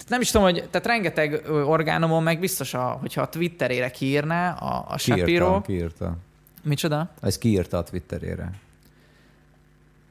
nem 0.09 0.21
is 0.21 0.31
tudom, 0.31 0.47
hogy 0.47 0.69
tehát 0.71 0.87
rengeteg 0.87 1.43
orgánumon 1.49 2.23
meg 2.23 2.41
biztos, 2.41 2.75
a, 2.75 2.83
hogyha 3.01 3.23
a 3.23 3.29
Twitterére 3.29 3.91
kiírná 3.91 4.53
a, 4.53 4.85
a 4.89 4.99
Shapiro. 4.99 5.25
Kiírta, 5.25 5.61
kiírta. 5.61 6.17
Micsoda? 6.63 7.11
Ez 7.21 7.39
kiírta 7.39 7.79
a 7.79 7.83
Twitterére. 7.83 8.51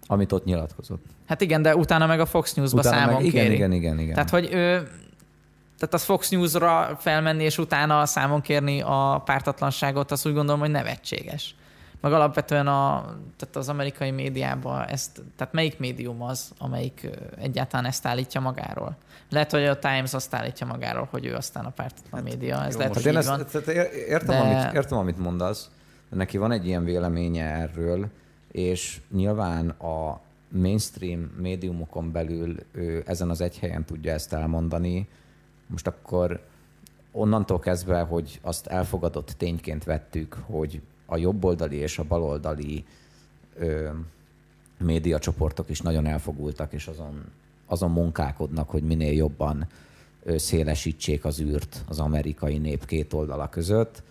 Amit 0.08 0.32
ott 0.32 0.46
nyilatkozott. 0.46 1.04
Hát 1.28 1.42
igen, 1.42 1.62
de 1.62 1.76
utána 1.76 2.06
meg 2.06 2.20
a 2.20 2.26
Fox 2.26 2.54
News-ba 2.54 2.80
utána 2.80 2.96
számon 2.96 3.14
meg, 3.14 3.26
igen, 3.26 3.44
kéri. 3.44 3.56
Igen, 3.56 3.72
igen, 3.72 4.00
igen. 4.00 4.14
Tehát, 4.14 4.30
hogy 4.30 4.50
ő, 4.52 4.88
tehát 5.78 5.94
az 5.94 6.04
Fox 6.04 6.30
News-ra 6.30 6.98
felmenni, 7.00 7.44
és 7.44 7.58
utána 7.58 8.06
számon 8.06 8.42
kérni 8.42 8.82
a 8.82 9.22
pártatlanságot, 9.26 10.12
azt 10.12 10.26
úgy 10.26 10.34
gondolom, 10.34 10.60
hogy 10.60 10.72
nevetséges. 10.72 11.56
meg 12.02 12.14
alapvetően 12.14 12.68
a, 12.68 13.06
tehát 13.38 13.56
az 13.56 13.70
amerikai 13.70 14.12
médiában 14.12 14.86
ezt, 14.88 15.22
tehát 15.38 15.54
melyik 15.54 15.80
médium 15.80 16.22
az, 16.22 16.52
amelyik 16.58 17.10
egyáltalán 17.42 17.86
ezt 17.86 18.06
állítja 18.06 18.42
magáról? 18.42 18.98
Lehet, 19.30 19.52
hogy 19.52 19.66
a 19.66 19.80
Times 19.80 20.14
azt 20.14 20.34
állítja 20.34 20.68
magáról, 20.68 21.08
hogy 21.12 21.26
ő 21.26 21.36
aztán 21.36 21.66
a 21.66 21.70
pártatlan 21.70 22.22
hát, 22.22 22.24
média. 22.24 22.64
Ez 22.66 22.74
jó, 22.74 22.80
lehet, 22.80 22.94
hogy 22.94 23.06
én 23.06 23.18
ezt, 23.18 23.28
van. 23.28 23.46
Tehát 23.52 23.68
értem, 23.94 24.28
de... 24.28 24.58
amit, 24.58 24.74
értem, 24.74 24.98
amit 24.98 25.18
mondasz, 25.18 25.70
neki 26.10 26.38
van 26.38 26.52
egy 26.52 26.68
ilyen 26.68 26.84
véleménye 26.84 27.46
erről, 27.46 28.08
és 28.54 29.02
nyilván 29.12 29.70
a 29.70 30.22
mainstream 30.48 31.20
médiumokon 31.20 32.12
belül 32.12 32.56
ő 32.72 33.04
ezen 33.06 33.30
az 33.30 33.42
egy 33.42 33.60
helyen 33.60 33.86
tudja 33.86 34.14
ezt 34.14 34.34
elmondani. 34.34 35.08
Most 35.68 35.88
akkor 35.88 36.42
onnantól 37.12 37.60
kezdve, 37.60 38.02
hogy 38.02 38.40
azt 38.42 38.68
elfogadott 38.68 39.34
tényként 39.38 39.84
vettük, 39.84 40.34
hogy 40.46 40.82
a 41.06 41.18
jobboldali 41.18 41.76
és 41.76 42.00
a 42.00 42.04
baloldali 42.04 42.86
ö, 43.58 43.90
médiacsoportok 44.80 45.70
is 45.70 45.82
nagyon 45.82 46.06
elfogultak, 46.06 46.74
és 46.74 46.88
azon, 46.88 47.24
azon 47.66 47.92
munkálkodnak, 47.92 48.70
hogy 48.70 48.84
minél 48.84 49.14
jobban 49.14 49.68
ö, 50.24 50.38
szélesítsék 50.38 51.26
az 51.26 51.42
űrt 51.42 51.84
az 51.88 52.00
amerikai 52.00 52.58
nép 52.58 52.86
két 52.86 53.14
oldala 53.14 53.50
között, 53.50 54.04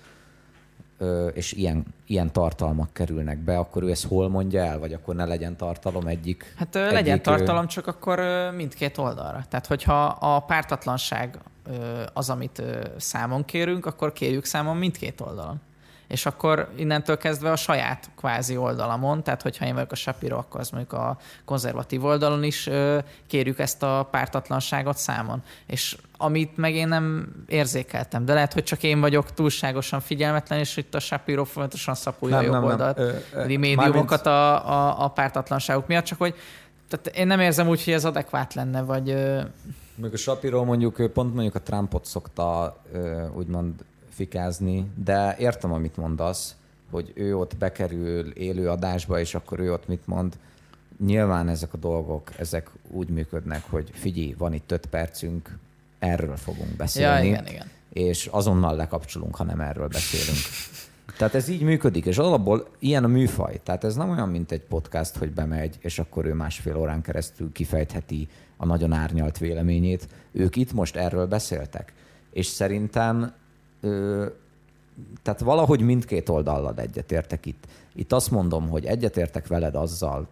és 1.35 1.53
ilyen, 1.53 1.85
ilyen 2.07 2.33
tartalmak 2.33 2.93
kerülnek 2.93 3.39
be, 3.39 3.59
akkor 3.59 3.83
ő 3.83 3.91
ezt 3.91 4.07
hol 4.07 4.29
mondja 4.29 4.65
el, 4.65 4.79
vagy 4.79 4.93
akkor 4.93 5.15
ne 5.15 5.25
legyen 5.25 5.57
tartalom 5.57 6.07
egyik? 6.07 6.55
Hát 6.59 6.75
ö, 6.75 6.85
legyen 6.85 7.13
egyik, 7.13 7.21
tartalom, 7.21 7.67
csak 7.67 7.87
akkor 7.87 8.21
mindkét 8.57 8.99
oldalra. 8.99 9.45
Tehát, 9.49 9.67
hogyha 9.67 10.05
a 10.05 10.41
pártatlanság 10.41 11.39
az, 12.13 12.31
amit 12.31 12.63
számon 12.97 13.45
kérünk, 13.45 13.87
akkor 13.87 14.13
kérjük 14.13 14.45
számon 14.45 14.77
mindkét 14.77 15.21
oldalon 15.21 15.61
és 16.13 16.27
akkor 16.27 16.73
innentől 16.77 17.17
kezdve 17.17 17.51
a 17.51 17.57
saját 17.57 18.11
kvázi 18.17 18.57
oldalamon, 18.57 19.23
tehát 19.23 19.43
hogyha 19.43 19.65
én 19.65 19.75
vagyok 19.75 19.93
a 19.93 19.95
Shapiro, 19.95 20.37
akkor 20.37 20.61
az 20.61 20.71
mondjuk 20.71 20.93
a 20.93 21.19
konzervatív 21.45 22.05
oldalon 22.05 22.43
is 22.43 22.69
kérjük 23.27 23.59
ezt 23.59 23.83
a 23.83 24.09
pártatlanságot 24.11 24.97
számon. 24.97 25.43
És 25.67 25.97
amit 26.23 26.57
meg 26.57 26.75
én 26.75 26.89
nem 26.89 27.33
érzékeltem, 27.49 28.25
de 28.25 28.35
lehet, 28.35 28.53
hogy 28.53 28.63
csak 28.63 28.83
én 28.83 29.01
vagyok 29.01 29.35
túlságosan 29.35 30.01
figyelmetlen, 30.01 30.59
és 30.59 30.77
itt 30.77 30.95
a 30.95 31.01
Shapiro 31.01 31.45
folyamatosan 31.45 31.95
szapulja 31.95 32.41
nem, 32.41 32.51
a 32.51 32.55
jobb 32.55 32.65
oldalt, 32.65 33.01
médiumokat 33.47 34.27
a, 34.27 34.71
a, 34.71 35.05
a 35.05 35.09
pártatlanságuk 35.09 35.87
miatt, 35.87 36.05
csak 36.05 36.19
hogy 36.19 36.35
tehát 36.89 37.19
én 37.19 37.27
nem 37.27 37.41
érzem 37.41 37.69
úgy, 37.69 37.85
hogy 37.85 37.93
ez 37.93 38.05
adekvát 38.05 38.55
lenne, 38.55 38.83
vagy... 38.83 39.07
Mondjuk 39.95 40.13
a 40.13 40.17
Shapiro 40.17 40.65
mondjuk 40.65 41.13
pont 41.13 41.35
mondjuk 41.35 41.55
a 41.55 41.61
Trumpot 41.61 42.05
szokta 42.05 42.77
úgymond 43.35 43.73
fikázni, 44.09 44.91
de 45.05 45.37
értem, 45.39 45.73
amit 45.73 45.97
mondasz, 45.97 46.57
hogy 46.91 47.13
ő 47.15 47.37
ott 47.37 47.57
bekerül 47.57 48.31
élő 48.31 48.69
adásba, 48.69 49.21
és 49.21 49.35
akkor 49.35 49.61
ő 49.61 49.73
ott 49.73 49.89
mit 49.89 50.07
mond. 50.07 50.39
Nyilván 51.05 51.49
ezek 51.49 51.75
a 51.75 51.77
dolgok, 51.77 52.31
ezek 52.39 52.71
úgy 52.91 53.09
működnek, 53.09 53.63
hogy 53.71 53.91
figyelj, 53.93 54.35
van 54.39 54.53
itt 54.53 54.73
öt 54.73 54.87
percünk, 54.87 55.59
erről 56.03 56.37
fogunk 56.37 56.77
beszélni. 56.77 57.27
Ja, 57.27 57.33
igen, 57.33 57.47
igen. 57.47 57.71
És 57.93 58.27
azonnal 58.27 58.77
lekapcsolunk, 58.77 59.37
ha 59.37 59.45
nem 59.45 59.61
erről 59.61 59.89
beszélünk. 59.89 60.39
Tehát 61.17 61.35
ez 61.35 61.49
így 61.49 61.63
működik, 61.63 62.07
és 62.07 62.19
alapból 62.19 62.69
ilyen 62.79 63.05
a 63.05 63.09
műfaj. 63.09 63.61
Tehát 63.63 63.85
ez 63.85 63.95
nem 63.95 64.11
olyan, 64.11 64.29
mint 64.29 64.53
egy 64.53 64.61
podcast, 64.61 65.17
hogy 65.17 65.31
bemegy, 65.31 65.77
és 65.81 65.99
akkor 65.99 66.27
ő 66.27 66.35
másfél 66.35 66.77
órán 66.77 67.03
keresztül 67.03 67.53
kifejtheti 67.53 68.29
a 68.57 68.67
nagyon 68.67 68.93
árnyalt 68.93 69.39
véleményét. 69.39 70.09
Ők 70.33 70.57
itt 70.57 70.73
most 70.73 70.97
erről 70.97 71.27
beszéltek. 71.27 71.93
És 72.33 72.47
szerintem 72.47 73.33
ö, 73.81 74.27
tehát 75.23 75.41
valahogy 75.41 75.81
mindkét 75.81 76.29
oldallal 76.29 76.75
egyetértek 76.77 77.47
itt. 77.47 77.67
Itt 77.95 78.13
azt 78.13 78.31
mondom, 78.31 78.69
hogy 78.69 78.85
egyetértek 78.85 79.47
veled 79.47 79.75
azzal, 79.75 80.29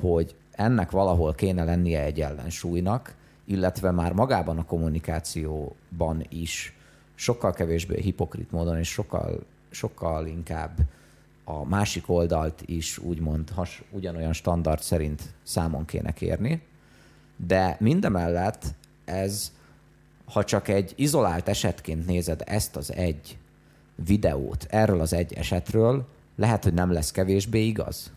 hogy 0.00 0.34
ennek 0.50 0.90
valahol 0.90 1.34
kéne 1.34 1.64
lennie 1.64 2.02
egy 2.02 2.20
ellensúlynak, 2.20 3.14
illetve 3.44 3.90
már 3.90 4.12
magában 4.12 4.58
a 4.58 4.64
kommunikációban 4.64 6.26
is 6.28 6.76
sokkal 7.14 7.52
kevésbé 7.52 8.00
hipokrit 8.00 8.50
módon, 8.50 8.78
és 8.78 8.88
sokkal, 8.88 9.44
sokkal 9.70 10.26
inkább 10.26 10.78
a 11.44 11.64
másik 11.64 12.08
oldalt 12.08 12.62
is 12.66 12.98
úgymond 12.98 13.50
has, 13.50 13.82
ugyanolyan 13.90 14.32
standard 14.32 14.82
szerint 14.82 15.22
számon 15.42 15.84
kéne 15.84 16.12
kérni, 16.12 16.62
de 17.36 17.76
mindemellett 17.80 18.64
ez 19.04 19.52
ha 20.24 20.44
csak 20.44 20.68
egy 20.68 20.92
izolált 20.96 21.48
esetként 21.48 22.06
nézed 22.06 22.42
ezt 22.46 22.76
az 22.76 22.92
egy 22.92 23.38
videót 23.94 24.66
erről 24.68 25.00
az 25.00 25.12
egy 25.12 25.32
esetről, 25.32 26.06
lehet, 26.36 26.64
hogy 26.64 26.74
nem 26.74 26.92
lesz 26.92 27.10
kevésbé 27.10 27.66
igaz? 27.66 28.12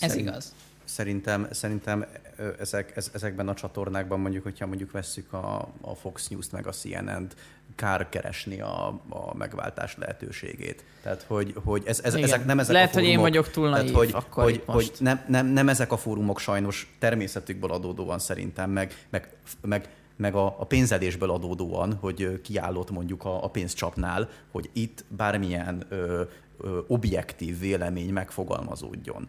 Ez 0.00 0.10
Szerint, 0.10 0.28
igaz. 0.28 0.54
Szerintem, 0.84 1.46
szerintem 1.50 2.06
ezek, 2.58 2.96
ezekben 3.12 3.48
a 3.48 3.54
csatornákban 3.54 4.20
mondjuk, 4.20 4.42
hogyha 4.42 4.66
mondjuk 4.66 4.90
vesszük 4.90 5.32
a, 5.32 5.68
a 5.80 5.94
Fox 5.94 6.28
News-t 6.28 6.52
meg 6.52 6.66
a 6.66 6.70
CNN-t, 6.70 7.36
kár 7.74 8.08
keresni 8.08 8.60
a, 8.60 8.86
a 9.08 9.34
megváltás 9.34 9.96
lehetőségét. 9.96 10.84
Tehát, 11.02 11.22
hogy, 11.22 11.54
hogy 11.64 11.82
ez, 11.86 12.00
ez, 12.00 12.14
ezek 12.14 12.44
nem 12.44 12.58
ezek 12.58 12.72
Lehet, 12.72 12.88
a 12.88 12.92
fórumok, 12.92 13.14
hogy 13.14 13.24
én 13.24 13.30
vagyok 13.30 13.50
túl 13.50 13.68
naív, 13.68 13.92
tehát, 13.92 13.96
hogy, 13.96 14.10
akkor 14.12 14.44
hogy, 14.44 14.62
hogy 14.66 14.92
nem, 14.98 15.24
nem, 15.28 15.46
nem 15.46 15.68
ezek 15.68 15.92
a 15.92 15.96
fórumok 15.96 16.38
sajnos 16.38 16.94
természetükből 16.98 17.70
adódóan 17.70 18.18
szerintem, 18.18 18.70
meg, 18.70 18.94
meg, 19.10 19.28
meg 19.60 19.88
meg 20.16 20.34
a, 20.34 20.46
a 20.58 20.64
pénzedésből 20.64 21.30
adódóan, 21.30 21.94
hogy 22.00 22.40
kiállott 22.40 22.90
mondjuk 22.90 23.24
a, 23.24 23.44
a 23.44 23.48
pénzcsapnál, 23.48 24.28
hogy 24.50 24.70
itt 24.72 25.04
bármilyen 25.08 25.84
ö, 25.88 26.22
ö, 26.60 26.78
objektív 26.86 27.58
vélemény 27.58 28.12
megfogalmazódjon. 28.12 29.28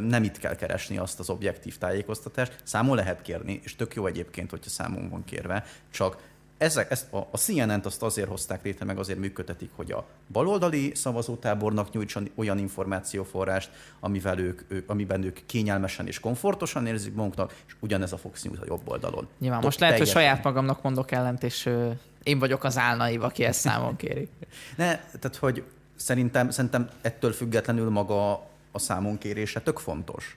Nem 0.00 0.22
itt 0.22 0.38
kell 0.38 0.56
keresni 0.56 0.98
azt 0.98 1.18
az 1.18 1.30
objektív 1.30 1.78
tájékoztatást, 1.78 2.56
számon 2.62 2.96
lehet 2.96 3.22
kérni, 3.22 3.60
és 3.64 3.76
tök 3.76 3.94
jó 3.94 4.06
egyébként, 4.06 4.50
hogyha 4.50 4.70
számon 4.70 5.08
van 5.08 5.24
kérve, 5.24 5.64
csak 5.90 6.16
ezek, 6.58 6.90
ezt 6.90 7.12
a, 7.12 7.28
a 7.30 7.36
CNN-t 7.36 7.86
azt 7.86 8.02
azért 8.02 8.28
hozták 8.28 8.64
létre, 8.64 8.84
meg 8.84 8.98
azért 8.98 9.18
működtetik, 9.18 9.70
hogy 9.74 9.92
a 9.92 10.04
baloldali 10.32 10.92
szavazótábornak 10.94 11.92
nyújtson 11.92 12.30
olyan 12.34 12.58
információforrást, 12.58 13.70
amivel 14.00 14.38
ők, 14.38 14.62
ők, 14.68 14.90
amiben 14.90 15.22
ők 15.22 15.38
kényelmesen 15.46 16.06
és 16.06 16.20
komfortosan 16.20 16.86
érzik 16.86 17.14
magunknak, 17.14 17.54
és 17.66 17.74
ugyanez 17.80 18.12
a 18.12 18.16
Fox 18.16 18.42
News 18.42 18.58
a 18.58 18.64
jobb 18.66 18.88
oldalon. 18.88 19.28
Nyilván, 19.38 19.60
most 19.62 19.80
lehet, 19.80 19.96
teljesen. 19.96 20.22
hogy 20.22 20.24
saját 20.24 20.44
magamnak 20.44 20.82
mondok 20.82 21.10
ellent, 21.10 21.42
és 21.42 21.66
ö, 21.66 21.90
én 22.22 22.38
vagyok 22.38 22.64
az 22.64 22.78
álnaív, 22.78 23.22
aki 23.22 23.44
ezt 23.44 23.60
számon 23.60 23.96
kéri. 23.96 24.28
ne, 24.76 24.96
tehát 24.96 25.36
hogy 25.38 25.62
szerintem, 25.96 26.50
szerintem 26.50 26.88
ettől 27.00 27.32
függetlenül 27.32 27.90
maga 27.90 28.46
a 28.76 28.78
számon 28.78 29.18
kérése 29.18 29.60
tök 29.60 29.78
fontos. 29.78 30.36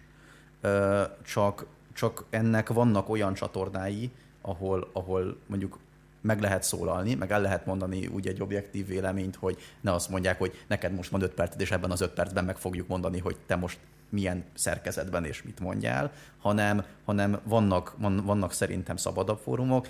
Csak, 1.23 1.65
csak 1.93 2.25
ennek 2.30 2.69
vannak 2.69 3.10
olyan 3.10 3.34
csatornái, 3.34 4.12
ahol, 4.41 4.89
ahol 4.93 5.38
mondjuk 5.45 5.80
meg 6.21 6.41
lehet 6.41 6.63
szólalni, 6.63 7.13
meg 7.13 7.32
el 7.32 7.41
lehet 7.41 7.65
mondani 7.65 8.08
úgy 8.08 8.28
egy 8.28 8.41
objektív 8.41 8.88
véleményt, 8.88 9.36
hogy 9.36 9.58
ne 9.82 9.93
azt 9.93 10.10
mondják, 10.10 10.38
hogy 10.38 10.63
neked 10.67 10.93
most 10.93 11.10
van 11.10 11.21
öt 11.21 11.34
perced, 11.34 11.62
és 11.62 11.71
ebben 11.71 11.91
az 11.91 12.02
öt 12.02 12.13
percben 12.13 12.45
meg 12.45 12.58
fogjuk 12.58 12.88
mondani, 12.88 13.19
hogy 13.19 13.38
te 13.45 13.56
most 13.56 13.80
milyen 14.10 14.43
szerkezetben 14.54 15.25
és 15.25 15.43
mit 15.43 15.60
mondjál, 15.60 16.12
hanem, 16.39 16.86
hanem 17.06 17.39
vannak, 17.43 17.95
van, 17.97 18.15
vannak 18.25 18.54
szerintem 18.54 18.95
szabadabb 18.95 19.39
fórumok. 19.39 19.88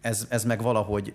Ez, 0.00 0.26
ez 0.28 0.44
meg 0.44 0.62
valahogy 0.62 1.14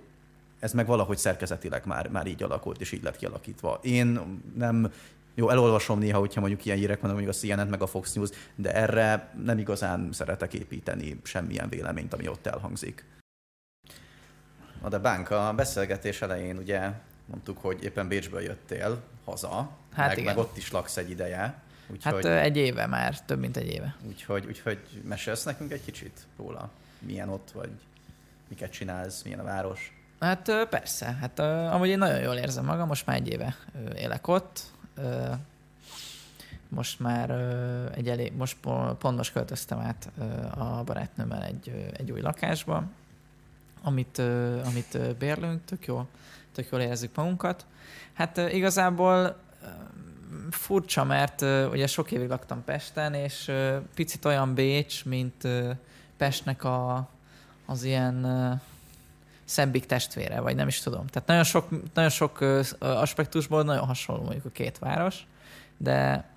ez 0.60 0.74
meg 0.74 0.86
valahogy 0.86 1.18
szerkezetileg 1.18 1.86
már, 1.86 2.10
már 2.10 2.28
így 2.28 2.44
alakult, 2.44 2.82
és 2.82 2.92
így 2.92 3.04
lett 3.04 3.16
kialakítva. 3.16 3.80
Én 3.82 4.20
nem, 4.56 4.92
jó, 5.40 5.50
elolvasom 5.50 6.00
néha, 6.00 6.20
hogyha 6.20 6.40
mondjuk 6.40 6.66
ilyen 6.66 6.78
hírek 6.78 7.02
vannak, 7.02 7.16
mondjuk 7.16 7.36
a 7.36 7.40
CNN 7.40 7.68
meg 7.68 7.82
a 7.82 7.88
Fox 7.88 8.14
News, 8.14 8.30
de 8.56 8.74
erre 8.74 9.34
nem 9.44 9.58
igazán 9.58 10.10
szeretek 10.12 10.54
építeni 10.54 11.20
semmilyen 11.24 11.70
véleményt, 11.70 12.14
ami 12.14 12.28
ott 12.28 12.46
elhangzik. 12.46 13.06
Na 14.82 14.90
de 14.90 14.98
Bánk, 14.98 15.30
a 15.30 15.54
beszélgetés 15.56 16.22
elején 16.22 16.58
ugye 16.58 16.92
mondtuk, 17.26 17.58
hogy 17.58 17.84
éppen 17.84 18.08
Bécsből 18.08 18.42
jöttél 18.42 19.02
haza, 19.26 19.70
hát 19.94 20.08
meg, 20.08 20.18
igen. 20.18 20.36
meg 20.36 20.44
ott 20.44 20.58
is 20.58 20.72
laksz 20.72 20.98
egy 20.98 21.10
ideje. 21.10 21.62
Úgyhogy, 21.88 22.26
hát 22.26 22.44
egy 22.44 22.58
éve 22.58 22.86
már, 22.86 23.22
több 23.22 23.40
mint 23.40 23.58
egy 23.58 23.68
éve. 23.68 23.96
Úgyhogy, 24.08 24.46
úgyhogy 24.46 24.80
mesélsz 25.04 25.44
nekünk 25.44 25.72
egy 25.72 25.84
kicsit 25.84 26.20
róla? 26.38 26.70
Milyen 27.00 27.30
ott 27.30 27.52
vagy, 27.54 27.72
miket 28.48 28.72
csinálsz, 28.72 29.22
milyen 29.22 29.40
a 29.40 29.44
város? 29.44 29.94
Hát 30.20 30.68
persze, 30.70 31.18
hát 31.22 31.40
amúgy 31.40 31.88
én 31.88 31.98
nagyon 31.98 32.20
jól 32.20 32.36
érzem 32.36 32.66
magam, 32.66 32.88
most 32.88 33.06
már 33.06 33.16
egy 33.16 33.30
éve 33.30 33.56
élek 33.96 34.28
ott. 34.28 34.78
Most 36.68 37.00
már 37.00 37.30
egy 37.96 38.10
elég, 38.10 38.36
most 38.36 38.58
pont 38.98 39.18
most 39.18 39.32
költöztem 39.32 39.80
át 39.80 40.10
a 40.58 40.84
barátnőmmel 40.84 41.44
egy, 41.44 41.92
egy 41.98 42.12
új 42.12 42.22
lakásba, 42.22 42.84
amit, 43.82 44.18
amit 44.66 45.18
bérlünk, 45.18 45.66
tök 45.66 45.86
jó, 45.86 46.08
tök 46.52 46.68
jól 46.72 46.82
érezzük 46.82 47.16
magunkat. 47.16 47.66
Hát 48.14 48.38
igazából 48.38 49.36
furcsa, 50.50 51.04
mert 51.04 51.42
ugye 51.72 51.88
sok 51.88 52.12
évig 52.12 52.30
laktam 52.30 52.64
Pesten, 52.64 53.14
és 53.14 53.52
picit 53.94 54.26
olyan 54.26 54.54
Bécs, 54.54 55.06
mint 55.06 55.48
Pestnek 56.18 56.64
a, 56.64 57.10
az 57.66 57.84
ilyen 57.84 58.26
szebbik 59.50 59.86
testvére, 59.86 60.40
vagy 60.40 60.56
nem 60.56 60.68
is 60.68 60.80
tudom. 60.80 61.08
Tehát 61.08 61.28
nagyon 61.28 61.44
sok, 61.44 61.94
nagyon 61.94 62.10
sok 62.10 62.42
aspektusból 62.80 63.64
nagyon 63.64 63.86
hasonló 63.86 64.22
mondjuk 64.22 64.46
a 64.46 64.50
két 64.50 64.80
város, 64.80 65.28
de 65.78 66.30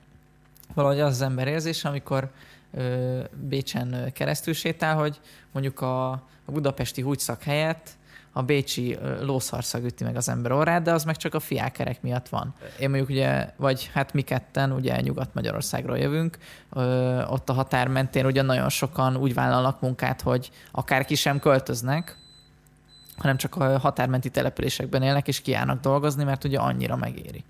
valahogy 0.74 1.00
az 1.00 1.10
az 1.10 1.20
ember 1.20 1.48
érzés, 1.48 1.84
amikor 1.84 2.30
Bécsen 3.34 4.12
keresztül 4.12 4.54
sétál, 4.54 4.96
hogy 4.96 5.20
mondjuk 5.52 5.80
a, 5.80 6.10
a 6.44 6.52
budapesti 6.52 7.02
húgyszak 7.02 7.42
helyett 7.42 7.90
a 8.32 8.42
bécsi 8.42 8.98
lószarszag 9.20 9.84
üti 9.84 10.04
meg 10.04 10.16
az 10.16 10.28
ember 10.28 10.52
orrát, 10.52 10.82
de 10.82 10.92
az 10.92 11.04
meg 11.04 11.16
csak 11.16 11.34
a 11.34 11.40
fiákerek 11.40 12.02
miatt 12.02 12.28
van. 12.28 12.54
Én 12.78 12.88
mondjuk 12.88 13.10
ugye, 13.10 13.50
vagy 13.56 13.90
hát 13.92 14.12
mi 14.12 14.22
ketten 14.22 14.72
ugye 14.72 15.00
Nyugat-Magyarországról 15.00 15.98
jövünk, 15.98 16.38
ö, 16.72 17.22
ott 17.24 17.48
a 17.48 17.52
határ 17.52 17.88
mentén 17.88 18.26
ugye 18.26 18.42
nagyon 18.42 18.68
sokan 18.68 19.16
úgy 19.16 19.34
vállalnak 19.34 19.80
munkát, 19.80 20.20
hogy 20.20 20.50
akár 20.70 21.04
ki 21.04 21.14
sem 21.14 21.38
költöznek, 21.38 22.16
hanem 23.22 23.36
csak 23.36 23.56
a 23.56 23.78
határmenti 23.78 24.30
településekben 24.30 25.02
élnek, 25.02 25.28
és 25.28 25.40
kiállnak 25.40 25.80
dolgozni, 25.80 26.24
mert 26.24 26.44
ugye 26.44 26.58
annyira 26.58 26.96
megéri. 26.96 27.44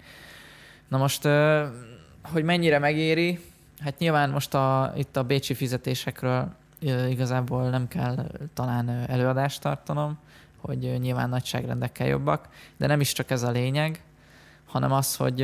Na 0.89 0.99
most, 0.99 1.29
hogy 2.23 2.45
mennyire 2.45 2.79
megéri, 2.79 3.41
hát 3.81 3.99
nyilván 3.99 4.31
most 4.31 4.55
a, 4.55 4.93
itt 4.97 5.17
a 5.17 5.23
bécsi 5.23 5.55
fizetésekről 5.55 6.53
igazából 7.09 7.71
nem 7.71 7.89
kell 7.89 8.27
talán 8.55 8.89
előadást 8.89 9.61
tartanom, 9.61 10.19
hogy 10.57 10.99
nyilván 11.01 11.29
nagyságrendekkel 11.29 12.07
jobbak, 12.07 12.49
de 12.77 12.87
nem 12.87 13.01
is 13.01 13.13
csak 13.13 13.31
ez 13.31 13.43
a 13.43 13.51
lényeg, 13.51 14.03
hanem 14.67 14.93
az, 14.93 15.17
hogy 15.17 15.37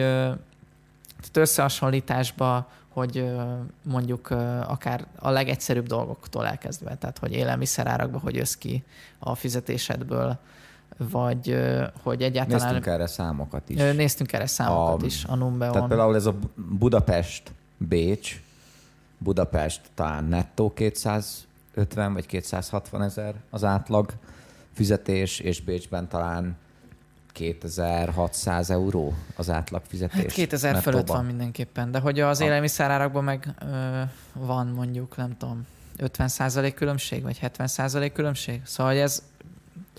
tehát 1.20 1.36
összehasonlításba, 1.36 2.70
hogy 2.88 3.30
mondjuk 3.82 4.30
akár 4.66 5.06
a 5.18 5.30
legegyszerűbb 5.30 5.86
dolgoktól 5.86 6.46
elkezdve, 6.46 6.94
tehát 6.94 7.18
hogy 7.18 7.32
élelmiszerárakba, 7.32 8.18
hogy 8.18 8.34
jössz 8.34 8.54
ki 8.54 8.84
a 9.18 9.34
fizetésedből, 9.34 10.38
vagy 10.96 11.58
hogy 12.02 12.22
egyáltalán... 12.22 12.60
Néztünk 12.60 12.86
erre 12.86 13.06
számokat 13.06 13.68
is. 13.68 13.76
Néztünk 13.76 14.32
erre 14.32 14.46
számokat 14.46 15.02
a, 15.02 15.06
is 15.06 15.24
a 15.24 15.34
Numbeon. 15.34 15.72
Tehát 15.72 15.88
például 15.88 16.14
ez 16.14 16.26
a 16.26 16.34
Budapest, 16.54 17.52
Bécs, 17.76 18.42
Budapest 19.18 19.80
talán 19.94 20.24
nettó 20.24 20.72
250 20.72 22.12
vagy 22.12 22.26
260 22.26 23.02
ezer 23.02 23.34
az 23.50 23.64
átlag 23.64 24.12
fizetés, 24.72 25.38
és 25.38 25.60
Bécsben 25.60 26.08
talán 26.08 26.56
2600 27.38 28.70
euró 28.70 29.14
az 29.36 29.50
átlag 29.50 29.82
fizetés. 29.88 30.20
Hát 30.20 30.32
2000 30.32 30.72
nettóban. 30.72 30.92
fölött 30.92 31.08
van 31.08 31.24
mindenképpen, 31.24 31.90
de 31.90 31.98
hogy 31.98 32.20
az 32.20 32.40
élelmiszerárakban 32.40 33.24
meg 33.24 33.54
ö, 33.60 34.00
van 34.32 34.66
mondjuk, 34.66 35.16
nem 35.16 35.36
tudom, 35.36 35.66
50% 35.98 36.72
különbség, 36.74 37.22
vagy 37.22 37.38
70% 37.42 38.10
különbség. 38.14 38.60
Szóval 38.64 38.92
hogy 38.92 39.00
ez 39.00 39.22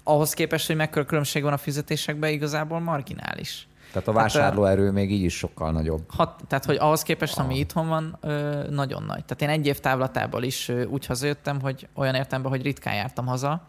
ahhoz 0.03 0.33
képest, 0.33 0.67
hogy 0.67 0.75
mekkora 0.75 1.05
különbség 1.05 1.43
van 1.43 1.53
a 1.53 1.57
fizetésekben, 1.57 2.31
igazából 2.31 2.79
marginális. 2.79 3.67
Tehát 3.91 4.07
a 4.07 4.11
vásárlóerő 4.11 4.85
hát, 4.85 4.93
még 4.93 5.11
így 5.11 5.23
is 5.23 5.37
sokkal 5.37 5.71
nagyobb. 5.71 6.03
Hat, 6.07 6.41
tehát, 6.47 6.65
hogy 6.65 6.77
ahhoz 6.77 7.01
képest, 7.01 7.37
ami 7.37 7.53
ah. 7.53 7.59
itthon 7.59 7.87
van, 7.87 8.17
ö, 8.21 8.63
nagyon 8.69 9.03
nagy. 9.03 9.25
Tehát 9.25 9.41
én 9.41 9.49
egy 9.59 9.65
év 9.65 9.79
távlatából 9.79 10.43
is 10.43 10.69
ö, 10.69 10.85
úgy 10.85 11.05
hazajöttem, 11.05 11.61
hogy 11.61 11.87
olyan 11.93 12.15
értemben, 12.15 12.51
hogy 12.51 12.61
ritkán 12.61 12.95
jártam 12.95 13.25
haza, 13.25 13.61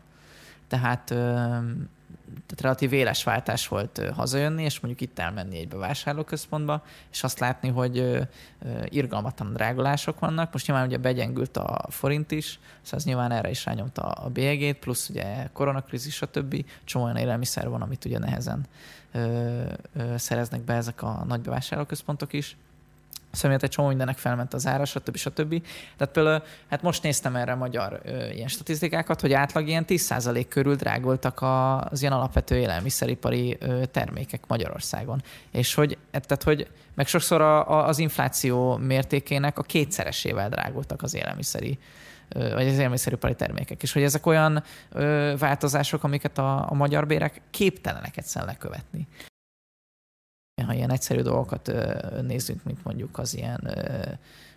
tehát, 0.68 1.10
ö, 1.10 1.56
tehát 2.32 2.60
relatív 2.60 2.92
éles 2.92 3.24
váltás 3.24 3.68
volt 3.68 4.10
hazajönni, 4.14 4.62
és 4.62 4.80
mondjuk 4.80 5.10
itt 5.10 5.18
elmenni 5.18 5.58
egy 5.58 5.68
bevásárlóközpontba, 5.68 6.84
és 7.12 7.22
azt 7.22 7.38
látni, 7.38 7.68
hogy 7.68 8.28
irgalmatlan 8.84 9.52
drágolások 9.52 10.18
vannak. 10.18 10.52
Most 10.52 10.66
nyilván 10.66 10.86
ugye 10.86 10.96
begyengült 10.96 11.56
a 11.56 11.86
forint 11.88 12.30
is, 12.30 12.58
szóval 12.82 12.98
az 12.98 13.04
nyilván 13.04 13.32
erre 13.32 13.50
is 13.50 13.64
rányomta 13.64 14.02
a 14.02 14.28
bélyegét, 14.28 14.78
plusz 14.78 15.08
ugye 15.08 15.48
koronakrízis, 15.52 16.14
stb. 16.14 16.64
Csomó 16.84 17.04
olyan 17.04 17.16
élelmiszer 17.16 17.68
van, 17.68 17.82
amit 17.82 18.04
ugye 18.04 18.18
nehezen 18.18 18.66
szereznek 20.16 20.60
be 20.60 20.74
ezek 20.74 21.02
a 21.02 21.24
nagy 21.26 21.40
bevásárlóközpontok 21.40 22.32
is 22.32 22.56
személyet 23.30 23.62
egy 23.62 23.70
csomó 23.70 23.88
mindennek 23.88 24.18
felment 24.18 24.54
az 24.54 24.66
ára, 24.66 24.84
stb. 24.84 25.16
stb. 25.16 25.66
Tehát 25.96 26.12
például, 26.12 26.42
hát 26.70 26.82
most 26.82 27.02
néztem 27.02 27.36
erre 27.36 27.54
magyar 27.54 28.00
ö, 28.04 28.28
ilyen 28.28 28.48
statisztikákat, 28.48 29.20
hogy 29.20 29.32
átlag 29.32 29.68
ilyen 29.68 29.84
10% 29.88 30.46
körül 30.48 30.74
drágultak 30.74 31.38
az 31.90 32.00
ilyen 32.00 32.12
alapvető 32.12 32.56
élelmiszeripari 32.56 33.56
ö, 33.60 33.84
termékek 33.86 34.44
Magyarországon. 34.46 35.22
És 35.50 35.74
hogy, 35.74 35.98
tehát, 36.10 36.42
hogy 36.42 36.68
meg 36.94 37.06
sokszor 37.06 37.40
a, 37.40 37.70
a, 37.70 37.86
az 37.86 37.98
infláció 37.98 38.76
mértékének 38.76 39.58
a 39.58 39.62
kétszeresével 39.62 40.48
drágultak 40.48 41.02
az 41.02 41.14
élelmiszeri 41.14 41.78
vagy 42.32 42.66
az 42.66 42.74
élelmiszeripari 42.74 43.34
termékek. 43.34 43.82
És 43.82 43.92
hogy 43.92 44.02
ezek 44.02 44.26
olyan 44.26 44.62
ö, 44.92 45.34
változások, 45.38 46.04
amiket 46.04 46.38
a, 46.38 46.70
a 46.70 46.74
magyar 46.74 47.06
bérek 47.06 47.40
képtelenek 47.50 48.16
egyszerűen 48.16 48.50
lekövetni 48.50 49.08
ha 50.64 50.72
ilyen 50.72 50.90
egyszerű 50.90 51.20
dolgokat 51.20 51.72
nézzünk, 52.22 52.64
mint 52.64 52.84
mondjuk 52.84 53.18
az 53.18 53.36
ilyen 53.36 53.76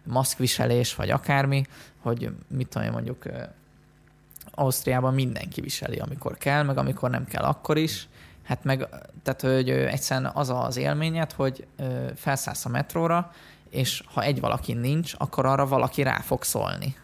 maszkviselés, 0.03 0.95
vagy 0.95 1.09
akármi, 1.09 1.65
hogy 2.01 2.31
mit 2.47 2.67
tudom 2.67 2.87
én 2.87 2.93
mondjuk 2.93 3.25
Ausztriában 4.51 5.13
mindenki 5.13 5.61
viseli, 5.61 5.99
amikor 5.99 6.37
kell, 6.37 6.63
meg 6.63 6.77
amikor 6.77 7.09
nem 7.09 7.25
kell, 7.25 7.43
akkor 7.43 7.77
is. 7.77 8.07
Hát 8.43 8.63
meg, 8.63 8.87
tehát, 9.23 9.41
hogy 9.41 9.69
egyszerűen 9.69 10.31
az 10.33 10.49
az 10.49 10.77
élményed, 10.77 11.31
hogy 11.31 11.67
felszállsz 12.15 12.65
a 12.65 12.69
metróra, 12.69 13.31
és 13.69 14.03
ha 14.13 14.23
egy 14.23 14.39
valaki 14.39 14.73
nincs, 14.73 15.13
akkor 15.17 15.45
arra 15.45 15.65
valaki 15.65 16.03
rá 16.03 16.19
fog 16.19 16.43
szólni. 16.43 16.95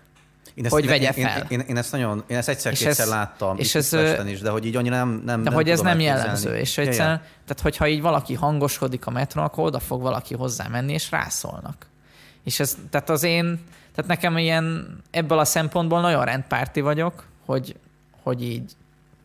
Én 0.59 0.65
ezt, 0.65 0.73
hogy 0.73 0.83
ne, 0.83 0.89
vegye 0.89 1.11
fel. 1.11 1.45
Én, 1.49 1.59
én, 1.59 1.65
én, 1.67 1.77
ezt 1.77 1.91
nagyon, 1.91 2.23
én 2.27 2.37
ezt 2.37 2.49
egyszer-kétszer 2.49 3.07
láttam 3.07 3.57
és 3.57 3.75
ez, 3.75 3.95
is, 4.25 4.39
de 4.39 4.49
hogy 4.49 4.65
így 4.65 4.75
annyira 4.75 4.95
nem, 4.95 5.09
nem 5.09 5.37
De 5.37 5.43
nem 5.43 5.53
hogy 5.53 5.69
ez 5.69 5.79
nem 5.79 5.99
jellemző, 5.99 6.55
és 6.55 6.77
egyszerűen, 6.77 7.07
ja, 7.07 7.13
ja. 7.13 7.21
tehát 7.45 7.61
hogyha 7.61 7.87
így 7.87 8.01
valaki 8.01 8.33
hangoskodik 8.33 9.05
a 9.05 9.11
metron, 9.11 9.43
akkor 9.43 9.63
oda 9.65 9.79
fog 9.79 10.01
valaki 10.01 10.35
hozzá 10.35 10.67
menni, 10.67 10.93
és 10.93 11.11
rászólnak. 11.11 11.85
És 12.43 12.59
ez, 12.59 12.77
tehát 12.89 13.09
az 13.09 13.23
én, 13.23 13.59
tehát 13.95 14.09
nekem 14.09 14.37
ilyen, 14.37 14.97
ebből 15.11 15.39
a 15.39 15.45
szempontból 15.45 16.01
nagyon 16.01 16.25
rendpárti 16.25 16.81
vagyok, 16.81 17.23
hogy, 17.45 17.75
hogy 18.23 18.43
így, 18.43 18.71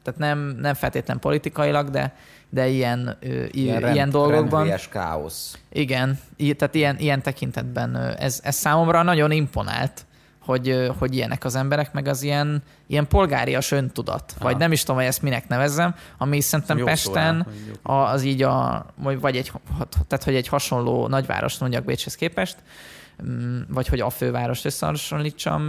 tehát 0.03 0.20
nem, 0.20 0.39
nem 0.61 0.74
feltétlen 0.74 1.18
politikailag, 1.18 1.91
de, 1.91 2.14
de 2.49 2.68
ilyen, 2.68 3.18
ilyen, 3.51 3.80
rend, 3.80 3.95
ilyen 3.95 4.11
dolgokban. 4.11 4.70
káosz. 4.91 5.59
Igen, 5.72 6.20
tehát 6.37 6.74
ilyen, 6.74 6.99
ilyen 6.99 7.22
tekintetben 7.22 7.97
ez, 7.97 8.41
ez 8.43 8.55
számomra 8.55 9.03
nagyon 9.03 9.30
imponált, 9.30 10.07
hogy, 10.45 10.90
hogy 10.99 11.14
ilyenek 11.14 11.45
az 11.45 11.55
emberek, 11.55 11.92
meg 11.92 12.09
az 12.09 12.22
ilyen, 12.22 12.62
ilyen 12.86 13.09
polgárias 13.09 13.70
öntudat, 13.70 14.34
Aha. 14.38 14.45
vagy 14.45 14.57
nem 14.57 14.72
is 14.72 14.80
tudom, 14.80 14.97
hogy 14.97 15.05
ezt 15.05 15.22
minek 15.22 15.49
nevezzem, 15.49 15.95
ami 16.18 16.40
szerintem 16.40 16.78
Jó 16.78 16.84
Pesten 16.84 17.47
az 17.82 18.22
így 18.22 18.42
a, 18.42 18.86
vagy 19.20 19.36
egy, 19.36 19.53
tehát 20.09 20.24
hogy 20.24 20.34
egy 20.34 20.49
hasonló 20.49 21.09
nagyváros 21.09 21.59
mondjak 21.59 21.84
Bécshez 21.84 22.14
képest, 22.14 22.57
mm, 23.26 23.61
vagy 23.68 23.88
hogy 23.88 24.01
a 24.01 24.11
főváros 24.11 24.64
összehasonlítsam, 24.64 25.62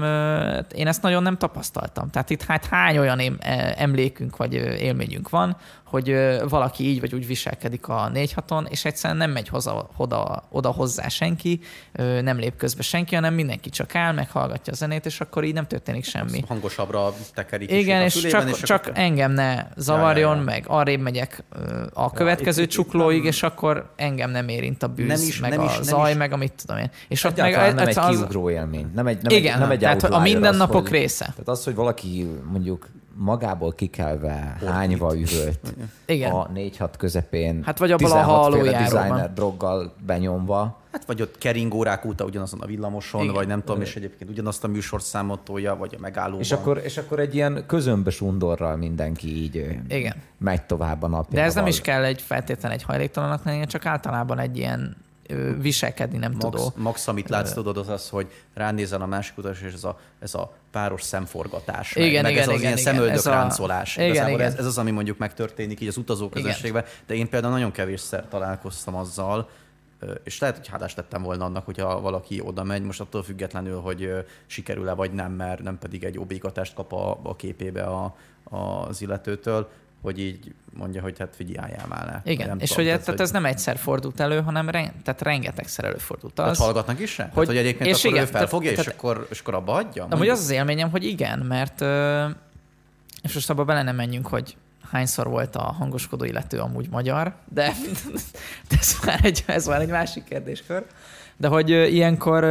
én 0.75 0.87
ezt 0.87 1.01
nagyon 1.01 1.23
nem 1.23 1.37
tapasztaltam. 1.37 2.09
Tehát 2.09 2.29
itt 2.29 2.43
hát 2.43 2.65
hány 2.65 2.97
olyan 2.97 3.39
emlékünk 3.75 4.37
vagy 4.37 4.53
élményünk 4.53 5.29
van, 5.29 5.57
hogy 5.95 6.15
valaki 6.49 6.83
így 6.83 6.99
vagy 6.99 7.15
úgy 7.15 7.27
viselkedik 7.27 7.87
a 7.87 8.09
4 8.09 8.35
on 8.49 8.65
és 8.69 8.85
egyszerűen 8.85 9.19
nem 9.19 9.31
megy 9.31 9.47
hoza, 9.47 9.89
oda, 9.97 10.47
oda 10.51 10.71
hozzá 10.71 11.07
senki, 11.07 11.59
nem 12.21 12.37
lép 12.37 12.55
közbe 12.55 12.81
senki, 12.81 13.15
hanem 13.15 13.33
mindenki 13.33 13.69
csak 13.69 13.95
áll, 13.95 14.13
meghallgatja 14.13 14.73
a 14.73 14.75
zenét, 14.75 15.05
és 15.05 15.21
akkor 15.21 15.43
így 15.43 15.53
nem 15.53 15.67
történik 15.67 16.03
semmi. 16.03 16.37
Azt 16.37 16.47
hangosabbra 16.47 17.13
tekerik 17.33 17.71
Igen, 17.71 18.01
és, 18.01 18.13
fülében, 18.13 18.41
csak, 18.41 18.49
és 18.49 18.61
csak 18.61 18.81
akkor... 18.85 18.91
engem 18.95 19.31
ne 19.31 19.67
zavarjon, 19.75 20.35
ja, 20.35 20.35
ja, 20.35 20.39
ja. 20.39 20.43
meg 20.43 20.63
arrébb 20.67 20.99
megyek 20.99 21.43
a 21.93 22.11
következő 22.11 22.61
ja, 22.61 22.67
csuklóig, 22.67 23.23
itt, 23.23 23.25
és 23.25 23.43
akkor 23.43 23.89
engem 23.95 24.31
nem 24.31 24.47
érint 24.47 24.83
a 24.83 24.87
bűz, 24.87 25.07
nem 25.07 25.27
is, 25.27 25.39
meg 25.39 25.49
nem 25.49 25.59
a 25.59 25.63
is, 25.63 25.79
zaj, 25.81 26.11
is. 26.11 26.17
meg 26.17 26.33
amit 26.33 26.53
tudom 26.65 26.77
én. 26.77 26.89
És 27.07 27.23
ott 27.23 27.37
meg, 27.37 27.75
nem 27.75 27.87
egy 27.87 27.99
kiugró 27.99 28.49
élmény. 28.49 28.91
Nem 28.95 29.07
egy, 29.07 29.21
nem 29.21 29.37
igen, 29.37 29.53
egy, 29.53 29.59
nem 29.59 29.71
egy 29.71 29.79
tehát 29.79 30.03
a 30.03 30.19
mindennapok 30.19 30.85
az, 30.85 30.91
része. 30.91 31.25
Tehát 31.25 31.47
az, 31.47 31.63
hogy 31.63 31.75
valaki 31.75 32.27
mondjuk 32.51 32.87
magából 33.17 33.71
kikelve, 33.73 34.55
Pont 34.59 34.71
hányva 34.71 35.15
üvölt 35.17 35.73
Igen. 36.05 36.31
a 36.31 36.49
4-6 36.55 36.89
közepén, 36.97 37.63
hát 37.63 37.77
vagy 37.77 37.91
abban 37.91 38.11
a 38.11 38.21
hallójáróban. 38.21 38.83
designer 38.83 39.33
droggal 39.33 39.93
benyomva. 40.05 40.79
Hát 40.91 41.05
vagy 41.05 41.21
ott 41.21 41.37
keringórák 41.37 42.05
óta 42.05 42.25
ugyanazon 42.25 42.61
a 42.61 42.65
villamoson, 42.65 43.21
Igen. 43.21 43.33
vagy 43.33 43.47
nem 43.47 43.63
tudom, 43.63 43.81
és 43.81 43.95
egyébként 43.95 44.29
ugyanazt 44.29 44.63
a 44.63 44.67
műsorszámot 44.67 45.39
tolja, 45.39 45.75
vagy 45.75 45.95
a 45.97 45.99
megállóban. 45.99 46.39
És 46.41 46.51
akkor, 46.51 46.81
és 46.83 46.97
akkor 46.97 47.19
egy 47.19 47.35
ilyen 47.35 47.63
közömbös 47.67 48.21
undorral 48.21 48.75
mindenki 48.75 49.43
így 49.43 49.55
Igen. 49.87 50.15
megy 50.37 50.61
tovább 50.63 51.03
a 51.03 51.07
napjával. 51.07 51.35
De 51.35 51.41
ez 51.41 51.55
nem 51.55 51.67
is 51.67 51.81
kell 51.81 52.03
egy 52.03 52.21
feltétlen 52.21 52.71
egy 52.71 52.83
hajléktalannak 52.83 53.43
lenni, 53.43 53.65
csak 53.65 53.85
általában 53.85 54.39
egy 54.39 54.57
ilyen 54.57 55.03
viselkedni 55.59 56.17
nem 56.17 56.31
max, 56.31 56.43
tudó. 56.43 56.73
Max, 56.75 57.07
amit 57.07 57.29
látsz, 57.29 57.53
tudod, 57.53 57.77
az 57.77 57.89
az, 57.89 58.09
hogy 58.09 58.27
ránézel 58.53 59.01
a 59.01 59.05
másik 59.05 59.37
utas, 59.37 59.61
és 59.61 59.73
ez 59.73 59.83
a, 59.83 59.99
ez 60.19 60.33
a 60.33 60.53
páros 60.75 61.01
szemforgatás. 61.01 61.95
Igen, 61.95 62.03
meg, 62.05 62.11
igen, 62.11 62.23
meg 62.23 62.37
ez 62.37 62.43
igen, 62.43 62.53
az 62.53 62.59
igen, 62.59 62.71
ilyen 62.71 62.83
szemöldök 62.83 63.23
ráncolás. 63.23 63.97
Igen, 63.97 64.29
igen. 64.29 64.39
Ez, 64.39 64.55
ez, 64.55 64.65
az, 64.65 64.77
ami 64.77 64.91
mondjuk 64.91 65.17
megtörténik 65.17 65.81
így 65.81 65.87
az 65.87 65.97
utazóközönségben, 65.97 66.85
de 67.07 67.13
én 67.13 67.29
például 67.29 67.53
nagyon 67.53 67.71
kevésszer 67.71 68.27
találkoztam 68.27 68.95
azzal, 68.95 69.49
és 70.23 70.39
lehet, 70.39 70.57
hogy 70.57 70.67
hálást 70.67 70.95
tettem 70.95 71.21
volna 71.21 71.45
annak, 71.45 71.65
hogyha 71.65 72.01
valaki 72.01 72.41
oda 72.41 72.63
megy, 72.63 72.81
most 72.81 73.01
attól 73.01 73.23
függetlenül, 73.23 73.79
hogy 73.79 74.25
sikerül-e 74.45 74.93
vagy 74.93 75.11
nem, 75.11 75.31
mert 75.31 75.63
nem 75.63 75.77
pedig 75.77 76.03
egy 76.03 76.17
obégatást 76.17 76.73
kap 76.73 76.93
a, 76.93 77.19
a 77.23 77.35
képébe 77.35 77.83
a, 77.83 78.15
az 78.43 79.01
illetőtől, 79.01 79.69
hogy 80.01 80.19
így 80.19 80.53
mondja, 80.73 81.01
hogy 81.01 81.19
hát 81.19 81.35
figyeljál 81.35 81.85
már 81.87 82.05
le. 82.05 82.21
Igen, 82.31 82.47
nem 82.47 82.59
és 82.59 82.69
tudom, 82.69 82.83
hogy, 82.85 82.93
tehát, 82.93 83.09
hogy 83.09 83.21
ez 83.21 83.31
nem 83.31 83.45
egyszer 83.45 83.77
fordult 83.77 84.19
elő, 84.19 84.41
hanem 84.41 84.69
re, 84.69 84.93
tehát 85.03 85.21
rengetegszer 85.21 85.85
előfordult 85.85 86.39
az. 86.39 86.45
Tehát 86.45 86.57
hallgatnak 86.57 86.99
is 86.99 87.15
Hogy, 87.15 87.25
tehát, 87.29 87.45
hogy 87.45 87.57
egyébként 87.57 87.89
és 87.89 87.99
akkor 87.99 88.11
igen, 88.11 88.23
ő 88.23 88.29
felfogja, 88.29 88.71
tehát, 88.71 88.85
és, 88.85 88.91
akkor, 88.91 89.27
és 89.29 89.39
akkor 89.39 89.53
abba 89.53 89.71
hagyja? 89.71 90.07
hogy 90.09 90.29
az 90.29 90.39
az 90.39 90.49
élményem, 90.49 90.89
hogy 90.89 91.03
igen, 91.03 91.39
mert 91.39 91.81
és 93.21 93.33
most 93.33 93.49
abba 93.49 93.65
bele 93.65 93.83
nem 93.83 93.95
menjünk, 93.95 94.27
hogy 94.27 94.57
hányszor 94.91 95.27
volt 95.27 95.55
a 95.55 95.61
hangoskodó 95.61 96.23
illető 96.23 96.59
amúgy 96.59 96.89
magyar, 96.89 97.33
de, 97.49 97.73
de 98.69 98.75
ez, 98.79 98.97
már 99.05 99.19
egy, 99.23 99.43
ez 99.47 99.67
már 99.67 99.81
egy 99.81 99.89
másik 99.89 100.23
kérdéskör. 100.23 100.85
De 101.37 101.47
hogy 101.47 101.69
ilyenkor, 101.69 102.41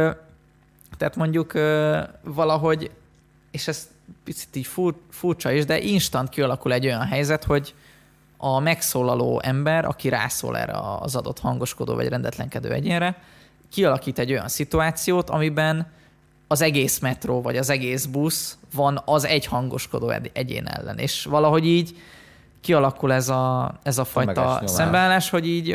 tehát 0.97 1.15
mondjuk 1.15 1.53
valahogy, 2.23 2.91
és 3.51 3.67
ez 3.67 3.89
picit 4.23 4.55
így 4.55 4.65
fur, 4.65 4.95
furcsa 5.09 5.51
is, 5.51 5.65
de 5.65 5.79
instant 5.79 6.29
kialakul 6.29 6.73
egy 6.73 6.85
olyan 6.85 7.05
helyzet, 7.05 7.43
hogy 7.43 7.73
a 8.37 8.59
megszólaló 8.59 9.41
ember, 9.43 9.85
aki 9.85 10.09
rászól 10.09 10.57
erre 10.57 10.73
az 10.99 11.15
adott 11.15 11.39
hangoskodó 11.39 11.95
vagy 11.95 12.07
rendetlenkedő 12.07 12.71
egyénre, 12.71 13.17
kialakít 13.71 14.19
egy 14.19 14.31
olyan 14.31 14.47
szituációt, 14.47 15.29
amiben 15.29 15.91
az 16.47 16.61
egész 16.61 16.99
metró 16.99 17.41
vagy 17.41 17.57
az 17.57 17.69
egész 17.69 18.05
busz 18.05 18.57
van 18.73 19.01
az 19.05 19.25
egy 19.25 19.45
hangoskodó 19.45 20.13
egyén 20.33 20.67
ellen. 20.67 20.97
És 20.97 21.23
valahogy 21.23 21.65
így 21.65 21.97
kialakul 22.61 23.13
ez 23.13 23.29
a, 23.29 23.75
ez 23.83 23.97
a 23.97 24.05
fajta 24.05 24.61
szembeállás, 24.65 25.29
hogy 25.29 25.47
így 25.47 25.67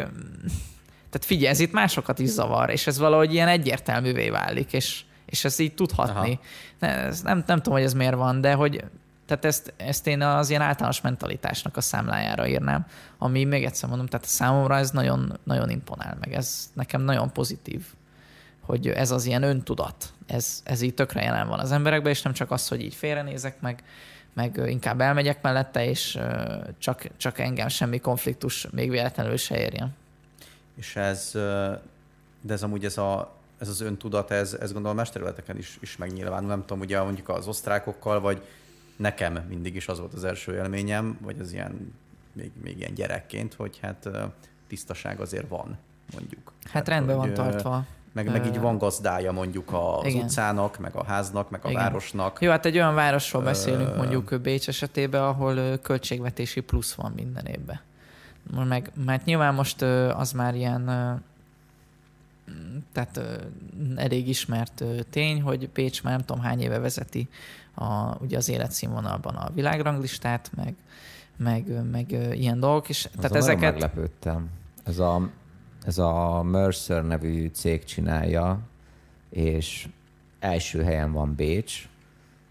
tehát 1.10 1.26
figyelj, 1.26 1.48
ez 1.48 1.60
itt 1.60 1.72
másokat 1.72 2.18
is 2.18 2.28
zavar, 2.28 2.70
és 2.70 2.86
ez 2.86 2.98
valahogy 2.98 3.32
ilyen 3.32 3.48
egyértelművé 3.48 4.30
válik, 4.30 4.72
és, 4.72 5.04
és 5.30 5.44
ez 5.44 5.58
így 5.58 5.74
tudhatni. 5.74 6.38
Ez 6.78 7.22
nem, 7.22 7.42
nem 7.46 7.56
tudom, 7.56 7.74
hogy 7.74 7.86
ez 7.86 7.94
miért 7.94 8.14
van, 8.14 8.40
de 8.40 8.54
hogy 8.54 8.84
tehát 9.26 9.44
ezt, 9.44 9.72
ezt 9.76 10.06
én 10.06 10.22
az 10.22 10.50
ilyen 10.50 10.62
általános 10.62 11.00
mentalitásnak 11.00 11.76
a 11.76 11.80
számlájára 11.80 12.46
írnám, 12.46 12.86
ami 13.18 13.44
még 13.44 13.64
egyszer 13.64 13.88
mondom, 13.88 14.06
tehát 14.06 14.26
számomra 14.26 14.76
ez 14.76 14.90
nagyon, 14.90 15.38
nagyon 15.44 15.70
imponál 15.70 16.16
meg, 16.20 16.32
ez 16.34 16.70
nekem 16.72 17.02
nagyon 17.02 17.32
pozitív, 17.32 17.84
hogy 18.60 18.88
ez 18.88 19.10
az 19.10 19.26
ilyen 19.26 19.42
öntudat, 19.42 20.12
ez, 20.26 20.60
ez 20.64 20.80
így 20.80 20.94
tökre 20.94 21.22
jelen 21.22 21.48
van 21.48 21.58
az 21.58 21.72
emberekben, 21.72 22.12
és 22.12 22.22
nem 22.22 22.32
csak 22.32 22.50
az, 22.50 22.68
hogy 22.68 22.82
így 22.82 22.94
félrenézek, 22.94 23.60
meg, 23.60 23.82
meg 24.32 24.60
inkább 24.66 25.00
elmegyek 25.00 25.42
mellette, 25.42 25.84
és 25.84 26.18
csak, 26.78 27.06
csak 27.16 27.38
engem 27.38 27.68
semmi 27.68 27.98
konfliktus 27.98 28.66
még 28.70 28.90
véletlenül 28.90 29.36
se 29.36 29.58
érjen. 29.58 29.94
És 30.76 30.96
ez, 30.96 31.30
de 32.40 32.52
ez 32.52 32.62
amúgy 32.62 32.84
ez, 32.84 32.98
a, 32.98 33.34
ez 33.60 33.68
az 33.68 33.80
öntudat, 33.80 34.30
ez, 34.30 34.52
ez 34.52 34.72
gondolom 34.72 34.96
más 34.96 35.10
területeken 35.10 35.58
is, 35.58 35.78
is 35.80 35.96
megnyilvánul. 35.96 36.48
Nem 36.48 36.60
tudom, 36.60 36.80
ugye 36.80 37.02
mondjuk 37.02 37.28
az 37.28 37.46
osztrákokkal, 37.46 38.20
vagy 38.20 38.42
nekem 38.96 39.44
mindig 39.48 39.74
is 39.74 39.88
az 39.88 39.98
volt 39.98 40.14
az 40.14 40.24
első 40.24 40.54
élményem, 40.54 41.18
vagy 41.20 41.40
az 41.40 41.52
ilyen, 41.52 41.94
még, 42.32 42.50
még 42.62 42.78
ilyen 42.78 42.94
gyerekként, 42.94 43.54
hogy 43.54 43.78
hát 43.82 44.08
tisztaság 44.68 45.20
azért 45.20 45.48
van, 45.48 45.78
mondjuk. 46.12 46.52
Hát, 46.62 46.72
hát 46.72 46.88
rendben 46.88 47.18
hogy, 47.18 47.26
van 47.26 47.34
tartva. 47.34 47.84
Meg, 48.12 48.30
meg 48.30 48.46
így 48.46 48.60
van 48.60 48.78
gazdája 48.78 49.32
mondjuk 49.32 49.72
az 49.72 50.06
Igen. 50.06 50.24
utcának, 50.24 50.78
meg 50.78 50.94
a 50.94 51.04
háznak, 51.04 51.50
meg 51.50 51.64
a 51.64 51.68
Igen. 51.68 51.82
városnak. 51.82 52.38
Jó, 52.40 52.50
hát 52.50 52.66
egy 52.66 52.76
olyan 52.76 52.94
városról 52.94 53.42
beszélünk 53.42 53.96
mondjuk 53.96 54.40
Bécs 54.42 54.68
esetében, 54.68 55.22
ahol 55.22 55.78
költségvetési 55.78 56.60
plusz 56.60 56.94
van 56.94 57.12
minden 57.16 57.44
évben. 57.44 57.80
Meg, 58.68 58.92
mert 59.04 59.24
nyilván 59.24 59.54
most 59.54 59.82
az 60.12 60.32
már 60.32 60.54
ilyen 60.54 60.90
tehát 62.92 63.20
elég 63.96 64.28
ismert 64.28 64.84
tény, 65.10 65.42
hogy 65.42 65.68
Pécs 65.68 66.02
már 66.02 66.12
nem 66.16 66.24
tudom 66.24 66.42
hány 66.42 66.60
éve 66.60 66.78
vezeti 66.78 67.28
a, 67.74 68.16
ugye 68.20 68.36
az 68.36 68.48
életszínvonalban 68.48 69.34
a 69.34 69.50
világranglistát, 69.54 70.50
meg, 70.56 70.74
meg, 71.36 71.90
meg 71.90 72.10
ilyen 72.32 72.60
dolgok 72.60 72.88
is. 72.88 73.04
Azon 73.04 73.20
tehát 73.20 73.36
ezeket... 73.36 73.72
meglepődtem. 73.72 74.50
Ez 74.84 74.98
a, 74.98 75.30
ez 75.84 75.98
a 75.98 76.42
Mercer 76.42 77.04
nevű 77.04 77.50
cég 77.52 77.84
csinálja, 77.84 78.60
és 79.30 79.88
első 80.38 80.82
helyen 80.82 81.12
van 81.12 81.34
Bécs, 81.34 81.88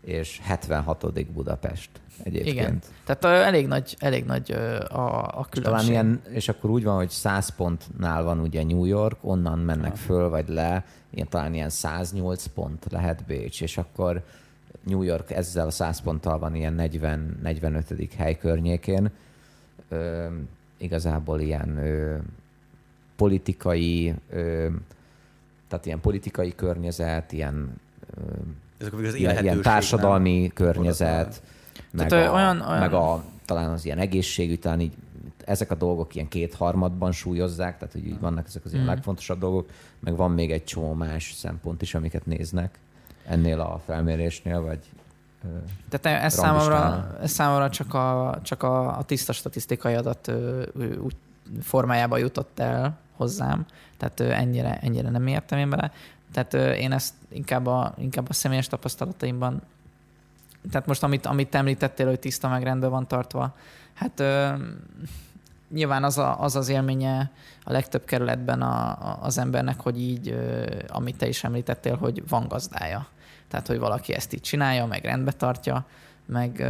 és 0.09 0.39
76. 0.43 1.31
Budapest 1.33 1.89
egyébként. 2.23 2.55
Igen. 2.55 2.79
Tehát 3.05 3.45
elég 3.45 3.67
nagy, 3.67 3.95
elég 3.99 4.25
nagy 4.25 4.51
a, 4.89 5.39
a 5.39 5.47
különbség. 5.49 5.63
Talán 5.63 5.85
ilyen, 5.85 6.21
és 6.29 6.49
akkor 6.49 6.69
úgy 6.69 6.83
van, 6.83 6.95
hogy 6.95 7.09
100 7.09 7.49
pontnál 7.55 8.23
van 8.23 8.39
ugye 8.39 8.63
New 8.63 8.85
York, 8.85 9.17
onnan 9.21 9.59
mennek 9.59 9.95
föl 9.95 10.29
vagy 10.29 10.47
le, 10.47 10.85
ilyen, 11.09 11.27
talán 11.29 11.53
ilyen 11.53 11.69
108 11.69 12.45
pont 12.45 12.85
lehet 12.89 13.25
Bécs, 13.25 13.61
és 13.61 13.77
akkor 13.77 14.23
New 14.83 15.01
York 15.01 15.31
ezzel 15.31 15.67
a 15.67 15.71
100 15.71 16.01
ponttal 16.01 16.39
van 16.39 16.55
ilyen 16.55 16.75
40-45. 16.77 18.09
hely 18.17 18.37
környékén. 18.37 19.11
Ö, 19.89 20.27
igazából 20.77 21.39
ilyen 21.39 21.77
ö, 21.77 22.17
politikai, 23.15 24.13
ö, 24.29 24.67
tehát 25.67 25.85
ilyen 25.85 25.99
politikai 25.99 26.55
környezet, 26.55 27.31
ilyen, 27.31 27.75
ö, 28.15 28.21
Ezek 28.79 28.93
az 28.93 29.13
ilyen, 29.13 29.43
ilyen 29.43 29.61
társadalmi 29.61 30.39
nem? 30.39 30.49
környezet, 30.53 31.41
meg, 31.91 32.13
a, 32.13 32.15
olyan, 32.15 32.61
olyan... 32.61 32.79
meg 32.79 32.93
a, 32.93 33.23
talán 33.45 33.69
az 33.69 33.85
ilyen 33.85 33.97
egészségügy, 33.97 34.59
talán 34.59 34.79
így 34.79 34.93
ezek 35.45 35.71
a 35.71 35.75
dolgok 35.75 36.15
ilyen 36.15 36.27
kétharmadban 36.27 37.11
súlyozzák, 37.11 37.77
tehát 37.77 37.93
hogy 37.93 38.07
így 38.07 38.19
vannak 38.19 38.47
ezek 38.47 38.65
az 38.65 38.71
ilyen 38.71 38.83
mm. 38.83 38.87
legfontosabb 38.87 39.39
dolgok, 39.39 39.69
meg 39.99 40.15
van 40.15 40.31
még 40.31 40.51
egy 40.51 40.63
csomó 40.63 40.93
más 40.93 41.33
szempont 41.33 41.81
is, 41.81 41.95
amiket 41.95 42.25
néznek 42.25 42.79
ennél 43.25 43.59
a 43.59 43.81
felmérésnél, 43.85 44.61
vagy 44.61 44.79
tehát 45.89 46.23
ez 46.23 46.33
számomra, 46.33 47.07
ez 47.21 47.31
számomra 47.31 47.69
csak, 47.69 47.93
a, 47.93 48.39
csak 48.43 48.63
a, 48.63 48.97
a 48.97 49.03
tiszta 49.03 49.33
statisztikai 49.33 49.93
adat 49.93 50.31
úgy 51.01 51.15
formájában 51.61 52.19
jutott 52.19 52.59
el 52.59 52.97
hozzám, 53.15 53.65
tehát 53.97 54.19
ennyire, 54.19 54.79
ennyire 54.81 55.09
nem 55.09 55.27
értem 55.27 55.59
én 55.59 55.69
bele. 55.69 55.91
Tehát 56.33 56.53
én 56.77 56.91
ezt 56.91 57.13
inkább 57.29 57.65
a, 57.65 57.93
inkább 57.97 58.29
a 58.29 58.33
személyes 58.33 58.67
tapasztalataimban, 58.67 59.61
tehát 60.71 60.87
most 60.87 61.03
amit, 61.03 61.25
amit 61.25 61.55
említettél, 61.55 62.07
hogy 62.07 62.19
tiszta 62.19 62.49
meg 62.49 62.63
rendben 62.63 62.89
van 62.89 63.07
tartva, 63.07 63.55
hát 63.93 64.23
nyilván 65.71 66.03
az, 66.03 66.17
a, 66.17 66.41
az 66.41 66.55
az 66.55 66.69
élménye 66.69 67.31
a 67.63 67.71
legtöbb 67.71 68.05
kerületben 68.05 68.61
a, 68.61 68.89
a, 68.89 69.19
az 69.21 69.37
embernek, 69.37 69.79
hogy 69.79 70.01
így, 70.01 70.39
amit 70.87 71.17
te 71.17 71.27
is 71.27 71.43
említettél, 71.43 71.95
hogy 71.95 72.23
van 72.27 72.47
gazdája. 72.47 73.07
Tehát, 73.47 73.67
hogy 73.67 73.79
valaki 73.79 74.13
ezt 74.13 74.33
így 74.33 74.41
csinálja, 74.41 74.85
meg 74.85 75.03
rendbe 75.03 75.31
tartja, 75.31 75.85
meg 76.25 76.63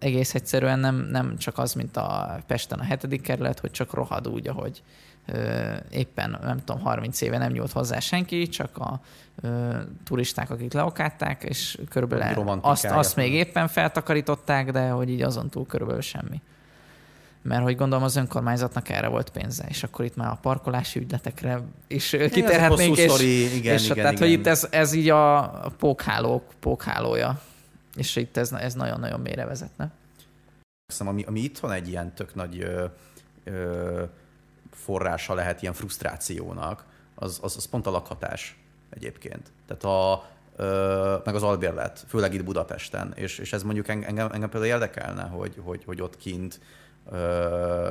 egész 0.00 0.34
egyszerűen 0.34 0.78
nem, 0.78 1.08
nem 1.10 1.36
csak 1.36 1.58
az, 1.58 1.72
mint 1.72 1.96
a 1.96 2.38
Pesten 2.46 2.78
a 2.78 2.82
hetedik 2.82 3.22
kerület, 3.22 3.58
hogy 3.58 3.70
csak 3.70 3.94
rohad 3.94 4.28
úgy, 4.28 4.48
ahogy 4.48 4.82
ö, 5.26 5.72
éppen, 5.90 6.38
nem 6.42 6.58
tudom, 6.64 6.82
30 6.82 7.20
éve 7.20 7.38
nem 7.38 7.52
nyúlt 7.52 7.72
hozzá 7.72 7.98
senki, 7.98 8.48
csak 8.48 8.78
a 8.78 9.00
ö, 9.42 9.76
turisták, 10.04 10.50
akik 10.50 10.72
leokátták, 10.72 11.42
és 11.42 11.78
körülbelül 11.88 12.58
azt, 12.60 12.84
azt 12.84 13.16
még 13.16 13.32
éppen 13.32 13.68
feltakarították, 13.68 14.70
de 14.70 14.88
hogy 14.88 15.10
így 15.10 15.22
azon 15.22 15.48
túl 15.48 15.66
körülbelül 15.66 16.02
semmi. 16.02 16.40
Mert 17.42 17.62
hogy 17.62 17.76
gondolom 17.76 18.04
az 18.04 18.16
önkormányzatnak 18.16 18.88
erre 18.88 19.06
volt 19.06 19.30
pénze, 19.30 19.64
és 19.68 19.82
akkor 19.82 20.04
itt 20.04 20.16
már 20.16 20.30
a 20.30 20.38
parkolási 20.42 20.98
ügyletekre 20.98 21.60
is 21.86 22.12
igen, 22.12 22.30
kitérhetnénk, 22.30 22.96
és, 22.96 23.10
szori, 23.10 23.56
igen, 23.56 23.74
és 23.74 23.84
igen, 23.84 23.96
tehát, 23.96 24.12
igen. 24.12 24.28
hogy 24.28 24.38
itt 24.38 24.46
ez, 24.46 24.66
ez 24.70 24.92
így 24.92 25.08
a 25.08 25.50
pókhálók 25.78 26.42
pókhálója, 26.60 27.40
és 27.98 28.16
itt 28.16 28.36
ez, 28.36 28.52
ez 28.52 28.74
nagyon-nagyon 28.74 29.20
mélyre 29.20 29.44
vezetne. 29.44 29.90
Ami, 30.98 31.22
ami 31.22 31.40
itt 31.40 31.58
van 31.58 31.72
egy 31.72 31.88
ilyen 31.88 32.14
tök 32.14 32.34
nagy 32.34 32.60
ö, 32.60 32.84
ö, 33.44 34.04
forrása 34.70 35.34
lehet 35.34 35.62
ilyen 35.62 35.74
frusztrációnak, 35.74 36.84
az, 37.14 37.38
az, 37.42 37.56
az 37.56 37.64
pont 37.64 37.86
a 37.86 37.90
lakhatás 37.90 38.58
egyébként. 38.90 39.52
Tehát 39.66 39.84
a, 39.84 40.28
ö, 40.56 41.16
meg 41.24 41.34
az 41.34 41.42
albérlet, 41.42 42.04
főleg 42.08 42.34
itt 42.34 42.44
Budapesten, 42.44 43.12
és, 43.14 43.38
és 43.38 43.52
ez 43.52 43.62
mondjuk 43.62 43.88
engem, 43.88 44.32
engem 44.32 44.50
például 44.50 44.72
érdekelne, 44.72 45.22
hogy, 45.22 45.60
hogy, 45.64 45.84
hogy 45.84 46.02
ott 46.02 46.16
kint 46.16 46.60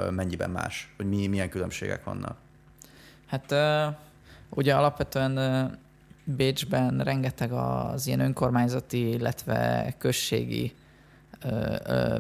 mennyiben 0.10 0.50
más, 0.50 0.94
hogy 0.98 1.06
mi, 1.06 1.28
milyen 1.28 1.50
különbségek 1.50 2.04
vannak? 2.04 2.38
Hát 3.28 3.56
ugye 4.50 4.76
alapvetően 4.76 5.38
Bécsben 6.36 7.00
rengeteg 7.00 7.52
az 7.52 8.08
ilyen 8.08 8.20
önkormányzati, 8.20 9.10
illetve 9.10 9.94
községi 9.98 10.76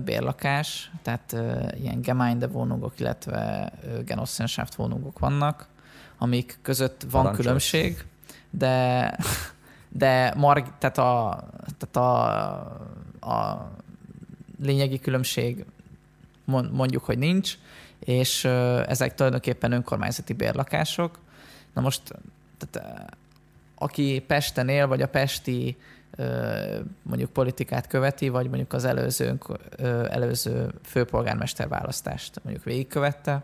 bérlakás, 0.04 0.92
tehát 1.02 1.32
ilyen 1.80 2.02
Gemeindevonugok, 2.02 3.00
illetve 3.00 3.72
Genossenschaft 4.06 4.76
vonugok 4.76 5.20
vannak, 5.20 5.68
amik 6.18 6.60
között 6.62 7.02
van 7.02 7.10
Parancsos. 7.12 7.46
különbség, 7.46 8.06
de, 8.50 9.18
de 9.90 10.34
marg, 10.36 10.78
tehát 10.78 10.98
a, 10.98 11.44
tehát 11.78 11.96
a, 11.96 13.30
a 13.30 13.72
lényegi 14.62 15.00
különbség 15.00 15.66
mondjuk, 16.72 17.04
hogy 17.04 17.18
nincs, 17.18 17.58
és 18.00 18.46
ezek 18.88 19.14
tulajdonképpen 19.14 19.72
önkormányzati 19.72 20.34
bérlakások. 20.34 21.20
Na 21.74 21.82
most, 21.82 22.02
tehát, 22.58 23.12
aki 23.78 24.24
Pesten 24.28 24.70
él, 24.70 24.88
vagy 24.88 25.02
a 25.02 25.08
pesti 25.08 25.78
mondjuk 27.02 27.30
politikát 27.30 27.88
követi, 27.88 28.30
vagy 28.30 28.48
mondjuk 28.48 28.74
az 28.74 28.86
előző, 28.86 29.38
előző 30.10 30.72
főpolgármester 30.84 31.68
választást 31.68 32.40
mondjuk 32.44 32.66
végigkövette, 32.66 33.44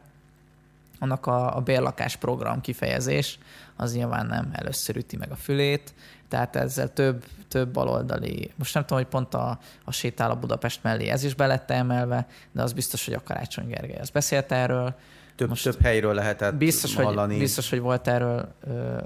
annak 0.99 1.25
a, 1.25 1.55
a 1.55 1.61
bérlakás 1.61 2.15
program 2.15 2.61
kifejezés 2.61 3.39
az 3.75 3.95
nyilván 3.95 4.25
nem 4.25 4.49
először 4.51 4.95
üti 4.95 5.17
meg 5.17 5.31
a 5.31 5.35
fülét, 5.35 5.93
tehát 6.27 6.55
ezzel 6.55 6.93
több, 6.93 7.25
több 7.47 7.69
baloldali, 7.69 8.51
most 8.55 8.73
nem 8.73 8.85
tudom, 8.85 8.97
hogy 8.97 9.11
pont 9.11 9.33
a, 9.33 9.59
a 9.83 9.91
sétál 9.91 10.31
a 10.31 10.35
Budapest 10.35 10.83
mellé 10.83 11.07
ez 11.07 11.23
is 11.23 11.33
belette 11.33 11.73
emelve, 11.73 12.27
de 12.51 12.61
az 12.61 12.73
biztos, 12.73 13.05
hogy 13.05 13.13
a 13.13 13.23
Karácsony 13.23 13.67
Gergely 13.67 13.99
az 13.99 14.09
beszélt 14.09 14.51
erről. 14.51 14.95
Több, 15.35 15.49
most 15.49 15.63
több 15.63 15.81
helyről 15.81 16.13
lehetett 16.13 16.55
biztos, 16.55 16.95
hallani. 16.95 17.31
Hogy, 17.31 17.41
biztos, 17.41 17.69
hogy 17.69 17.79
volt 17.79 18.07
erről 18.07 18.53
ö, 18.67 18.97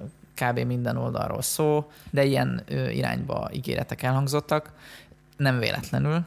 kb. 0.42 0.60
minden 0.60 0.98
oldalról 0.98 1.42
szó, 1.42 1.92
de 2.10 2.24
ilyen 2.24 2.64
irányba 2.92 3.50
ígéretek 3.52 4.04
elhangzottak. 4.04 4.72
Nem 5.38 5.60
véletlenül, 5.60 6.26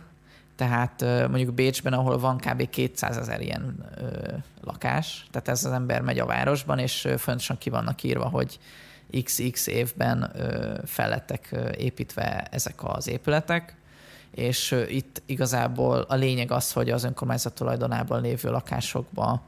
tehát 0.57 1.01
mondjuk 1.29 1.55
Bécsben, 1.55 1.93
ahol 1.93 2.19
van 2.19 2.37
kb. 2.37 2.71
200 2.71 3.17
ezer 3.17 3.41
ilyen 3.41 3.75
lakás, 4.61 5.27
tehát 5.31 5.49
ez 5.49 5.65
az 5.65 5.73
ember 5.73 6.01
megy 6.01 6.19
a 6.19 6.27
városban, 6.27 6.79
és 6.79 7.09
fontosan 7.17 7.59
ki 7.59 7.71
vannak 7.71 8.03
írva, 8.03 8.29
hogy 8.29 8.59
XX 9.25 9.67
évben 9.67 10.31
ö, 10.35 10.75
fellettek 10.85 11.57
építve 11.77 12.47
ezek 12.51 12.75
az 12.85 13.09
épületek, 13.09 13.75
és 14.35 14.85
itt 14.89 15.23
igazából 15.27 16.01
a 16.09 16.15
lényeg 16.15 16.51
az, 16.51 16.73
hogy 16.73 16.91
az 16.91 17.05
önkormányzat 17.05 17.55
tulajdonában 17.55 18.21
lévő 18.21 18.51
lakásokba 18.51 19.43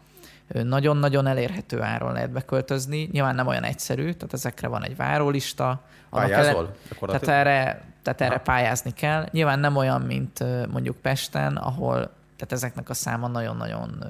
nagyon-nagyon 0.52 1.26
elérhető 1.26 1.82
áron 1.82 2.12
lehet 2.12 2.30
beköltözni. 2.30 3.08
Nyilván 3.12 3.34
nem 3.34 3.46
olyan 3.46 3.64
egyszerű, 3.64 4.12
tehát 4.12 4.32
ezekre 4.32 4.68
van 4.68 4.84
egy 4.84 4.96
várólista. 4.96 5.80
Pályázol? 6.10 6.76
Tehát 7.00 7.28
erre, 7.28 7.84
tehát 8.02 8.20
erre 8.20 8.38
pályázni 8.38 8.92
kell. 8.92 9.28
Nyilván 9.30 9.58
nem 9.58 9.76
olyan, 9.76 10.00
mint 10.00 10.44
mondjuk 10.70 10.96
Pesten, 10.96 11.56
ahol 11.56 12.10
tehát 12.36 12.52
ezeknek 12.52 12.90
a 12.90 12.94
száma 12.94 13.28
nagyon-nagyon 13.28 14.04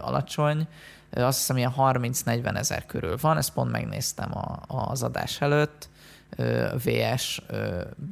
alacsony. 0.00 0.68
Azt 1.12 1.38
hiszem, 1.38 1.56
ilyen 1.56 1.72
30-40 1.76 2.56
ezer 2.56 2.86
körül 2.86 3.16
van, 3.20 3.36
ezt 3.36 3.52
pont 3.52 3.70
megnéztem 3.70 4.36
a, 4.36 4.58
az 4.66 5.02
adás 5.02 5.40
előtt. 5.40 5.88
VS 6.84 7.42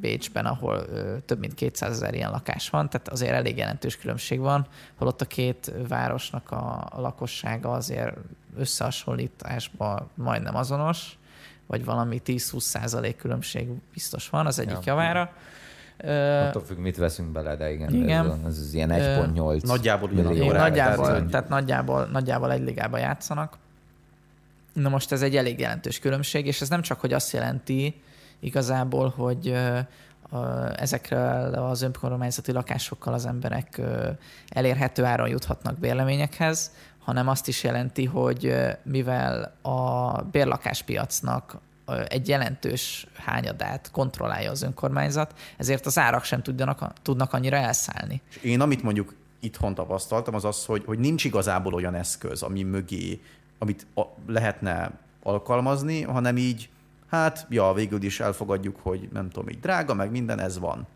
Bécsben, 0.00 0.46
ahol 0.46 0.86
több 1.24 1.38
mint 1.38 1.54
200 1.54 1.90
ezer 1.90 2.14
ilyen 2.14 2.30
lakás 2.30 2.70
van, 2.70 2.90
tehát 2.90 3.08
azért 3.08 3.32
elég 3.32 3.56
jelentős 3.56 3.96
különbség 3.96 4.38
van, 4.38 4.66
holott 4.94 5.20
a 5.20 5.24
két 5.24 5.72
városnak 5.88 6.50
a, 6.50 6.88
lakossága 6.96 7.70
azért 7.70 8.16
összehasonlításban 8.56 10.08
majdnem 10.14 10.56
azonos, 10.56 11.18
vagy 11.66 11.84
valami 11.84 12.22
10-20 12.26 12.58
százalék 12.58 13.16
különbség 13.16 13.68
biztos 13.92 14.28
van 14.28 14.46
az 14.46 14.58
egyik 14.58 14.84
ja. 14.84 14.92
javára. 14.92 15.32
Attól 16.48 16.62
függ, 16.62 16.78
mit 16.78 16.96
veszünk 16.96 17.28
bele, 17.28 17.56
de 17.56 17.72
igen, 17.72 17.94
igen. 17.94 18.26
Ez, 18.26 18.36
ez, 18.46 18.58
ez 18.58 18.74
ilyen 18.74 18.90
1.8 18.92 19.62
Nagyjából 19.62 20.08
millió. 20.08 20.52
Nagyjából, 20.52 21.06
tehát, 21.06 21.26
tehát 21.26 21.48
nagyjából, 21.48 22.04
nagyjából 22.04 22.52
egy 22.52 22.62
ligába 22.62 22.98
játszanak. 22.98 23.56
Na 24.72 24.88
most 24.88 25.12
ez 25.12 25.22
egy 25.22 25.36
elég 25.36 25.58
jelentős 25.58 25.98
különbség, 25.98 26.46
és 26.46 26.60
ez 26.60 26.68
nem 26.68 26.82
csak, 26.82 27.00
hogy 27.00 27.12
azt 27.12 27.32
jelenti 27.32 27.94
igazából, 28.40 29.08
hogy 29.16 29.58
ezekről 30.76 31.54
az 31.54 31.82
önkormányzati 31.82 32.52
lakásokkal 32.52 33.12
az 33.12 33.26
emberek 33.26 33.80
elérhető 34.48 35.04
áron 35.04 35.28
juthatnak 35.28 35.78
bérleményekhez, 35.78 36.70
hanem 36.98 37.28
azt 37.28 37.48
is 37.48 37.64
jelenti, 37.64 38.04
hogy 38.04 38.54
mivel 38.82 39.54
a 39.62 40.10
bérlakáspiacnak 40.22 41.56
egy 42.08 42.28
jelentős 42.28 43.06
hányadát 43.14 43.90
kontrollálja 43.90 44.50
az 44.50 44.62
önkormányzat, 44.62 45.34
ezért 45.56 45.86
az 45.86 45.98
árak 45.98 46.24
sem 46.24 46.42
tudjanak, 46.42 46.92
tudnak 47.02 47.32
annyira 47.32 47.56
elszállni. 47.56 48.20
És 48.28 48.36
én 48.36 48.60
amit 48.60 48.82
mondjuk 48.82 49.14
itthon 49.40 49.74
tapasztaltam, 49.74 50.34
az 50.34 50.44
az, 50.44 50.64
hogy, 50.64 50.82
hogy 50.86 50.98
nincs 50.98 51.24
igazából 51.24 51.74
olyan 51.74 51.94
eszköz, 51.94 52.42
ami 52.42 52.62
mögé, 52.62 53.20
amit 53.58 53.86
a, 53.94 54.02
lehetne 54.26 54.90
alkalmazni, 55.22 56.02
hanem 56.02 56.36
így, 56.36 56.68
hát, 57.10 57.46
ja, 57.50 57.72
végül 57.72 58.02
is 58.02 58.20
elfogadjuk, 58.20 58.76
hogy 58.82 59.08
nem 59.12 59.30
tudom, 59.30 59.48
így 59.48 59.60
drága, 59.60 59.94
meg 59.94 60.10
minden, 60.10 60.40
ez 60.40 60.58
van. 60.58 60.86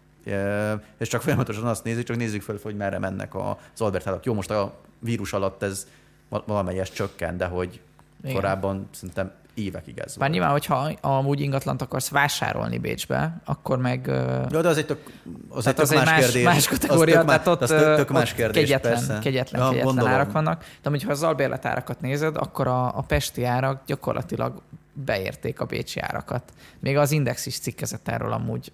És 0.99 1.09
csak 1.09 1.23
folyamatosan 1.23 1.67
azt 1.67 1.85
nézzük, 1.85 2.05
csak 2.05 2.17
nézzük 2.17 2.43
fel, 2.43 2.59
hogy 2.63 2.77
merre 2.77 2.99
mennek 2.99 3.35
az 3.35 3.81
Albert 3.81 4.25
Jó, 4.25 4.35
most 4.35 4.51
a 4.51 4.81
vírus 4.99 5.33
alatt 5.33 5.63
ez 5.63 5.87
valamelyes 6.29 6.91
csökken, 6.91 7.37
de 7.37 7.47
hogy 7.47 7.81
Igen. 8.23 8.35
korábban 8.35 8.89
szerintem 8.91 9.33
évekig 9.55 9.99
ez 9.99 10.17
Már 10.17 10.31
nyilván, 10.31 10.51
hogyha 10.51 10.93
amúgy 11.01 11.41
ingatlant 11.41 11.83
akarsz 11.83 12.09
vásárolni 12.09 12.79
Bécsbe, 12.79 13.41
akkor 13.45 13.79
meg... 13.79 14.07
Ja, 14.51 14.61
de 14.61 14.69
az 14.69 14.77
egy 14.77 14.87
tök, 14.87 15.11
az 15.49 15.67
egy 15.67 15.75
tök 15.75 15.85
az 15.85 15.91
más, 15.91 16.05
más 16.05 16.21
kérdés. 16.21 16.45
Más 16.45 16.69
kategória, 16.69 17.19
az 17.19 17.25
tehát 17.25 17.47
ott, 17.47 17.63
az 17.63 17.69
tök, 17.69 17.97
tök 17.97 18.11
más 18.11 18.35
kérdés, 18.35 18.63
kegyetlen, 18.63 18.93
persze. 18.93 19.19
kegyetlen, 19.19 19.63
ja, 19.63 19.69
kegyetlen 19.71 20.07
árak 20.07 20.33
vannak. 20.33 20.61
De 20.61 20.89
amúgy, 20.89 21.03
ha 21.03 21.11
az 21.11 21.23
albérletárakat 21.23 22.01
nézed, 22.01 22.37
akkor 22.37 22.67
a, 22.67 22.97
a 22.99 23.03
pesti 23.03 23.45
árak 23.45 23.83
gyakorlatilag 23.87 24.63
beérték 24.93 25.61
a 25.61 25.65
bécsi 25.65 26.01
árakat. 26.01 26.53
Még 26.79 26.97
az 26.97 27.11
Index 27.11 27.47
is 27.47 27.59
cikkezett 27.59 28.09
erről 28.09 28.33
amúgy. 28.33 28.73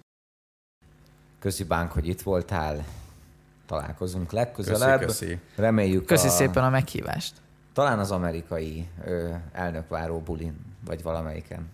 Köszi 1.39 1.63
Bánk, 1.63 1.91
hogy 1.91 2.07
itt 2.07 2.21
voltál. 2.21 2.85
Találkozunk 3.65 4.31
legközelebb. 4.31 4.99
Köszi, 4.99 5.25
köszi. 5.25 5.39
Reméljük 5.55 6.05
Köszi 6.05 6.27
a... 6.27 6.29
szépen 6.29 6.63
a 6.63 6.69
meghívást. 6.69 7.33
Talán 7.77 7.99
az 7.99 8.11
amerikai 8.11 8.87
ö, 9.05 9.33
elnökváró 9.51 10.19
bulin, 10.19 10.55
vagy 10.85 11.03
valamelyiken. 11.03 11.69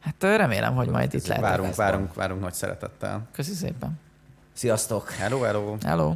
Hát 0.00 0.22
remélem, 0.22 0.74
hogy 0.74 0.88
majd 0.88 1.14
itt 1.14 1.26
lehet. 1.26 1.42
Várunk, 1.42 1.74
várunk, 1.74 2.14
várunk 2.14 2.40
nagy 2.40 2.52
szeretettel. 2.52 3.28
Köszi 3.32 3.52
szépen. 3.52 4.00
Sziasztok! 4.52 5.10
Hello, 5.10 5.40
hello! 5.40 5.76
Hello! 5.82 6.14